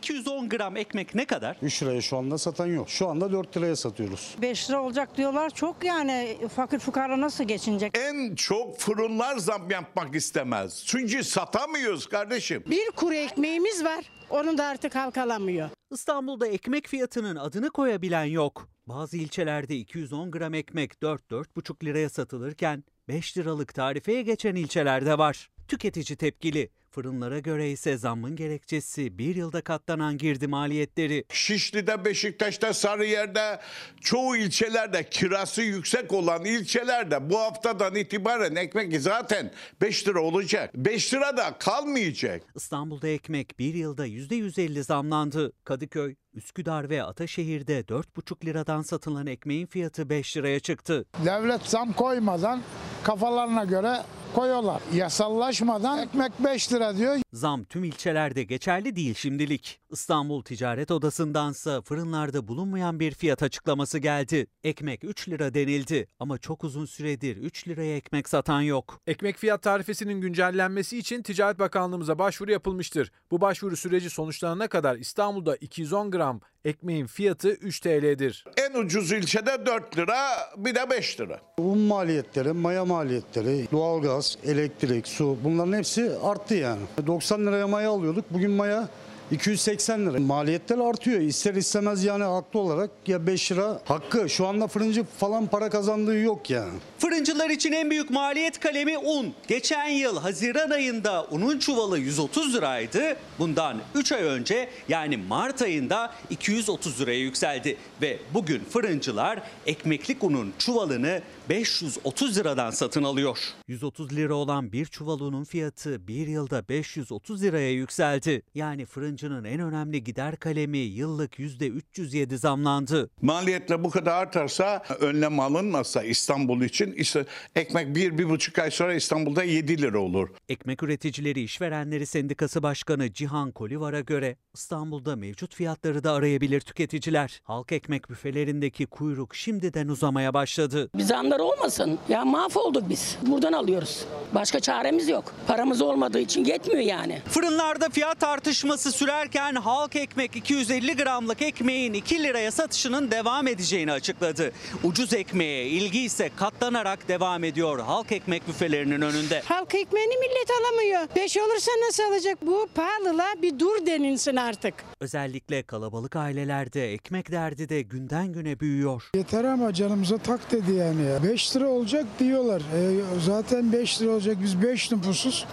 210 0.00 0.48
gram 0.48 0.76
ekmek 0.76 1.14
ne 1.14 1.24
kadar? 1.24 1.56
3 1.62 1.82
liraya 1.82 2.00
şu 2.00 2.16
anda 2.16 2.38
satan 2.38 2.66
yok. 2.66 2.88
Şu 2.88 3.08
anda 3.08 3.32
4 3.32 3.56
liraya 3.56 3.76
satıyoruz. 3.76 4.34
5 4.42 4.70
lira 4.70 4.82
olacak 4.82 5.16
diyorlar. 5.16 5.50
Çok 5.50 5.84
yani 5.84 6.36
fakir 6.56 6.78
fukara 6.78 7.20
nasıl 7.20 7.44
geçinecek? 7.44 7.92
En 7.98 8.34
çok 8.34 8.78
fırınlar 8.78 9.36
zam 9.36 9.70
yapmak 9.70 10.14
istemez. 10.14 10.82
Çünkü 10.86 11.24
satamıyoruz 11.24 12.06
kardeşim. 12.06 12.64
Bir 12.70 12.90
kuru 12.90 13.14
ekmeğimiz 13.14 13.84
var. 13.84 14.04
Onu 14.30 14.58
da 14.58 14.64
artık 14.64 14.94
halk 14.94 15.18
alamıyor. 15.18 15.70
İstanbul'da 15.92 16.46
ekmek 16.46 16.88
fiyatının 16.88 17.36
adını 17.36 17.70
koyabilen 17.70 18.24
yok. 18.24 18.68
Bazı 18.86 19.16
ilçelerde 19.16 19.76
210 19.76 20.30
gram 20.30 20.54
ekmek 20.54 20.92
4-4,5 20.92 21.84
liraya 21.84 22.08
satılırken 22.10 22.84
5 23.08 23.38
liralık 23.38 23.74
tarifeye 23.74 24.22
geçen 24.22 24.54
ilçelerde 24.54 25.18
var. 25.18 25.48
Tüketici 25.68 26.16
tepkili. 26.16 26.70
Fırınlara 26.96 27.38
göre 27.38 27.70
ise 27.70 27.96
zammın 27.96 28.36
gerekçesi 28.36 29.18
bir 29.18 29.36
yılda 29.36 29.60
katlanan 29.60 30.18
girdi 30.18 30.46
maliyetleri. 30.46 31.24
Şişli'de, 31.32 32.04
Beşiktaş'ta, 32.04 32.74
Sarıyer'de, 32.74 33.60
çoğu 34.00 34.36
ilçelerde 34.36 35.08
kirası 35.10 35.62
yüksek 35.62 36.12
olan 36.12 36.44
ilçelerde 36.44 37.30
bu 37.30 37.38
haftadan 37.38 37.94
itibaren 37.94 38.56
ekmek 38.56 39.00
zaten 39.00 39.52
5 39.80 40.08
lira 40.08 40.20
olacak. 40.20 40.70
5 40.74 41.14
lira 41.14 41.36
da 41.36 41.58
kalmayacak. 41.58 42.42
İstanbul'da 42.54 43.08
ekmek 43.08 43.58
bir 43.58 43.74
yılda 43.74 44.06
%150 44.06 44.82
zamlandı. 44.82 45.52
Kadıköy, 45.64 46.14
Üsküdar 46.34 46.90
ve 46.90 47.02
Ataşehir'de 47.02 47.80
4,5 47.80 48.44
liradan 48.46 48.82
satılan 48.82 49.26
ekmeğin 49.26 49.66
fiyatı 49.66 50.10
5 50.10 50.36
liraya 50.36 50.60
çıktı. 50.60 51.04
Devlet 51.24 51.62
zam 51.62 51.92
koymadan 51.92 52.62
kafalarına 53.02 53.64
göre 53.64 53.96
koyuyorlar. 54.36 54.82
Yasallaşmadan 54.94 55.98
ekmek 55.98 56.32
5 56.44 56.72
lira 56.72 56.96
diyor. 56.96 57.16
Zam 57.32 57.64
tüm 57.64 57.84
ilçelerde 57.84 58.42
geçerli 58.42 58.96
değil 58.96 59.14
şimdilik. 59.14 59.80
İstanbul 59.90 60.42
Ticaret 60.42 60.90
Odası'ndansa 60.90 61.82
fırınlarda 61.82 62.48
bulunmayan 62.48 63.00
bir 63.00 63.14
fiyat 63.14 63.42
açıklaması 63.42 63.98
geldi. 63.98 64.46
Ekmek 64.64 65.04
3 65.04 65.28
lira 65.28 65.54
denildi 65.54 66.08
ama 66.18 66.38
çok 66.38 66.64
uzun 66.64 66.84
süredir 66.84 67.36
3 67.36 67.68
liraya 67.68 67.96
ekmek 67.96 68.28
satan 68.28 68.60
yok. 68.60 69.00
Ekmek 69.06 69.36
fiyat 69.36 69.62
tarifesinin 69.62 70.20
güncellenmesi 70.20 70.98
için 70.98 71.22
Ticaret 71.22 71.58
Bakanlığımıza 71.58 72.18
başvuru 72.18 72.50
yapılmıştır. 72.50 73.12
Bu 73.30 73.40
başvuru 73.40 73.76
süreci 73.76 74.10
sonuçlanana 74.10 74.68
kadar 74.68 74.96
İstanbul'da 74.96 75.56
210 75.56 76.10
gram 76.10 76.40
ekmeğin 76.66 77.06
fiyatı 77.06 77.48
3 77.48 77.80
TL'dir. 77.80 78.44
En 78.56 78.78
ucuz 78.78 79.12
ilçede 79.12 79.66
4 79.66 79.98
lira 79.98 80.18
bir 80.56 80.74
de 80.74 80.90
5 80.90 81.20
lira. 81.20 81.40
Un 81.58 81.78
maliyetleri, 81.78 82.52
maya 82.52 82.84
maliyetleri, 82.84 83.66
doğalgaz, 83.72 84.38
elektrik, 84.44 85.08
su 85.08 85.38
bunların 85.44 85.72
hepsi 85.72 86.12
arttı 86.22 86.54
yani. 86.54 86.80
90 87.06 87.46
liraya 87.46 87.66
maya 87.66 87.90
alıyorduk. 87.90 88.24
Bugün 88.30 88.50
maya 88.50 88.88
280 89.30 90.06
lira. 90.06 90.20
Maliyetler 90.20 90.78
artıyor. 90.78 91.20
İster 91.20 91.54
istemez 91.54 92.04
yani 92.04 92.24
haklı 92.24 92.60
olarak 92.60 92.90
ya 93.06 93.26
5 93.26 93.52
lira 93.52 93.80
hakkı. 93.84 94.28
Şu 94.28 94.46
anda 94.46 94.66
fırıncı 94.66 95.04
falan 95.04 95.46
para 95.46 95.70
kazandığı 95.70 96.18
yok 96.18 96.50
yani. 96.50 96.72
Fırıncılar 96.98 97.50
için 97.50 97.72
en 97.72 97.90
büyük 97.90 98.10
maliyet 98.10 98.60
kalemi 98.60 98.98
un. 98.98 99.34
Geçen 99.48 99.88
yıl 99.88 100.18
Haziran 100.18 100.70
ayında 100.70 101.26
unun 101.30 101.58
çuvalı 101.58 101.98
130 101.98 102.54
liraydı. 102.54 103.16
Bundan 103.38 103.76
3 103.94 104.12
ay 104.12 104.22
önce 104.22 104.68
yani 104.88 105.16
Mart 105.16 105.62
ayında 105.62 106.12
230 106.30 107.00
liraya 107.00 107.18
yükseldi. 107.18 107.76
Ve 108.02 108.18
bugün 108.34 108.64
fırıncılar 108.70 109.42
ekmeklik 109.66 110.24
unun 110.24 110.52
çuvalını 110.58 111.22
530 111.48 112.38
liradan 112.38 112.70
satın 112.70 113.02
alıyor. 113.02 113.38
130 113.68 114.12
lira 114.12 114.34
olan 114.34 114.72
bir 114.72 114.86
çuval 114.86 115.20
unun 115.20 115.44
fiyatı 115.44 116.08
bir 116.08 116.26
yılda 116.26 116.68
530 116.68 117.42
liraya 117.42 117.72
yükseldi. 117.72 118.42
Yani 118.54 118.84
fırıncının 118.84 119.44
en 119.44 119.60
önemli 119.60 120.04
gider 120.04 120.36
kalemi 120.36 120.78
yıllık 120.78 121.38
%307 121.38 122.36
zamlandı. 122.36 123.10
Maliyetler 123.22 123.84
bu 123.84 123.90
kadar 123.90 124.22
artarsa 124.22 124.82
önlem 125.00 125.40
alınmazsa 125.40 126.02
İstanbul 126.02 126.62
için 126.62 126.92
işte 126.92 127.26
ekmek 127.54 127.96
bir, 127.96 128.18
bir 128.18 128.28
buçuk 128.28 128.58
ay 128.58 128.70
sonra 128.70 128.94
İstanbul'da 128.94 129.44
7 129.44 129.82
lira 129.82 129.98
olur. 129.98 130.28
Ekmek 130.48 130.82
Üreticileri 130.82 131.42
İşverenleri 131.42 132.06
Sendikası 132.06 132.62
Başkanı 132.62 133.12
Cihan 133.12 133.52
Kolivar'a 133.52 134.00
göre 134.00 134.36
İstanbul'da 134.54 135.16
mevcut 135.16 135.54
fiyatları 135.54 136.04
da 136.04 136.12
arayabilir 136.12 136.60
tüketiciler. 136.60 137.40
Halk 137.44 137.72
ekmek 137.72 138.10
büfelerindeki 138.10 138.86
kuyruk 138.86 139.34
şimdiden 139.34 139.88
uzamaya 139.88 140.34
başladı. 140.34 140.90
Bir 140.98 141.02
zamlar 141.36 141.56
olmasın. 141.56 141.98
Ya 142.08 142.24
mahvolduk 142.24 142.88
biz. 142.88 143.16
Buradan 143.22 143.52
alıyoruz. 143.52 144.04
Başka 144.34 144.60
çaremiz 144.60 145.08
yok. 145.08 145.32
Paramız 145.46 145.82
olmadığı 145.82 146.20
için 146.20 146.44
yetmiyor 146.44 146.80
yani. 146.80 147.22
Fırınlarda 147.28 147.88
fiyat 147.88 148.20
tartışması 148.20 148.92
sürerken 148.92 149.54
halk 149.54 149.96
ekmek 149.96 150.36
250 150.36 150.96
gramlık 150.96 151.42
ekmeğin 151.42 151.92
2 151.92 152.22
liraya 152.22 152.50
satışının 152.50 153.10
devam 153.10 153.48
edeceğini 153.48 153.92
açıkladı. 153.92 154.52
Ucuz 154.84 155.12
ekmeğe 155.12 155.66
ilgi 155.66 156.00
ise 156.00 156.30
katlanarak 156.36 157.08
devam 157.08 157.44
ediyor 157.44 157.78
halk 157.78 158.12
ekmek 158.12 158.48
büfelerinin 158.48 159.00
önünde. 159.02 159.42
Halk 159.44 159.74
ekmeğini 159.74 160.16
millet 160.16 160.50
alamıyor. 160.60 161.16
5 161.16 161.36
olursa 161.36 161.72
nasıl 161.86 162.02
alacak? 162.02 162.46
Bu 162.46 162.68
pahalılığa 162.74 163.42
bir 163.42 163.58
dur 163.58 163.86
denilsin 163.86 164.36
artık. 164.36 164.74
Özellikle 165.00 165.62
kalabalık 165.62 166.16
ailelerde 166.16 166.92
ekmek 166.92 167.32
derdi 167.32 167.68
de 167.68 167.82
günden 167.82 168.32
güne 168.32 168.60
büyüyor. 168.60 169.10
Yeter 169.14 169.44
ama 169.44 169.74
canımıza 169.74 170.18
tak 170.18 170.52
dedi 170.52 170.72
yani. 170.72 171.02
5 171.26 171.56
lira 171.56 171.68
olacak 171.68 172.04
diyorlar. 172.18 172.60
E, 172.60 173.20
zaten 173.20 173.72
5 173.72 174.02
lira 174.02 174.10
olacak. 174.10 174.36
Biz 174.42 174.62
5 174.62 174.92
nüfusuz. 174.92 175.46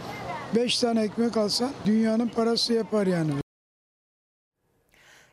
5 0.55 0.79
tane 0.79 1.03
ekmek 1.03 1.38
alsan 1.38 1.71
dünyanın 1.86 2.27
parası 2.27 2.73
yapar 2.73 3.07
yani. 3.07 3.31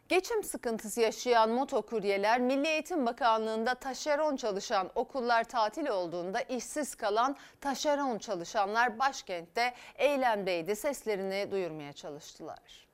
Geçim 0.09 0.43
sıkıntısı 0.45 1.01
yaşayan 1.01 1.51
motokuryeler 1.51 2.41
Milli 2.41 2.69
Eğitim 2.69 3.07
Bakanlığı'nda 3.07 3.75
taşeron 3.75 4.37
çalışan 4.37 4.91
okullar 4.95 5.45
tatil 5.45 5.87
olduğunda 5.87 6.41
işsiz 6.41 6.95
kalan 6.95 7.37
taşeron 7.61 8.19
çalışanlar 8.19 8.99
başkentte 8.99 9.75
eylemdeydi. 9.95 10.77
Seslerini 10.77 11.51
duyurmaya 11.51 11.93
çalıştılar. 11.93 12.90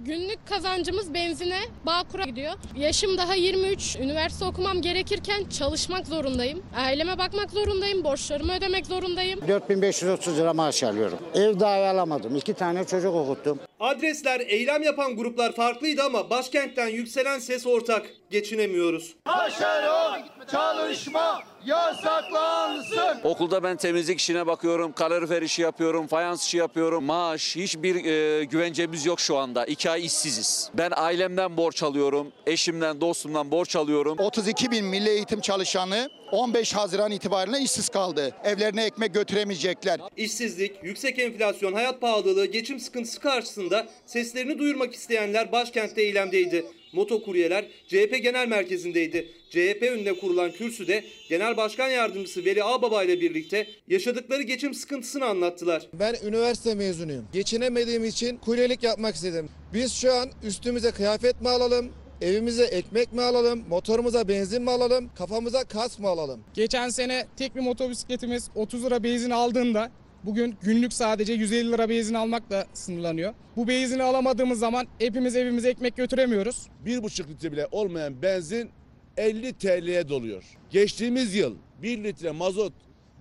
Günlük 0.00 0.46
kazancımız 0.46 1.14
benzine, 1.14 1.58
Bağkur'a 1.86 2.24
gidiyor. 2.24 2.52
Yaşım 2.76 3.18
daha 3.18 3.34
23. 3.34 3.96
Üniversite 3.96 4.44
okumam 4.44 4.82
gerekirken 4.82 5.44
çalışmak 5.58 6.06
zorundayım. 6.06 6.62
Aileme 6.76 7.18
bakmak 7.18 7.50
zorundayım, 7.50 8.04
borçlarımı 8.04 8.56
ödemek 8.56 8.86
zorundayım. 8.86 9.40
4530 9.48 10.38
lira 10.38 10.52
maaş 10.54 10.82
alıyorum. 10.82 11.18
Ev 11.34 11.60
dahi 11.60 11.80
alamadım. 11.88 12.36
İki 12.36 12.54
tane 12.54 12.84
çocuk 12.84 13.14
okuttum. 13.14 13.60
Adresler 13.80 14.40
eylem 14.40 14.82
yapan 14.82 15.16
gruplar 15.16 15.52
farklıydı 15.54 16.02
ama 16.02 16.30
başkentten 16.30 16.88
yükselen 16.88 17.38
ses 17.38 17.66
ortak. 17.66 18.06
Geçinemiyoruz. 18.32 19.14
Taşeron 19.24 20.18
çalışma 20.50 21.42
yasaklansın. 21.66 23.20
Okulda 23.24 23.62
ben 23.62 23.76
temizlik 23.76 24.20
işine 24.20 24.46
bakıyorum, 24.46 24.92
kalorifer 24.92 25.42
işi 25.42 25.62
yapıyorum, 25.62 26.06
fayans 26.06 26.46
işi 26.46 26.56
yapıyorum. 26.56 27.04
Maaş, 27.04 27.56
hiçbir 27.56 28.04
e, 28.04 28.44
güvencemiz 28.44 29.06
yok 29.06 29.20
şu 29.20 29.36
anda. 29.36 29.64
İki 29.66 29.90
ay 29.90 30.06
işsiziz. 30.06 30.70
Ben 30.74 30.92
ailemden 30.96 31.56
borç 31.56 31.82
alıyorum, 31.82 32.32
eşimden, 32.46 33.00
dostumdan 33.00 33.50
borç 33.50 33.76
alıyorum. 33.76 34.18
32 34.18 34.70
bin 34.70 34.84
milli 34.84 35.08
eğitim 35.08 35.40
çalışanı 35.40 36.10
15 36.32 36.72
Haziran 36.72 37.10
itibariyle 37.12 37.58
işsiz 37.58 37.88
kaldı. 37.88 38.34
Evlerine 38.44 38.84
ekmek 38.84 39.14
götüremeyecekler. 39.14 40.00
İşsizlik, 40.16 40.84
yüksek 40.84 41.18
enflasyon, 41.18 41.72
hayat 41.72 42.00
pahalılığı, 42.00 42.46
geçim 42.46 42.80
sıkıntısı 42.80 43.20
karşısında 43.20 43.86
seslerini 44.06 44.58
duyurmak 44.58 44.94
isteyenler 44.94 45.52
başkentte 45.52 46.02
eylemdeydi. 46.02 46.64
Motokuryeler 46.92 47.64
CHP 47.88 48.22
Genel 48.22 48.48
Merkezi'ndeydi. 48.48 49.28
CHP 49.50 49.82
önüne 49.82 50.12
kurulan 50.12 50.52
kürsüde 50.52 51.04
Genel 51.28 51.56
Başkan 51.56 51.88
Yardımcısı 51.88 52.44
Veli 52.44 52.64
Ağbaba 52.64 53.04
ile 53.04 53.20
birlikte 53.20 53.66
yaşadıkları 53.88 54.42
geçim 54.42 54.74
sıkıntısını 54.74 55.24
anlattılar. 55.24 55.88
Ben 55.92 56.14
üniversite 56.26 56.74
mezunuyum. 56.74 57.24
Geçinemediğim 57.32 58.04
için 58.04 58.36
kuryelik 58.36 58.82
yapmak 58.82 59.14
istedim. 59.14 59.48
Biz 59.74 59.92
şu 59.92 60.12
an 60.12 60.30
üstümüze 60.42 60.90
kıyafet 60.90 61.40
mi 61.40 61.48
alalım, 61.48 61.92
Evimize 62.22 62.64
ekmek 62.64 63.12
mi 63.12 63.22
alalım, 63.22 63.64
motorumuza 63.68 64.28
benzin 64.28 64.62
mi 64.62 64.70
alalım, 64.70 65.10
kafamıza 65.14 65.64
kask 65.64 65.98
mı 65.98 66.08
alalım? 66.08 66.40
Geçen 66.54 66.88
sene 66.88 67.26
tek 67.36 67.56
bir 67.56 67.60
motobisikletimiz 67.60 68.48
30 68.54 68.84
lira 68.84 69.02
benzin 69.02 69.30
aldığında 69.30 69.90
bugün 70.24 70.56
günlük 70.62 70.92
sadece 70.92 71.32
150 71.32 71.72
lira 71.72 71.88
benzin 71.88 72.14
almakla 72.14 72.66
sınırlanıyor. 72.74 73.34
Bu 73.56 73.68
benzini 73.68 74.02
alamadığımız 74.02 74.58
zaman 74.58 74.86
hepimiz 74.98 75.36
evimize 75.36 75.68
ekmek 75.70 75.96
götüremiyoruz. 75.96 76.66
1,5 76.86 77.28
litre 77.28 77.52
bile 77.52 77.68
olmayan 77.70 78.22
benzin 78.22 78.70
50 79.16 79.52
TL'ye 79.52 80.08
doluyor. 80.08 80.44
Geçtiğimiz 80.70 81.34
yıl 81.34 81.56
1 81.82 82.04
litre 82.04 82.30
mazot 82.30 82.72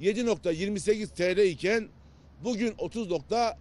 7.28 0.01 1.07
TL 1.07 1.39
iken 1.39 1.87
bugün 2.43 2.71
30.40 2.71 3.55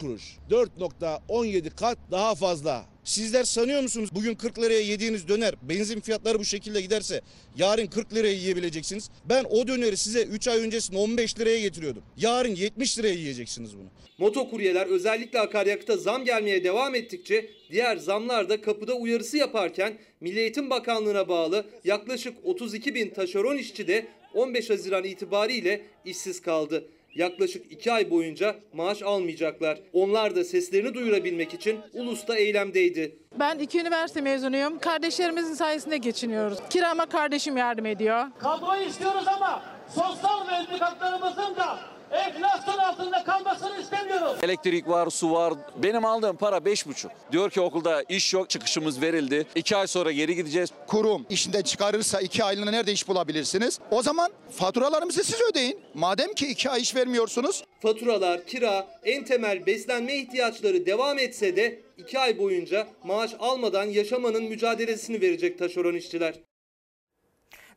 kuruş. 0.00 0.38
4.17 0.50 1.70
kat 1.70 1.98
daha 2.10 2.34
fazla. 2.34 2.93
Sizler 3.04 3.44
sanıyor 3.44 3.82
musunuz 3.82 4.10
bugün 4.14 4.34
40 4.34 4.58
liraya 4.58 4.80
yediğiniz 4.80 5.28
döner 5.28 5.54
benzin 5.62 6.00
fiyatları 6.00 6.38
bu 6.38 6.44
şekilde 6.44 6.80
giderse 6.80 7.20
yarın 7.56 7.86
40 7.86 8.14
liraya 8.14 8.32
yiyebileceksiniz. 8.32 9.10
Ben 9.24 9.44
o 9.50 9.68
döneri 9.68 9.96
size 9.96 10.22
3 10.22 10.48
ay 10.48 10.58
öncesinde 10.58 10.98
15 10.98 11.38
liraya 11.38 11.60
getiriyordum. 11.60 12.02
Yarın 12.16 12.54
70 12.54 12.98
liraya 12.98 13.14
yiyeceksiniz 13.14 13.76
bunu. 13.76 13.86
Motokuryeler 14.18 14.86
özellikle 14.86 15.40
akaryakıta 15.40 15.96
zam 15.96 16.24
gelmeye 16.24 16.64
devam 16.64 16.94
ettikçe 16.94 17.50
diğer 17.70 17.96
zamlar 17.96 18.48
da 18.48 18.60
kapıda 18.60 18.94
uyarısı 18.94 19.36
yaparken 19.36 19.98
Milli 20.20 20.38
Eğitim 20.38 20.70
Bakanlığı'na 20.70 21.28
bağlı 21.28 21.66
yaklaşık 21.84 22.36
32 22.44 22.94
bin 22.94 23.10
taşeron 23.10 23.56
işçi 23.56 23.88
de 23.88 24.06
15 24.34 24.70
Haziran 24.70 25.04
itibariyle 25.04 25.82
işsiz 26.04 26.42
kaldı. 26.42 26.88
Yaklaşık 27.14 27.72
2 27.72 27.92
ay 27.92 28.10
boyunca 28.10 28.56
maaş 28.72 29.02
almayacaklar. 29.02 29.78
Onlar 29.92 30.36
da 30.36 30.44
seslerini 30.44 30.94
duyurabilmek 30.94 31.54
için 31.54 31.80
ulusta 31.92 32.36
eylemdeydi. 32.36 33.18
Ben 33.40 33.58
iki 33.58 33.80
üniversite 33.80 34.20
mezunuyum. 34.20 34.78
Kardeşlerimizin 34.78 35.54
sayesinde 35.54 35.96
geçiniyoruz. 35.96 36.58
Kirama 36.70 37.06
kardeşim 37.06 37.56
yardım 37.56 37.86
ediyor. 37.86 38.26
Kadroyu 38.38 38.82
istiyoruz 38.82 39.24
ama 39.36 39.62
sosyal 39.88 40.46
mevcut 40.46 40.80
haklarımızın 40.80 41.56
da 41.56 41.78
enflasyon 42.14 42.78
altında 42.78 43.24
kalmasını 43.24 43.80
istemiyoruz. 43.80 44.36
Elektrik 44.42 44.88
var, 44.88 45.10
su 45.10 45.32
var. 45.32 45.54
Benim 45.76 46.04
aldığım 46.04 46.36
para 46.36 46.64
beş 46.64 46.86
buçuk. 46.86 47.10
Diyor 47.32 47.50
ki 47.50 47.60
okulda 47.60 48.02
iş 48.08 48.34
yok, 48.34 48.50
çıkışımız 48.50 49.02
verildi. 49.02 49.46
İki 49.54 49.76
ay 49.76 49.86
sonra 49.86 50.12
geri 50.12 50.34
gideceğiz. 50.36 50.70
Kurum 50.86 51.26
işinden 51.30 51.62
çıkarırsa 51.62 52.20
iki 52.20 52.44
aylığına 52.44 52.70
nerede 52.70 52.92
iş 52.92 53.08
bulabilirsiniz? 53.08 53.78
O 53.90 54.02
zaman 54.02 54.32
faturalarımızı 54.50 55.24
siz 55.24 55.40
ödeyin. 55.50 55.80
Madem 55.94 56.34
ki 56.34 56.46
iki 56.46 56.70
ay 56.70 56.80
iş 56.80 56.96
vermiyorsunuz. 56.96 57.64
Faturalar, 57.82 58.46
kira, 58.46 58.86
en 59.04 59.24
temel 59.24 59.66
beslenme 59.66 60.14
ihtiyaçları 60.14 60.86
devam 60.86 61.18
etse 61.18 61.56
de 61.56 61.80
2 61.98 62.18
ay 62.18 62.38
boyunca 62.38 62.86
maaş 63.04 63.30
almadan 63.38 63.84
yaşamanın 63.84 64.44
mücadelesini 64.44 65.20
verecek 65.20 65.58
taşeron 65.58 65.94
işçiler. 65.94 66.34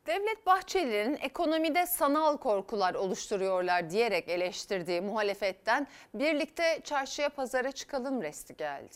Devlet 0.07 0.45
Bahçeli'nin 0.45 1.17
ekonomide 1.21 1.85
sanal 1.85 2.37
korkular 2.37 2.93
oluşturuyorlar 2.93 3.89
diyerek 3.89 4.29
eleştirdiği 4.29 5.01
muhalefetten 5.01 5.87
birlikte 6.13 6.79
çarşıya 6.83 7.29
pazara 7.29 7.71
çıkalım 7.71 8.21
resti 8.21 8.55
geldi. 8.55 8.95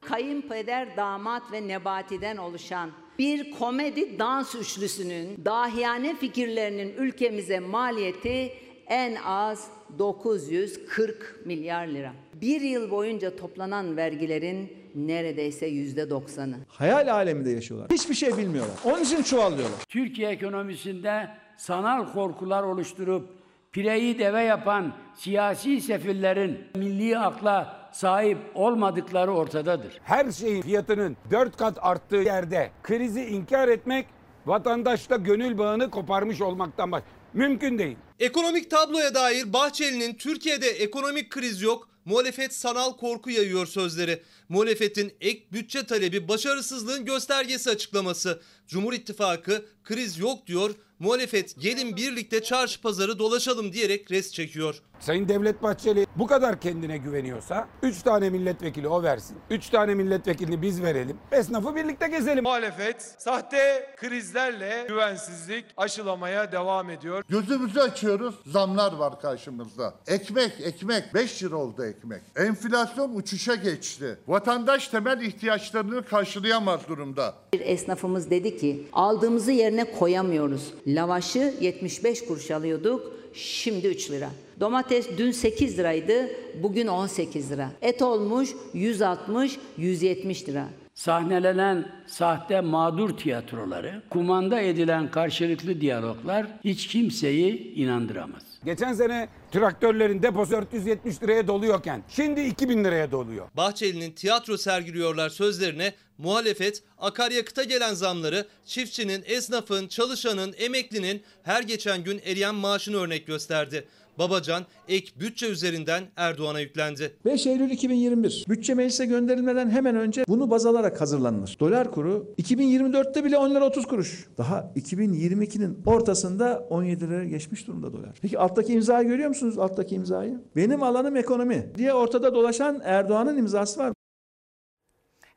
Kayınpeder, 0.00 0.96
damat 0.96 1.52
ve 1.52 1.68
Nebati'den 1.68 2.36
oluşan 2.36 2.92
bir 3.18 3.50
komedi 3.50 4.18
dans 4.18 4.54
üçlüsünün 4.54 5.44
dahiyane 5.44 6.16
fikirlerinin 6.16 6.94
ülkemize 6.96 7.60
maliyeti 7.60 8.52
en 8.86 9.14
az 9.14 9.70
940 9.98 11.46
milyar 11.46 11.86
lira. 11.86 12.12
Bir 12.34 12.60
yıl 12.60 12.90
boyunca 12.90 13.36
toplanan 13.36 13.96
vergilerin 13.96 14.77
neredeyse 14.94 15.66
yüzde 15.66 16.10
doksanı. 16.10 16.56
Hayal 16.68 17.12
aleminde 17.12 17.50
yaşıyorlar. 17.50 17.90
Hiçbir 17.92 18.14
şey 18.14 18.36
bilmiyorlar. 18.36 18.76
Onun 18.84 19.02
için 19.02 19.22
çuvallıyorlar. 19.22 19.78
Türkiye 19.88 20.30
ekonomisinde 20.30 21.28
sanal 21.56 22.12
korkular 22.12 22.62
oluşturup 22.62 23.28
pireyi 23.72 24.18
deve 24.18 24.42
yapan 24.42 24.92
siyasi 25.16 25.80
sefillerin 25.80 26.58
milli 26.74 27.18
akla 27.18 27.90
sahip 27.92 28.38
olmadıkları 28.54 29.30
ortadadır. 29.32 30.00
Her 30.04 30.32
şeyin 30.32 30.62
fiyatının 30.62 31.16
4 31.30 31.56
kat 31.56 31.78
arttığı 31.80 32.16
yerde 32.16 32.70
krizi 32.82 33.24
inkar 33.24 33.68
etmek 33.68 34.06
vatandaşla 34.46 35.16
gönül 35.16 35.58
bağını 35.58 35.90
koparmış 35.90 36.40
olmaktan 36.40 36.92
baş. 36.92 37.02
Mümkün 37.34 37.78
değil. 37.78 37.96
Ekonomik 38.20 38.70
tabloya 38.70 39.14
dair 39.14 39.52
Bahçeli'nin 39.52 40.14
Türkiye'de 40.14 40.66
ekonomik 40.66 41.30
kriz 41.30 41.62
yok, 41.62 41.88
muhalefet 42.08 42.54
sanal 42.54 42.96
korku 42.96 43.30
yayıyor 43.30 43.66
sözleri. 43.66 44.22
Muhalefetin 44.48 45.12
ek 45.20 45.42
bütçe 45.52 45.86
talebi 45.86 46.28
başarısızlığın 46.28 47.04
göstergesi 47.04 47.70
açıklaması. 47.70 48.40
Cumhur 48.68 48.92
İttifakı 48.92 49.64
kriz 49.84 50.18
yok 50.18 50.46
diyor, 50.46 50.70
muhalefet 50.98 51.54
gelin 51.58 51.96
birlikte 51.96 52.42
çarşı 52.42 52.80
pazarı 52.82 53.18
dolaşalım 53.18 53.72
diyerek 53.72 54.10
res 54.10 54.32
çekiyor. 54.32 54.82
Sayın 55.00 55.28
Devlet 55.28 55.62
Bahçeli 55.62 56.06
bu 56.16 56.26
kadar 56.26 56.60
kendine 56.60 56.98
güveniyorsa 56.98 57.68
3 57.82 58.02
tane 58.02 58.30
milletvekili 58.30 58.88
o 58.88 59.02
versin. 59.02 59.36
3 59.50 59.68
tane 59.68 59.94
milletvekilini 59.94 60.62
biz 60.62 60.82
verelim. 60.82 61.16
Esnafı 61.32 61.76
birlikte 61.76 62.08
gezelim. 62.08 62.44
Muhalefet 62.44 63.14
sahte 63.18 63.94
krizlerle 63.96 64.84
güvensizlik 64.88 65.64
aşılamaya 65.76 66.52
devam 66.52 66.90
ediyor. 66.90 67.24
Gözümüzü 67.28 67.80
açıyoruz, 67.80 68.34
zamlar 68.46 68.92
var 68.92 69.20
karşımızda. 69.20 69.94
Ekmek, 70.06 70.52
ekmek. 70.60 71.14
5 71.14 71.42
lira 71.42 71.56
oldu 71.56 71.84
ekmek. 71.84 72.22
Enflasyon 72.36 73.14
uçuşa 73.14 73.54
geçti. 73.54 74.18
Vatandaş 74.28 74.88
temel 74.88 75.20
ihtiyaçlarını 75.20 76.04
karşılayamaz 76.04 76.88
durumda. 76.88 77.34
Bir 77.52 77.60
esnafımız 77.60 78.30
dedi 78.30 78.57
ki 78.58 78.82
aldığımızı 78.92 79.52
yerine 79.52 79.84
koyamıyoruz. 79.84 80.72
Lavaşı 80.86 81.54
75 81.60 82.24
kuruş 82.24 82.50
alıyorduk, 82.50 83.12
şimdi 83.34 83.86
3 83.86 84.10
lira. 84.10 84.30
Domates 84.60 85.08
dün 85.18 85.30
8 85.30 85.78
liraydı, 85.78 86.30
bugün 86.62 86.86
18 86.86 87.50
lira. 87.50 87.70
Et 87.82 88.02
olmuş 88.02 88.50
160, 88.74 89.58
170 89.76 90.48
lira. 90.48 90.64
Sahnelenen 90.94 91.88
sahte 92.06 92.60
mağdur 92.60 93.10
tiyatroları, 93.10 94.02
kumanda 94.10 94.60
edilen 94.60 95.10
karşılıklı 95.10 95.80
diyaloglar 95.80 96.46
hiç 96.64 96.86
kimseyi 96.86 97.74
inandıramaz. 97.74 98.47
Geçen 98.68 98.92
sene 98.92 99.28
traktörlerin 99.52 100.22
deposu 100.22 100.52
470 100.52 101.22
liraya 101.22 101.46
doluyorken 101.46 102.02
şimdi 102.08 102.40
2000 102.40 102.84
liraya 102.84 103.10
doluyor. 103.10 103.48
Bahçeli'nin 103.54 104.12
tiyatro 104.12 104.56
sergiliyorlar 104.56 105.30
sözlerine 105.30 105.94
muhalefet 106.18 106.82
akaryakıta 106.98 107.64
gelen 107.64 107.94
zamları 107.94 108.46
çiftçinin, 108.64 109.22
esnafın, 109.26 109.88
çalışanın, 109.88 110.54
emeklinin 110.58 111.22
her 111.42 111.62
geçen 111.62 112.04
gün 112.04 112.20
eriyen 112.24 112.54
maaşını 112.54 112.96
örnek 112.96 113.26
gösterdi. 113.26 113.88
Babacan 114.18 114.62
ek 114.88 115.12
bütçe 115.20 115.48
üzerinden 115.48 116.04
Erdoğan'a 116.16 116.60
yüklendi. 116.60 117.16
5 117.24 117.46
Eylül 117.46 117.70
2021 117.70 118.44
bütçe 118.48 118.74
meclise 118.74 119.06
gönderilmeden 119.06 119.70
hemen 119.70 119.96
önce 119.96 120.24
bunu 120.28 120.50
baz 120.50 120.66
alarak 120.66 121.00
hazırlanır. 121.00 121.56
Dolar 121.60 121.90
kuru 121.90 122.34
2024'te 122.38 123.24
bile 123.24 123.38
10 123.38 123.50
lira 123.50 123.66
30 123.66 123.86
kuruş. 123.86 124.26
Daha 124.38 124.72
2022'nin 124.76 125.78
ortasında 125.86 126.66
17 126.70 127.10
liraya 127.10 127.24
geçmiş 127.24 127.66
durumda 127.66 127.92
dolar. 127.92 128.18
Peki 128.22 128.38
alttaki 128.38 128.72
imzayı 128.72 129.08
görüyor 129.08 129.28
musunuz 129.28 129.58
alttaki 129.58 129.94
imzayı? 129.94 130.40
Benim 130.56 130.82
alanım 130.82 131.16
ekonomi 131.16 131.66
diye 131.78 131.94
ortada 131.94 132.34
dolaşan 132.34 132.80
Erdoğan'ın 132.84 133.36
imzası 133.36 133.80
var. 133.80 133.92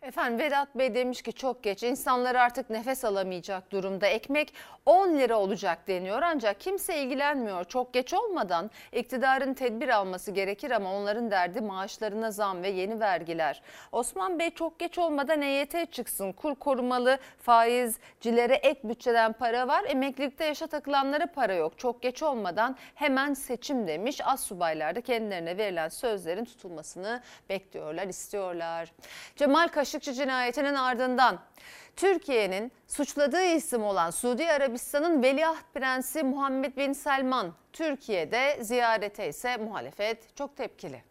Efendim 0.02 0.40
Vedat 0.40 0.76
Bey 0.76 0.96
demiş 0.96 1.22
ki 1.22 1.34
çok 1.34 1.64
geç 1.64 1.84
insanlar 1.84 2.36
artık 2.36 2.70
nefes 2.70 3.06
alamayacak 3.06 3.72
durumda. 3.72 4.08
Ekmek 4.08 4.54
10 4.86 5.20
lira 5.20 5.40
olacak 5.40 5.88
deniyor 5.88 6.22
ancak 6.22 6.60
kimse 6.60 7.04
ilgilenmiyor. 7.04 7.66
Çok 7.66 7.94
geç 7.94 8.14
olmadan 8.14 8.72
iktidarın 8.92 9.54
tedbir 9.54 9.90
alması 9.90 10.32
gerekir 10.32 10.72
ama 10.72 10.94
onların 10.96 11.32
derdi 11.32 11.62
maaşlarına 11.62 12.32
zam 12.32 12.64
ve 12.64 12.70
yeni 12.70 13.00
vergiler. 13.00 13.62
Osman 13.92 14.40
Bey 14.40 14.50
çok 14.50 14.80
geç 14.80 14.98
olmadan 14.98 15.42
EYT 15.42 15.92
çıksın. 15.92 16.32
Kur 16.32 16.56
korumalı 16.56 17.18
faizcilere 17.38 18.56
ek 18.56 18.80
bütçeden 18.84 19.34
para 19.34 19.68
var. 19.68 19.84
Emeklilikte 19.88 20.46
yaşa 20.46 20.68
takılanlara 20.68 21.26
para 21.26 21.54
yok. 21.54 21.80
Çok 21.80 22.02
geç 22.02 22.24
olmadan 22.24 22.78
hemen 22.96 23.34
seçim 23.34 23.88
demiş. 23.88 24.22
Az 24.26 24.40
subaylar 24.44 24.96
da 24.96 25.02
kendilerine 25.02 25.58
verilen 25.58 25.90
sözlerin 25.90 26.46
tutulmasını 26.46 27.22
bekliyorlar, 27.50 28.08
istiyorlar. 28.08 28.92
Cemal 29.36 29.68
Kaşıkçı 30.02 30.24
cinayetinin 30.24 30.76
ardından 30.76 31.40
Türkiye'nin 31.96 32.72
suçladığı 32.88 33.44
isim 33.44 33.84
olan 33.84 34.12
Suudi 34.12 34.52
Arabistan'ın 34.52 35.24
veliaht 35.24 35.74
prensi 35.74 36.24
Muhammed 36.24 36.78
Bin 36.78 36.94
Selman 36.94 37.54
Türkiye'de 37.74 38.58
ziyarete 38.62 39.30
ise 39.30 39.58
muhalefet 39.58 40.38
çok 40.38 40.58
tepkili. 40.58 41.04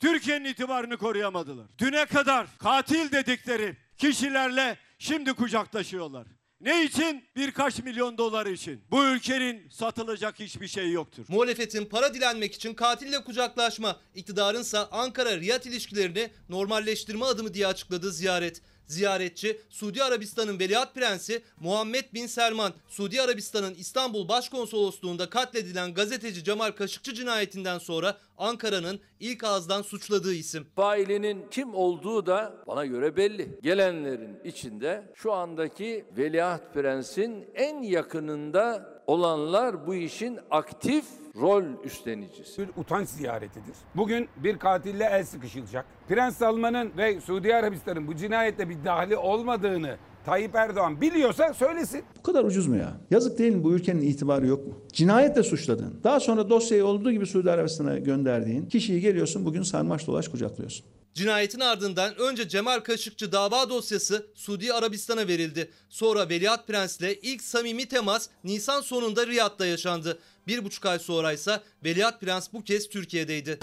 Türkiye'nin 0.00 0.44
itibarını 0.44 0.96
koruyamadılar. 0.96 1.66
Düne 1.78 2.06
kadar 2.06 2.46
katil 2.58 3.12
dedikleri 3.12 3.76
kişilerle 3.98 4.76
şimdi 4.98 5.32
kucaklaşıyorlar. 5.32 6.37
Ne 6.60 6.84
için? 6.84 7.24
Birkaç 7.36 7.78
milyon 7.78 8.18
dolar 8.18 8.46
için. 8.46 8.80
Bu 8.90 9.04
ülkenin 9.04 9.68
satılacak 9.70 10.40
hiçbir 10.40 10.68
şey 10.68 10.92
yoktur. 10.92 11.24
Muhalefetin 11.28 11.84
para 11.84 12.14
dilenmek 12.14 12.54
için 12.54 12.74
katille 12.74 13.24
kucaklaşma, 13.24 14.00
iktidarınsa 14.14 14.88
Ankara-Riyad 14.92 15.68
ilişkilerini 15.68 16.30
normalleştirme 16.48 17.24
adımı 17.24 17.54
diye 17.54 17.66
açıkladığı 17.66 18.12
ziyaret. 18.12 18.62
Ziyaretçi 18.88 19.60
Suudi 19.70 20.02
Arabistan'ın 20.02 20.58
veliaht 20.58 20.94
prensi 20.94 21.42
Muhammed 21.60 22.04
Bin 22.14 22.26
Selman, 22.26 22.72
Suudi 22.88 23.22
Arabistan'ın 23.22 23.74
İstanbul 23.74 24.28
Başkonsolosluğu'nda 24.28 25.30
katledilen 25.30 25.94
gazeteci 25.94 26.44
Cemal 26.44 26.70
Kaşıkçı 26.70 27.14
cinayetinden 27.14 27.78
sonra 27.78 28.18
Ankara'nın 28.38 29.00
ilk 29.20 29.44
ağızdan 29.44 29.82
suçladığı 29.82 30.34
isim. 30.34 30.66
Failinin 30.76 31.46
kim 31.50 31.74
olduğu 31.74 32.26
da 32.26 32.54
bana 32.66 32.86
göre 32.86 33.16
belli. 33.16 33.58
Gelenlerin 33.62 34.38
içinde 34.44 35.12
şu 35.14 35.32
andaki 35.32 36.04
veliaht 36.16 36.74
prensin 36.74 37.46
en 37.54 37.82
yakınında 37.82 38.98
olanlar 39.06 39.86
bu 39.86 39.94
işin 39.94 40.38
aktif 40.50 41.04
rol 41.40 41.62
üstlenicisi. 41.84 42.62
Bir 42.62 42.68
utanç 42.76 43.08
ziyaretidir. 43.08 43.74
Bugün 43.96 44.28
bir 44.36 44.58
katille 44.58 45.04
el 45.04 45.24
sıkışılacak. 45.24 45.84
Prens 46.08 46.36
Salman'ın 46.36 46.90
ve 46.96 47.20
Suudi 47.20 47.54
Arabistan'ın 47.54 48.06
bu 48.06 48.16
cinayette 48.16 48.68
bir 48.68 48.84
dahli 48.84 49.16
olmadığını 49.16 49.96
Tayyip 50.24 50.54
Erdoğan 50.54 51.00
biliyorsa 51.00 51.54
söylesin. 51.54 52.02
Bu 52.18 52.22
kadar 52.22 52.44
ucuz 52.44 52.66
mu 52.66 52.76
ya? 52.76 52.92
Yazık 53.10 53.38
değil 53.38 53.54
mi 53.54 53.64
bu 53.64 53.72
ülkenin 53.72 54.02
itibarı 54.02 54.46
yok 54.46 54.66
mu? 54.66 54.72
Cinayetle 54.92 55.42
suçladın. 55.42 56.00
Daha 56.04 56.20
sonra 56.20 56.50
dosyayı 56.50 56.84
olduğu 56.86 57.12
gibi 57.12 57.26
Suudi 57.26 57.50
Arabistan'a 57.50 57.98
gönderdiğin 57.98 58.66
kişiyi 58.66 59.00
geliyorsun 59.00 59.44
bugün 59.44 59.62
sarmaş 59.62 60.06
dolaş 60.06 60.28
kucaklıyorsun. 60.28 60.86
Cinayetin 61.14 61.60
ardından 61.60 62.16
önce 62.16 62.48
Cemal 62.48 62.80
Kaşıkçı 62.80 63.32
dava 63.32 63.70
dosyası 63.70 64.26
Suudi 64.34 64.72
Arabistan'a 64.72 65.28
verildi. 65.28 65.70
Sonra 65.88 66.28
Veliaht 66.28 66.66
Prens'le 66.66 67.18
ilk 67.22 67.42
samimi 67.42 67.86
temas 67.86 68.28
Nisan 68.44 68.80
sonunda 68.80 69.26
Riyad'da 69.26 69.66
yaşandı. 69.66 70.18
Bir 70.46 70.64
buçuk 70.64 70.86
ay 70.86 70.98
sonra 70.98 71.32
ise 71.32 71.60
Veliaht 71.84 72.20
Prens 72.20 72.48
bu 72.52 72.64
kez 72.64 72.88
Türkiye'deydi. 72.88 73.58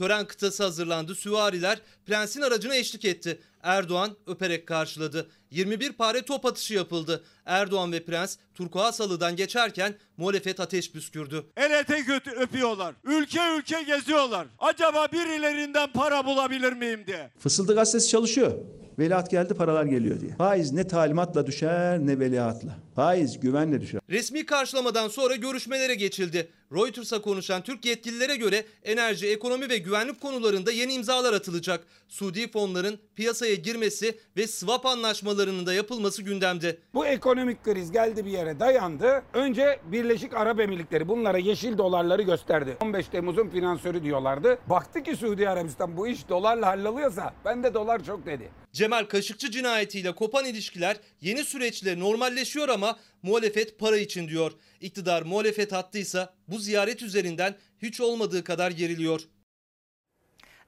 Tören 0.00 0.26
kıtası 0.26 0.62
hazırlandı. 0.62 1.14
Süvariler 1.14 1.78
prensin 2.06 2.40
aracına 2.40 2.76
eşlik 2.76 3.04
etti. 3.04 3.40
Erdoğan 3.62 4.16
öperek 4.26 4.66
karşıladı. 4.66 5.30
21 5.50 5.92
pare 5.92 6.22
top 6.22 6.46
atışı 6.46 6.74
yapıldı. 6.74 7.24
Erdoğan 7.46 7.92
ve 7.92 8.04
prens 8.04 8.36
Turkuaz 8.54 9.00
halıdan 9.00 9.36
geçerken 9.36 9.94
muhalefet 10.16 10.60
ateş 10.60 10.92
püskürdü. 10.92 11.44
El 11.56 11.70
ete 11.70 12.00
götü 12.00 12.30
öpüyorlar. 12.30 12.94
Ülke 13.04 13.40
ülke 13.58 13.82
geziyorlar. 13.82 14.46
Acaba 14.58 15.06
birilerinden 15.12 15.92
para 15.92 16.26
bulabilir 16.26 16.72
miyim 16.72 17.00
diye. 17.06 17.30
Fısıldı 17.38 17.74
gazetesi 17.74 18.08
çalışıyor. 18.08 18.52
Veliaht 18.98 19.30
geldi 19.30 19.54
paralar 19.54 19.84
geliyor 19.84 20.20
diye. 20.20 20.34
Faiz 20.38 20.72
ne 20.72 20.88
talimatla 20.88 21.46
düşer 21.46 21.98
ne 21.98 22.18
veliahtla. 22.18 22.78
Faiz 22.94 23.40
güvenle 23.40 23.80
düşer. 23.80 24.00
Resmi 24.10 24.46
karşılamadan 24.46 25.08
sonra 25.08 25.36
görüşmelere 25.36 25.94
geçildi. 25.94 26.48
Reuters'a 26.72 27.22
konuşan 27.22 27.62
Türk 27.62 27.84
yetkililere 27.84 28.36
göre 28.36 28.64
enerji, 28.84 29.26
ekonomi 29.26 29.68
ve 29.68 29.78
güvenlik 29.78 30.20
konularında 30.20 30.72
yeni 30.72 30.92
imzalar 30.94 31.32
atılacak. 31.32 31.86
Suudi 32.08 32.50
fonların 32.50 32.98
piyasaya 33.14 33.54
girmesi 33.54 34.18
ve 34.36 34.46
swap 34.46 34.86
anlaşmalarının 34.86 35.66
da 35.66 35.74
yapılması 35.74 36.22
gündemde. 36.22 36.78
Bu 36.94 37.06
ekonomik 37.06 37.64
kriz 37.64 37.92
geldi 37.92 38.24
bir 38.24 38.30
yere 38.30 38.60
dayandı. 38.60 39.22
Önce 39.32 39.80
Birleşik 39.84 40.34
Arap 40.34 40.60
Emirlikleri 40.60 41.08
bunlara 41.08 41.38
yeşil 41.38 41.78
dolarları 41.78 42.22
gösterdi. 42.22 42.76
15 42.80 43.08
Temmuz'un 43.08 43.48
finansörü 43.48 44.02
diyorlardı. 44.02 44.58
Baktı 44.66 45.02
ki 45.02 45.16
Suudi 45.16 45.48
Arabistan 45.48 45.96
bu 45.96 46.08
iş 46.08 46.28
dolarla 46.28 46.66
halloluyorsa 46.66 47.34
ben 47.44 47.62
de 47.62 47.74
dolar 47.74 48.04
çok 48.04 48.26
dedi. 48.26 48.50
Cemal 48.72 49.04
Kaşıkçı 49.04 49.50
cinayetiyle 49.50 50.12
kopan 50.12 50.44
ilişkiler 50.44 50.96
yeni 51.20 51.44
süreçle 51.44 52.00
normalleşiyor 52.00 52.68
ama 52.68 52.96
muhalefet 53.22 53.78
para 53.78 53.96
için 53.96 54.28
diyor. 54.28 54.52
İktidar 54.80 55.22
muhalefet 55.22 55.72
hattıysa 55.72 56.34
bu 56.48 56.58
ziyaret 56.58 57.02
üzerinden 57.02 57.54
hiç 57.82 58.00
olmadığı 58.00 58.44
kadar 58.44 58.70
geriliyor. 58.70 59.20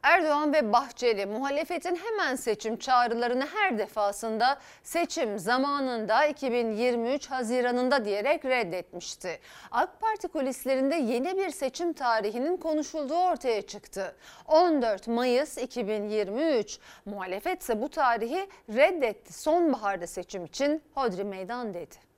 Erdoğan 0.02 0.52
ve 0.52 0.72
Bahçeli 0.72 1.26
muhalefetin 1.26 1.96
hemen 1.96 2.36
seçim 2.36 2.76
çağrılarını 2.76 3.46
her 3.46 3.78
defasında 3.78 4.58
seçim 4.82 5.38
zamanında 5.38 6.26
2023 6.26 7.26
Haziran'ında 7.26 8.04
diyerek 8.04 8.44
reddetmişti. 8.44 9.40
AK 9.70 10.00
Parti 10.00 10.28
kulislerinde 10.28 10.94
yeni 10.94 11.36
bir 11.36 11.50
seçim 11.50 11.92
tarihinin 11.92 12.56
konuşulduğu 12.56 13.18
ortaya 13.18 13.62
çıktı. 13.62 14.16
14 14.46 15.08
Mayıs 15.08 15.58
2023. 15.58 16.78
Muhalefet 17.04 17.62
ise 17.62 17.82
bu 17.82 17.88
tarihi 17.88 18.48
reddetti. 18.68 19.32
Sonbaharda 19.32 20.06
seçim 20.06 20.44
için 20.44 20.82
hodri 20.94 21.24
meydan 21.24 21.74
dedi. 21.74 22.11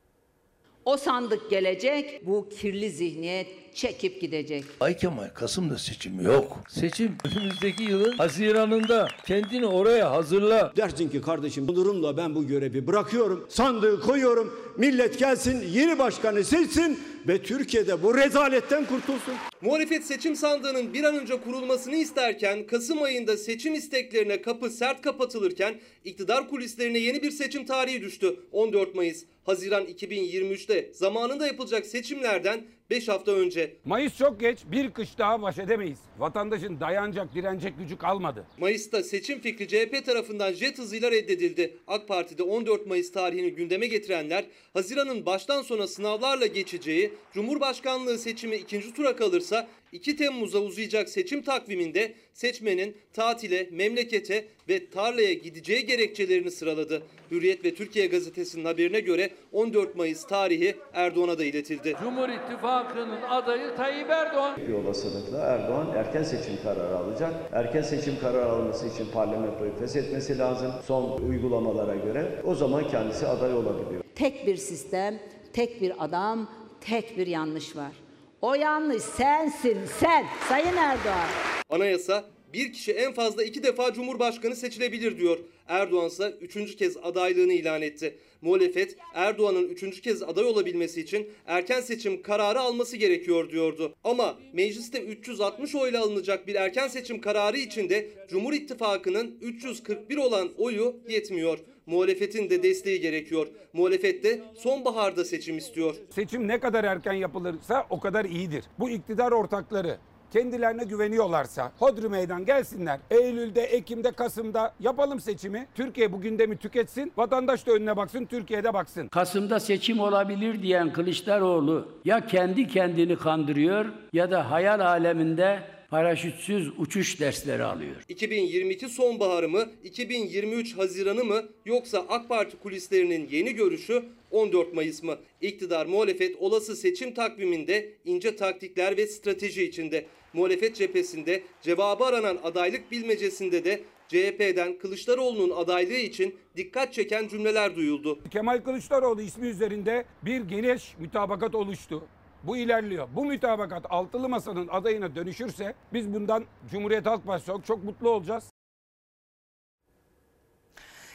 O 0.84 0.96
sandık 0.96 1.50
gelecek, 1.50 2.26
bu 2.26 2.48
kirli 2.48 2.90
zihniyet 2.90 3.46
çekip 3.74 4.20
gidecek. 4.20 4.64
Ay 4.80 4.96
Kemal 4.96 5.28
Kasım'da 5.34 5.78
seçim 5.78 6.20
yok. 6.20 6.60
Seçim 6.68 7.16
önümüzdeki 7.24 7.82
yılın 7.82 8.12
Haziran'ında. 8.16 9.08
Kendini 9.26 9.66
oraya 9.66 10.10
hazırla. 10.10 10.72
Dersin 10.76 11.08
ki 11.08 11.20
kardeşim 11.22 11.68
bu 11.68 11.76
durumda 11.76 12.16
ben 12.16 12.34
bu 12.34 12.46
görevi 12.46 12.86
bırakıyorum. 12.86 13.46
Sandığı 13.48 14.00
koyuyorum. 14.00 14.60
Millet 14.76 15.18
gelsin 15.18 15.64
yeni 15.72 15.98
başkanı 15.98 16.44
seçsin 16.44 17.00
ve 17.28 17.42
Türkiye'de 17.42 18.02
bu 18.02 18.16
rezaletten 18.16 18.84
kurtulsun. 18.84 19.34
Muhalefet 19.60 20.04
seçim 20.04 20.36
sandığının 20.36 20.94
bir 20.94 21.04
an 21.04 21.14
önce 21.14 21.40
kurulmasını 21.40 21.96
isterken 21.96 22.66
Kasım 22.66 23.02
ayında 23.02 23.36
seçim 23.36 23.74
isteklerine 23.74 24.42
kapı 24.42 24.70
sert 24.70 25.02
kapatılırken 25.02 25.74
iktidar 26.04 26.48
kulislerine 26.48 26.98
yeni 26.98 27.22
bir 27.22 27.30
seçim 27.30 27.66
tarihi 27.66 28.02
düştü. 28.02 28.36
14 28.52 28.94
Mayıs. 28.94 29.24
Haziran 29.44 29.84
2023'te 29.84 30.90
zamanında 30.92 31.46
yapılacak 31.46 31.86
seçimlerden 31.86 32.64
5 32.90 33.08
hafta 33.08 33.32
önce. 33.32 33.76
Mayıs 33.84 34.18
çok 34.18 34.40
geç 34.40 34.58
bir 34.72 34.90
kış 34.90 35.18
daha 35.18 35.42
baş 35.42 35.58
edemeyiz. 35.58 35.98
Vatandaşın 36.18 36.80
dayanacak 36.80 37.34
direnecek 37.34 37.78
gücü 37.78 37.98
kalmadı. 37.98 38.46
Mayıs'ta 38.58 39.02
seçim 39.02 39.40
fikri 39.40 39.68
CHP 39.68 40.06
tarafından 40.06 40.52
jet 40.52 40.78
hızıyla 40.78 41.10
reddedildi. 41.10 41.76
AK 41.86 42.08
Parti'de 42.08 42.42
14 42.42 42.86
Mayıs 42.86 43.12
tarihini 43.12 43.50
gündeme 43.54 43.86
getirenler 43.86 44.44
Haziran'ın 44.72 45.26
baştan 45.26 45.62
sona 45.62 45.86
sınavlarla 45.86 46.46
geçeceği, 46.46 47.12
Cumhurbaşkanlığı 47.32 48.18
seçimi 48.18 48.56
ikinci 48.56 48.94
tura 48.94 49.16
kalırsa 49.16 49.68
2 49.94 50.16
Temmuz'a 50.16 50.58
uzayacak 50.58 51.08
seçim 51.08 51.42
takviminde 51.42 52.14
seçmenin 52.32 52.96
tatile, 53.12 53.68
memlekete 53.72 54.44
ve 54.68 54.90
tarlaya 54.90 55.32
gideceği 55.32 55.86
gerekçelerini 55.86 56.50
sıraladı. 56.50 57.02
Hürriyet 57.30 57.64
ve 57.64 57.74
Türkiye 57.74 58.06
Gazetesi'nin 58.06 58.64
haberine 58.64 59.00
göre 59.00 59.30
14 59.52 59.96
Mayıs 59.96 60.26
tarihi 60.26 60.76
Erdoğan'a 60.92 61.38
da 61.38 61.44
iletildi. 61.44 61.96
Cumhur 62.02 62.28
İttifakı'nın 62.28 63.22
adayı 63.22 63.76
Tayyip 63.76 64.10
Erdoğan. 64.10 64.56
Bir 64.68 64.72
olasılıkla 64.72 65.38
Erdoğan 65.38 65.92
erken 65.96 66.22
seçim 66.22 66.62
kararı 66.62 66.96
alacak. 66.96 67.34
Erken 67.52 67.82
seçim 67.82 68.18
kararı 68.20 68.50
alması 68.50 68.88
için 68.88 69.06
parlamentoyu 69.12 69.72
feshetmesi 69.78 70.38
lazım. 70.38 70.72
Son 70.86 71.20
uygulamalara 71.20 71.94
göre 71.94 72.42
o 72.44 72.54
zaman 72.54 72.88
kendisi 72.88 73.26
aday 73.26 73.54
olabiliyor. 73.54 74.04
Tek 74.14 74.46
bir 74.46 74.56
sistem, 74.56 75.18
tek 75.52 75.82
bir 75.82 76.04
adam, 76.04 76.50
tek 76.80 77.18
bir 77.18 77.26
yanlış 77.26 77.76
var. 77.76 78.03
O 78.44 78.54
yanlış 78.54 79.02
sensin 79.02 79.78
sen 80.00 80.24
Sayın 80.48 80.76
Erdoğan. 80.76 81.28
Anayasa 81.70 82.24
bir 82.52 82.72
kişi 82.72 82.92
en 82.92 83.12
fazla 83.12 83.44
iki 83.44 83.62
defa 83.62 83.92
Cumhurbaşkanı 83.92 84.56
seçilebilir 84.56 85.18
diyor. 85.18 85.38
Erdoğan 85.68 86.06
ise 86.06 86.34
üçüncü 86.40 86.76
kez 86.76 86.96
adaylığını 86.96 87.52
ilan 87.52 87.82
etti. 87.82 88.18
Muhalefet 88.40 88.96
Erdoğan'ın 89.14 89.68
üçüncü 89.68 90.00
kez 90.00 90.22
aday 90.22 90.44
olabilmesi 90.44 91.00
için 91.00 91.30
erken 91.46 91.80
seçim 91.80 92.22
kararı 92.22 92.60
alması 92.60 92.96
gerekiyor 92.96 93.50
diyordu. 93.50 93.94
Ama 94.04 94.38
mecliste 94.52 95.00
360 95.00 95.74
oyla 95.74 96.02
alınacak 96.02 96.46
bir 96.46 96.54
erken 96.54 96.88
seçim 96.88 97.20
kararı 97.20 97.58
için 97.58 97.88
de 97.88 98.10
Cumhur 98.28 98.52
İttifakı'nın 98.52 99.38
341 99.40 100.16
olan 100.16 100.50
oyu 100.58 100.96
yetmiyor. 101.08 101.58
Muhalefetin 101.86 102.50
de 102.50 102.62
desteği 102.62 103.00
gerekiyor. 103.00 103.46
Muhalefet 103.72 104.24
de 104.24 104.42
sonbaharda 104.56 105.24
seçim 105.24 105.58
istiyor. 105.58 105.94
Seçim 106.10 106.48
ne 106.48 106.60
kadar 106.60 106.84
erken 106.84 107.12
yapılırsa 107.12 107.86
o 107.90 108.00
kadar 108.00 108.24
iyidir. 108.24 108.64
Bu 108.78 108.90
iktidar 108.90 109.32
ortakları 109.32 109.98
kendilerine 110.32 110.84
güveniyorlarsa 110.84 111.72
hodri 111.78 112.08
meydan 112.08 112.44
gelsinler. 112.44 113.00
Eylül'de, 113.10 113.62
Ekim'de, 113.62 114.12
Kasım'da 114.12 114.74
yapalım 114.80 115.20
seçimi. 115.20 115.66
Türkiye 115.74 116.12
bu 116.12 116.20
gündemi 116.20 116.56
tüketsin. 116.56 117.12
Vatandaş 117.16 117.66
da 117.66 117.72
önüne 117.72 117.96
baksın, 117.96 118.24
Türkiye'de 118.24 118.74
baksın. 118.74 119.08
Kasım'da 119.08 119.60
seçim 119.60 120.00
olabilir 120.00 120.62
diyen 120.62 120.92
Kılıçdaroğlu 120.92 121.88
ya 122.04 122.26
kendi 122.26 122.68
kendini 122.68 123.16
kandırıyor 123.16 123.86
ya 124.12 124.30
da 124.30 124.50
hayal 124.50 124.80
aleminde 124.80 125.73
paraşütsüz 125.94 126.72
uçuş 126.78 127.20
dersleri 127.20 127.64
alıyor. 127.64 127.96
2022 128.08 128.88
sonbaharı 128.88 129.48
mı, 129.48 129.68
2023 129.84 130.76
Haziranı 130.76 131.24
mı 131.24 131.42
yoksa 131.66 132.06
AK 132.08 132.28
Parti 132.28 132.56
kulislerinin 132.56 133.28
yeni 133.30 133.54
görüşü 133.54 134.04
14 134.30 134.74
Mayıs 134.74 135.02
mı? 135.02 135.18
İktidar 135.40 135.86
muhalefet 135.86 136.36
olası 136.36 136.76
seçim 136.76 137.14
takviminde 137.14 137.92
ince 138.04 138.36
taktikler 138.36 138.96
ve 138.96 139.06
strateji 139.06 139.64
içinde. 139.64 140.06
Muhalefet 140.32 140.76
cephesinde 140.76 141.42
cevabı 141.62 142.04
aranan 142.04 142.38
adaylık 142.44 142.92
bilmecesinde 142.92 143.64
de 143.64 143.80
CHP'den 144.08 144.78
Kılıçdaroğlu'nun 144.78 145.50
adaylığı 145.50 145.92
için 145.92 146.34
dikkat 146.56 146.92
çeken 146.92 147.28
cümleler 147.28 147.76
duyuldu. 147.76 148.18
Kemal 148.30 148.58
Kılıçdaroğlu 148.58 149.22
ismi 149.22 149.46
üzerinde 149.46 150.04
bir 150.22 150.40
geniş 150.40 150.94
mütabakat 150.98 151.54
oluştu. 151.54 152.08
Bu 152.46 152.56
ilerliyor. 152.56 153.08
Bu 153.14 153.24
mütabakat 153.24 153.86
altılı 153.90 154.28
masanın 154.28 154.68
adayına 154.68 155.14
dönüşürse 155.14 155.74
biz 155.92 156.14
bundan 156.14 156.44
Cumhuriyet 156.70 157.06
Halk 157.06 157.26
Partisi 157.26 157.52
olarak 157.52 157.66
çok 157.66 157.84
mutlu 157.84 158.10
olacağız. 158.10 158.44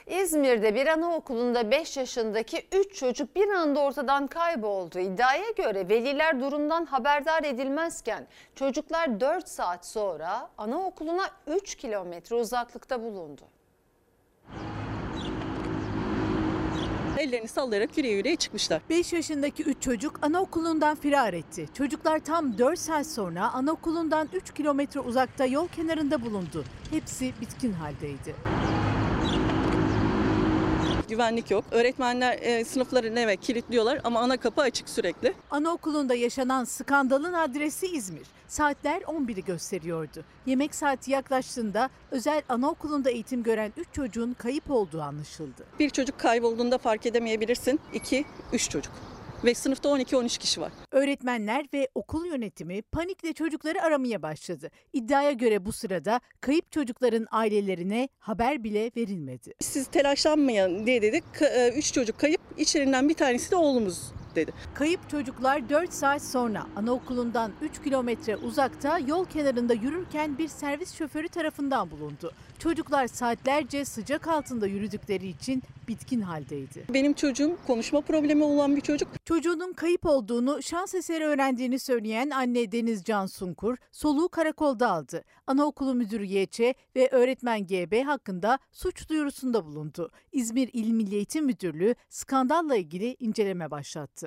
İzmir'de 0.07 0.75
bir 0.75 0.87
anaokulunda 0.87 1.71
5 1.71 1.97
yaşındaki 1.97 2.67
3 2.71 2.95
çocuk 2.95 3.35
bir 3.35 3.49
anda 3.49 3.79
ortadan 3.79 4.27
kayboldu. 4.27 4.99
İddiaya 4.99 5.51
göre 5.51 5.89
veliler 5.89 6.39
durumdan 6.39 6.85
haberdar 6.85 7.43
edilmezken 7.43 8.27
çocuklar 8.55 9.19
4 9.19 9.49
saat 9.49 9.85
sonra 9.85 10.49
anaokuluna 10.57 11.29
3 11.47 11.75
kilometre 11.75 12.35
uzaklıkta 12.35 13.03
bulundu. 13.03 13.41
Ellerini 17.19 17.47
sallayarak 17.47 17.97
yürüye 17.97 18.13
yürüye 18.13 18.35
çıkmışlar. 18.35 18.81
5 18.89 19.13
yaşındaki 19.13 19.63
3 19.63 19.81
çocuk 19.81 20.19
anaokulundan 20.21 20.95
firar 20.95 21.33
etti. 21.33 21.67
Çocuklar 21.73 22.19
tam 22.19 22.57
4 22.57 22.79
saat 22.79 23.07
sonra 23.07 23.53
anaokulundan 23.53 24.29
3 24.33 24.53
kilometre 24.53 24.99
uzakta 24.99 25.45
yol 25.45 25.67
kenarında 25.67 26.21
bulundu. 26.21 26.63
Hepsi 26.91 27.33
bitkin 27.41 27.73
haldeydi. 27.73 28.35
Güvenlik 31.09 31.51
yok. 31.51 31.65
Öğretmenler 31.71 32.39
e, 32.41 32.65
sınıfları 32.65 33.19
eve 33.19 33.35
kilitliyorlar 33.37 34.01
ama 34.03 34.19
ana 34.19 34.37
kapı 34.37 34.61
açık 34.61 34.89
sürekli. 34.89 35.33
Anaokulunda 35.51 36.15
yaşanan 36.15 36.63
skandalın 36.63 37.33
adresi 37.33 37.87
İzmir. 37.87 38.27
Saatler 38.47 39.01
11'i 39.01 39.45
gösteriyordu. 39.45 40.23
Yemek 40.45 40.75
saati 40.75 41.11
yaklaştığında 41.11 41.89
özel 42.11 42.41
anaokulunda 42.49 43.09
eğitim 43.09 43.43
gören 43.43 43.73
3 43.77 43.87
çocuğun 43.93 44.33
kayıp 44.33 44.71
olduğu 44.71 45.01
anlaşıldı. 45.01 45.65
Bir 45.79 45.89
çocuk 45.89 46.19
kaybolduğunda 46.19 46.77
fark 46.77 47.05
edemeyebilirsin. 47.05 47.79
2, 47.93 48.25
3 48.53 48.69
çocuk. 48.69 48.93
Ve 49.43 49.53
sınıfta 49.53 49.89
12-13 49.89 50.39
kişi 50.39 50.61
var. 50.61 50.71
Öğretmenler 50.91 51.65
ve 51.73 51.87
okul 51.95 52.25
yönetimi 52.25 52.81
panikle 52.81 53.33
çocukları 53.33 53.83
aramaya 53.83 54.21
başladı. 54.21 54.71
İddiaya 54.93 55.31
göre 55.31 55.65
bu 55.65 55.71
sırada 55.71 56.19
kayıp 56.41 56.71
çocukların 56.71 57.27
ailelerine 57.31 58.09
haber 58.19 58.63
bile 58.63 58.91
verilmedi. 58.97 59.53
Siz 59.59 59.87
telaşlanmayın 59.87 60.85
diye 60.85 61.01
dedik. 61.01 61.23
3 61.75 61.93
çocuk 61.93 62.19
kayıp, 62.19 62.41
içlerinden 62.57 63.09
bir 63.09 63.13
tanesi 63.13 63.51
de 63.51 63.55
oğlumuz 63.55 64.11
dedi. 64.35 64.53
Kayıp 64.73 65.09
çocuklar 65.09 65.69
4 65.69 65.93
saat 65.93 66.21
sonra 66.21 66.65
anaokulundan 66.75 67.51
3 67.61 67.83
kilometre 67.83 68.35
uzakta 68.35 68.99
yol 68.99 69.25
kenarında 69.25 69.73
yürürken 69.73 70.37
bir 70.37 70.47
servis 70.47 70.93
şoförü 70.93 71.27
tarafından 71.27 71.91
bulundu. 71.91 72.31
Çocuklar 72.59 73.07
saatlerce 73.07 73.85
sıcak 73.85 74.27
altında 74.27 74.67
yürüdükleri 74.67 75.27
için 75.27 75.63
bitkin 75.87 76.21
haldeydi. 76.21 76.85
Benim 76.93 77.13
çocuğum 77.13 77.57
konuşma 77.67 78.01
problemi 78.01 78.43
olan 78.43 78.75
bir 78.75 78.81
çocuk. 78.81 79.09
Çocuğunun 79.25 79.73
kayıp 79.73 80.05
olduğunu 80.05 80.61
şans 80.63 80.95
eseri 80.95 81.23
öğrendiğini 81.23 81.79
söyleyen 81.79 82.29
anne 82.29 82.71
Deniz 82.71 83.03
Can 83.03 83.25
Sunkur 83.25 83.77
soluğu 83.91 84.29
karakolda 84.29 84.91
aldı. 84.91 85.23
Anaokulu 85.47 85.95
müdürü 85.95 86.25
YÇ 86.25 86.59
ve 86.95 87.09
öğretmen 87.11 87.67
GB 87.67 88.03
hakkında 88.05 88.59
suç 88.71 89.09
duyurusunda 89.09 89.65
bulundu. 89.65 90.11
İzmir 90.31 90.69
İl 90.73 90.91
Milli 90.91 91.15
Eğitim 91.15 91.45
Müdürlüğü 91.45 91.95
skandalla 92.09 92.75
ilgili 92.75 93.15
inceleme 93.19 93.71
başlattı. 93.71 94.18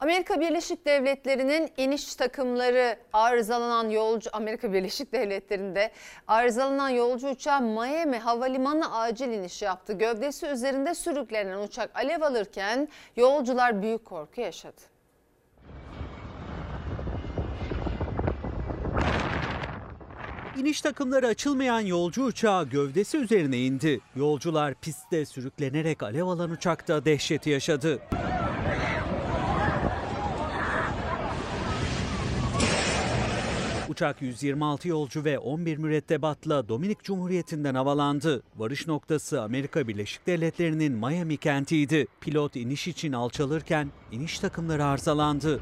Amerika 0.00 0.40
Birleşik 0.40 0.86
Devletleri'nin 0.86 1.70
iniş 1.76 2.14
takımları 2.14 2.96
arızalanan 3.12 3.90
yolcu 3.90 4.30
Amerika 4.32 4.72
Birleşik 4.72 5.12
Devletleri'nde 5.12 5.90
arızalanan 6.28 6.88
yolcu 6.88 7.28
uçağı 7.28 7.60
Miami 7.60 8.18
Havalimanı 8.18 8.98
acil 8.98 9.28
iniş 9.28 9.62
yaptı. 9.62 9.92
Gövdesi 9.92 10.46
üzerinde 10.46 10.94
sürüklenen 10.94 11.58
uçak 11.58 11.90
alev 11.94 12.22
alırken 12.22 12.88
yolcular 13.16 13.82
büyük 13.82 14.04
korku 14.04 14.40
yaşadı. 14.40 14.93
İniş 20.58 20.80
takımları 20.80 21.26
açılmayan 21.26 21.80
yolcu 21.80 22.24
uçağı 22.24 22.68
gövdesi 22.68 23.16
üzerine 23.16 23.58
indi. 23.58 24.00
Yolcular 24.16 24.74
pistte 24.74 25.26
sürüklenerek 25.26 26.02
alev 26.02 26.24
alan 26.24 26.50
uçakta 26.50 27.04
dehşeti 27.04 27.50
yaşadı. 27.50 28.00
Uçak 33.88 34.22
126 34.22 34.88
yolcu 34.88 35.24
ve 35.24 35.38
11 35.38 35.78
mürettebatla 35.78 36.68
Dominik 36.68 37.04
Cumhuriyeti'nden 37.04 37.74
havalandı. 37.74 38.42
Varış 38.56 38.86
noktası 38.86 39.42
Amerika 39.42 39.88
Birleşik 39.88 40.26
Devletleri'nin 40.26 40.92
Miami 40.92 41.36
kentiydi. 41.36 42.06
Pilot 42.20 42.56
iniş 42.56 42.88
için 42.88 43.12
alçalırken 43.12 43.88
iniş 44.12 44.38
takımları 44.38 44.84
arızalandı. 44.84 45.60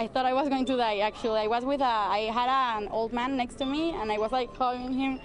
I 0.00 0.08
thought 0.08 0.24
I 0.24 0.32
was 0.32 0.48
going 0.48 0.66
to 0.66 0.78
die 0.78 1.00
actually. 1.00 1.40
I 1.44 1.48
was 1.48 1.62
with 1.64 1.82
a 1.82 2.08
I 2.08 2.32
had 2.32 2.48
an 2.48 2.88
old 2.88 3.12
man 3.12 3.36
next 3.36 3.58
to 3.58 3.66
me 3.66 3.92
and 4.00 4.10
I 4.10 4.18
was 4.18 4.32
like 4.32 4.48
calling 4.58 4.94
him 4.94 5.20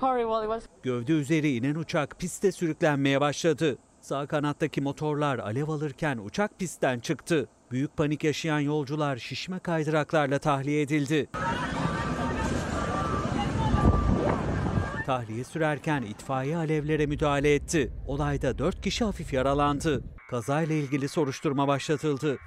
horrible. 0.00 0.42
It 0.44 0.48
was 0.48 0.68
Gövde 0.82 1.12
üzeri 1.12 1.56
inen 1.56 1.74
uçak 1.74 2.18
piste 2.18 2.52
sürüklenmeye 2.52 3.20
başladı. 3.20 3.78
Sağ 4.00 4.26
kanattaki 4.26 4.80
motorlar 4.80 5.38
alev 5.38 5.68
alırken 5.68 6.18
uçak 6.18 6.58
pistten 6.58 6.98
çıktı. 6.98 7.48
Büyük 7.70 7.96
panik 7.96 8.24
yaşayan 8.24 8.60
yolcular 8.60 9.16
şişme 9.16 9.58
kaydıraklarla 9.58 10.38
tahliye 10.38 10.82
edildi. 10.82 11.28
Tahliye 15.06 15.44
sürerken 15.44 16.02
itfaiye 16.02 16.56
alevlere 16.56 17.06
müdahale 17.06 17.54
etti. 17.54 17.92
Olayda 18.06 18.58
4 18.58 18.80
kişi 18.82 19.04
hafif 19.04 19.32
yaralandı. 19.32 20.02
Kazayla 20.30 20.74
ilgili 20.74 21.08
soruşturma 21.08 21.68
başlatıldı. 21.68 22.38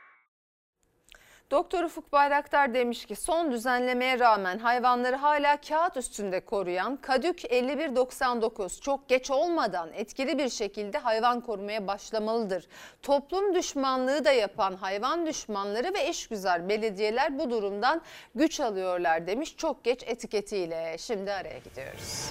Doktor 1.52 1.84
Ufuk 1.84 2.12
Bayraktar 2.12 2.74
demiş 2.74 3.06
ki 3.06 3.16
son 3.16 3.52
düzenlemeye 3.52 4.20
rağmen 4.20 4.60
hayvanları 4.60 5.16
hala 5.16 5.58
kağıt 5.58 5.98
üstünde 5.98 6.40
koruyan 6.40 6.98
Kadük 6.98 7.52
5199 7.52 8.82
çok 8.82 9.10
geç 9.10 9.32
olmadan 9.32 9.94
etkili 9.94 10.38
bir 10.38 10.50
şekilde 10.50 10.98
hayvan 10.98 11.42
korumaya 11.42 11.88
başlamalıdır. 11.88 12.68
Toplum 13.02 13.56
düşmanlığı 13.56 14.26
da 14.26 14.32
yapan 14.32 14.76
hayvan 14.76 15.26
düşmanları 15.26 15.94
ve 15.94 16.08
eşgüzar 16.08 16.70
belediyeler 16.70 17.40
bu 17.40 17.50
durumdan 17.50 18.02
güç 18.36 18.60
alıyorlar 18.60 19.28
demiş 19.28 19.58
çok 19.58 19.84
geç 19.84 20.04
etiketiyle. 20.04 20.96
Şimdi 21.00 21.32
araya 21.32 21.60
gidiyoruz. 21.60 22.30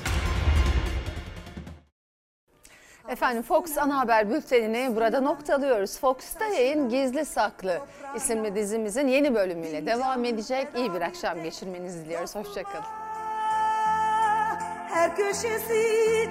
Efendim 3.09 3.42
Fox 3.42 3.78
ana 3.78 3.98
haber 4.00 4.30
bültenini 4.30 4.96
burada 4.96 5.20
noktalıyoruz. 5.20 5.98
Fox'ta 5.98 6.44
yayın 6.44 6.88
Gizli 6.88 7.24
Saklı 7.24 7.80
isimli 8.16 8.55
dizimizin 8.55 9.09
yeni 9.09 9.34
bölümüyle 9.34 9.86
devam 9.86 10.24
edecek. 10.24 10.68
İyi 10.76 10.94
bir 10.94 11.00
akşam 11.00 11.42
geçirmenizi 11.42 12.05
diliyoruz. 12.05 12.34
Hoşçakalın. 12.34 12.84
Her 14.88 15.16
köşesi 15.16 15.82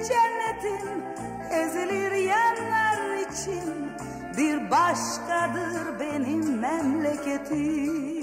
cennetin 0.08 1.04
ezilir 1.52 2.12
yanlar 2.12 3.14
için 3.32 3.92
bir 4.38 4.72
başkadır 4.72 6.00
benim 6.00 6.60
memleketim. 6.60 8.23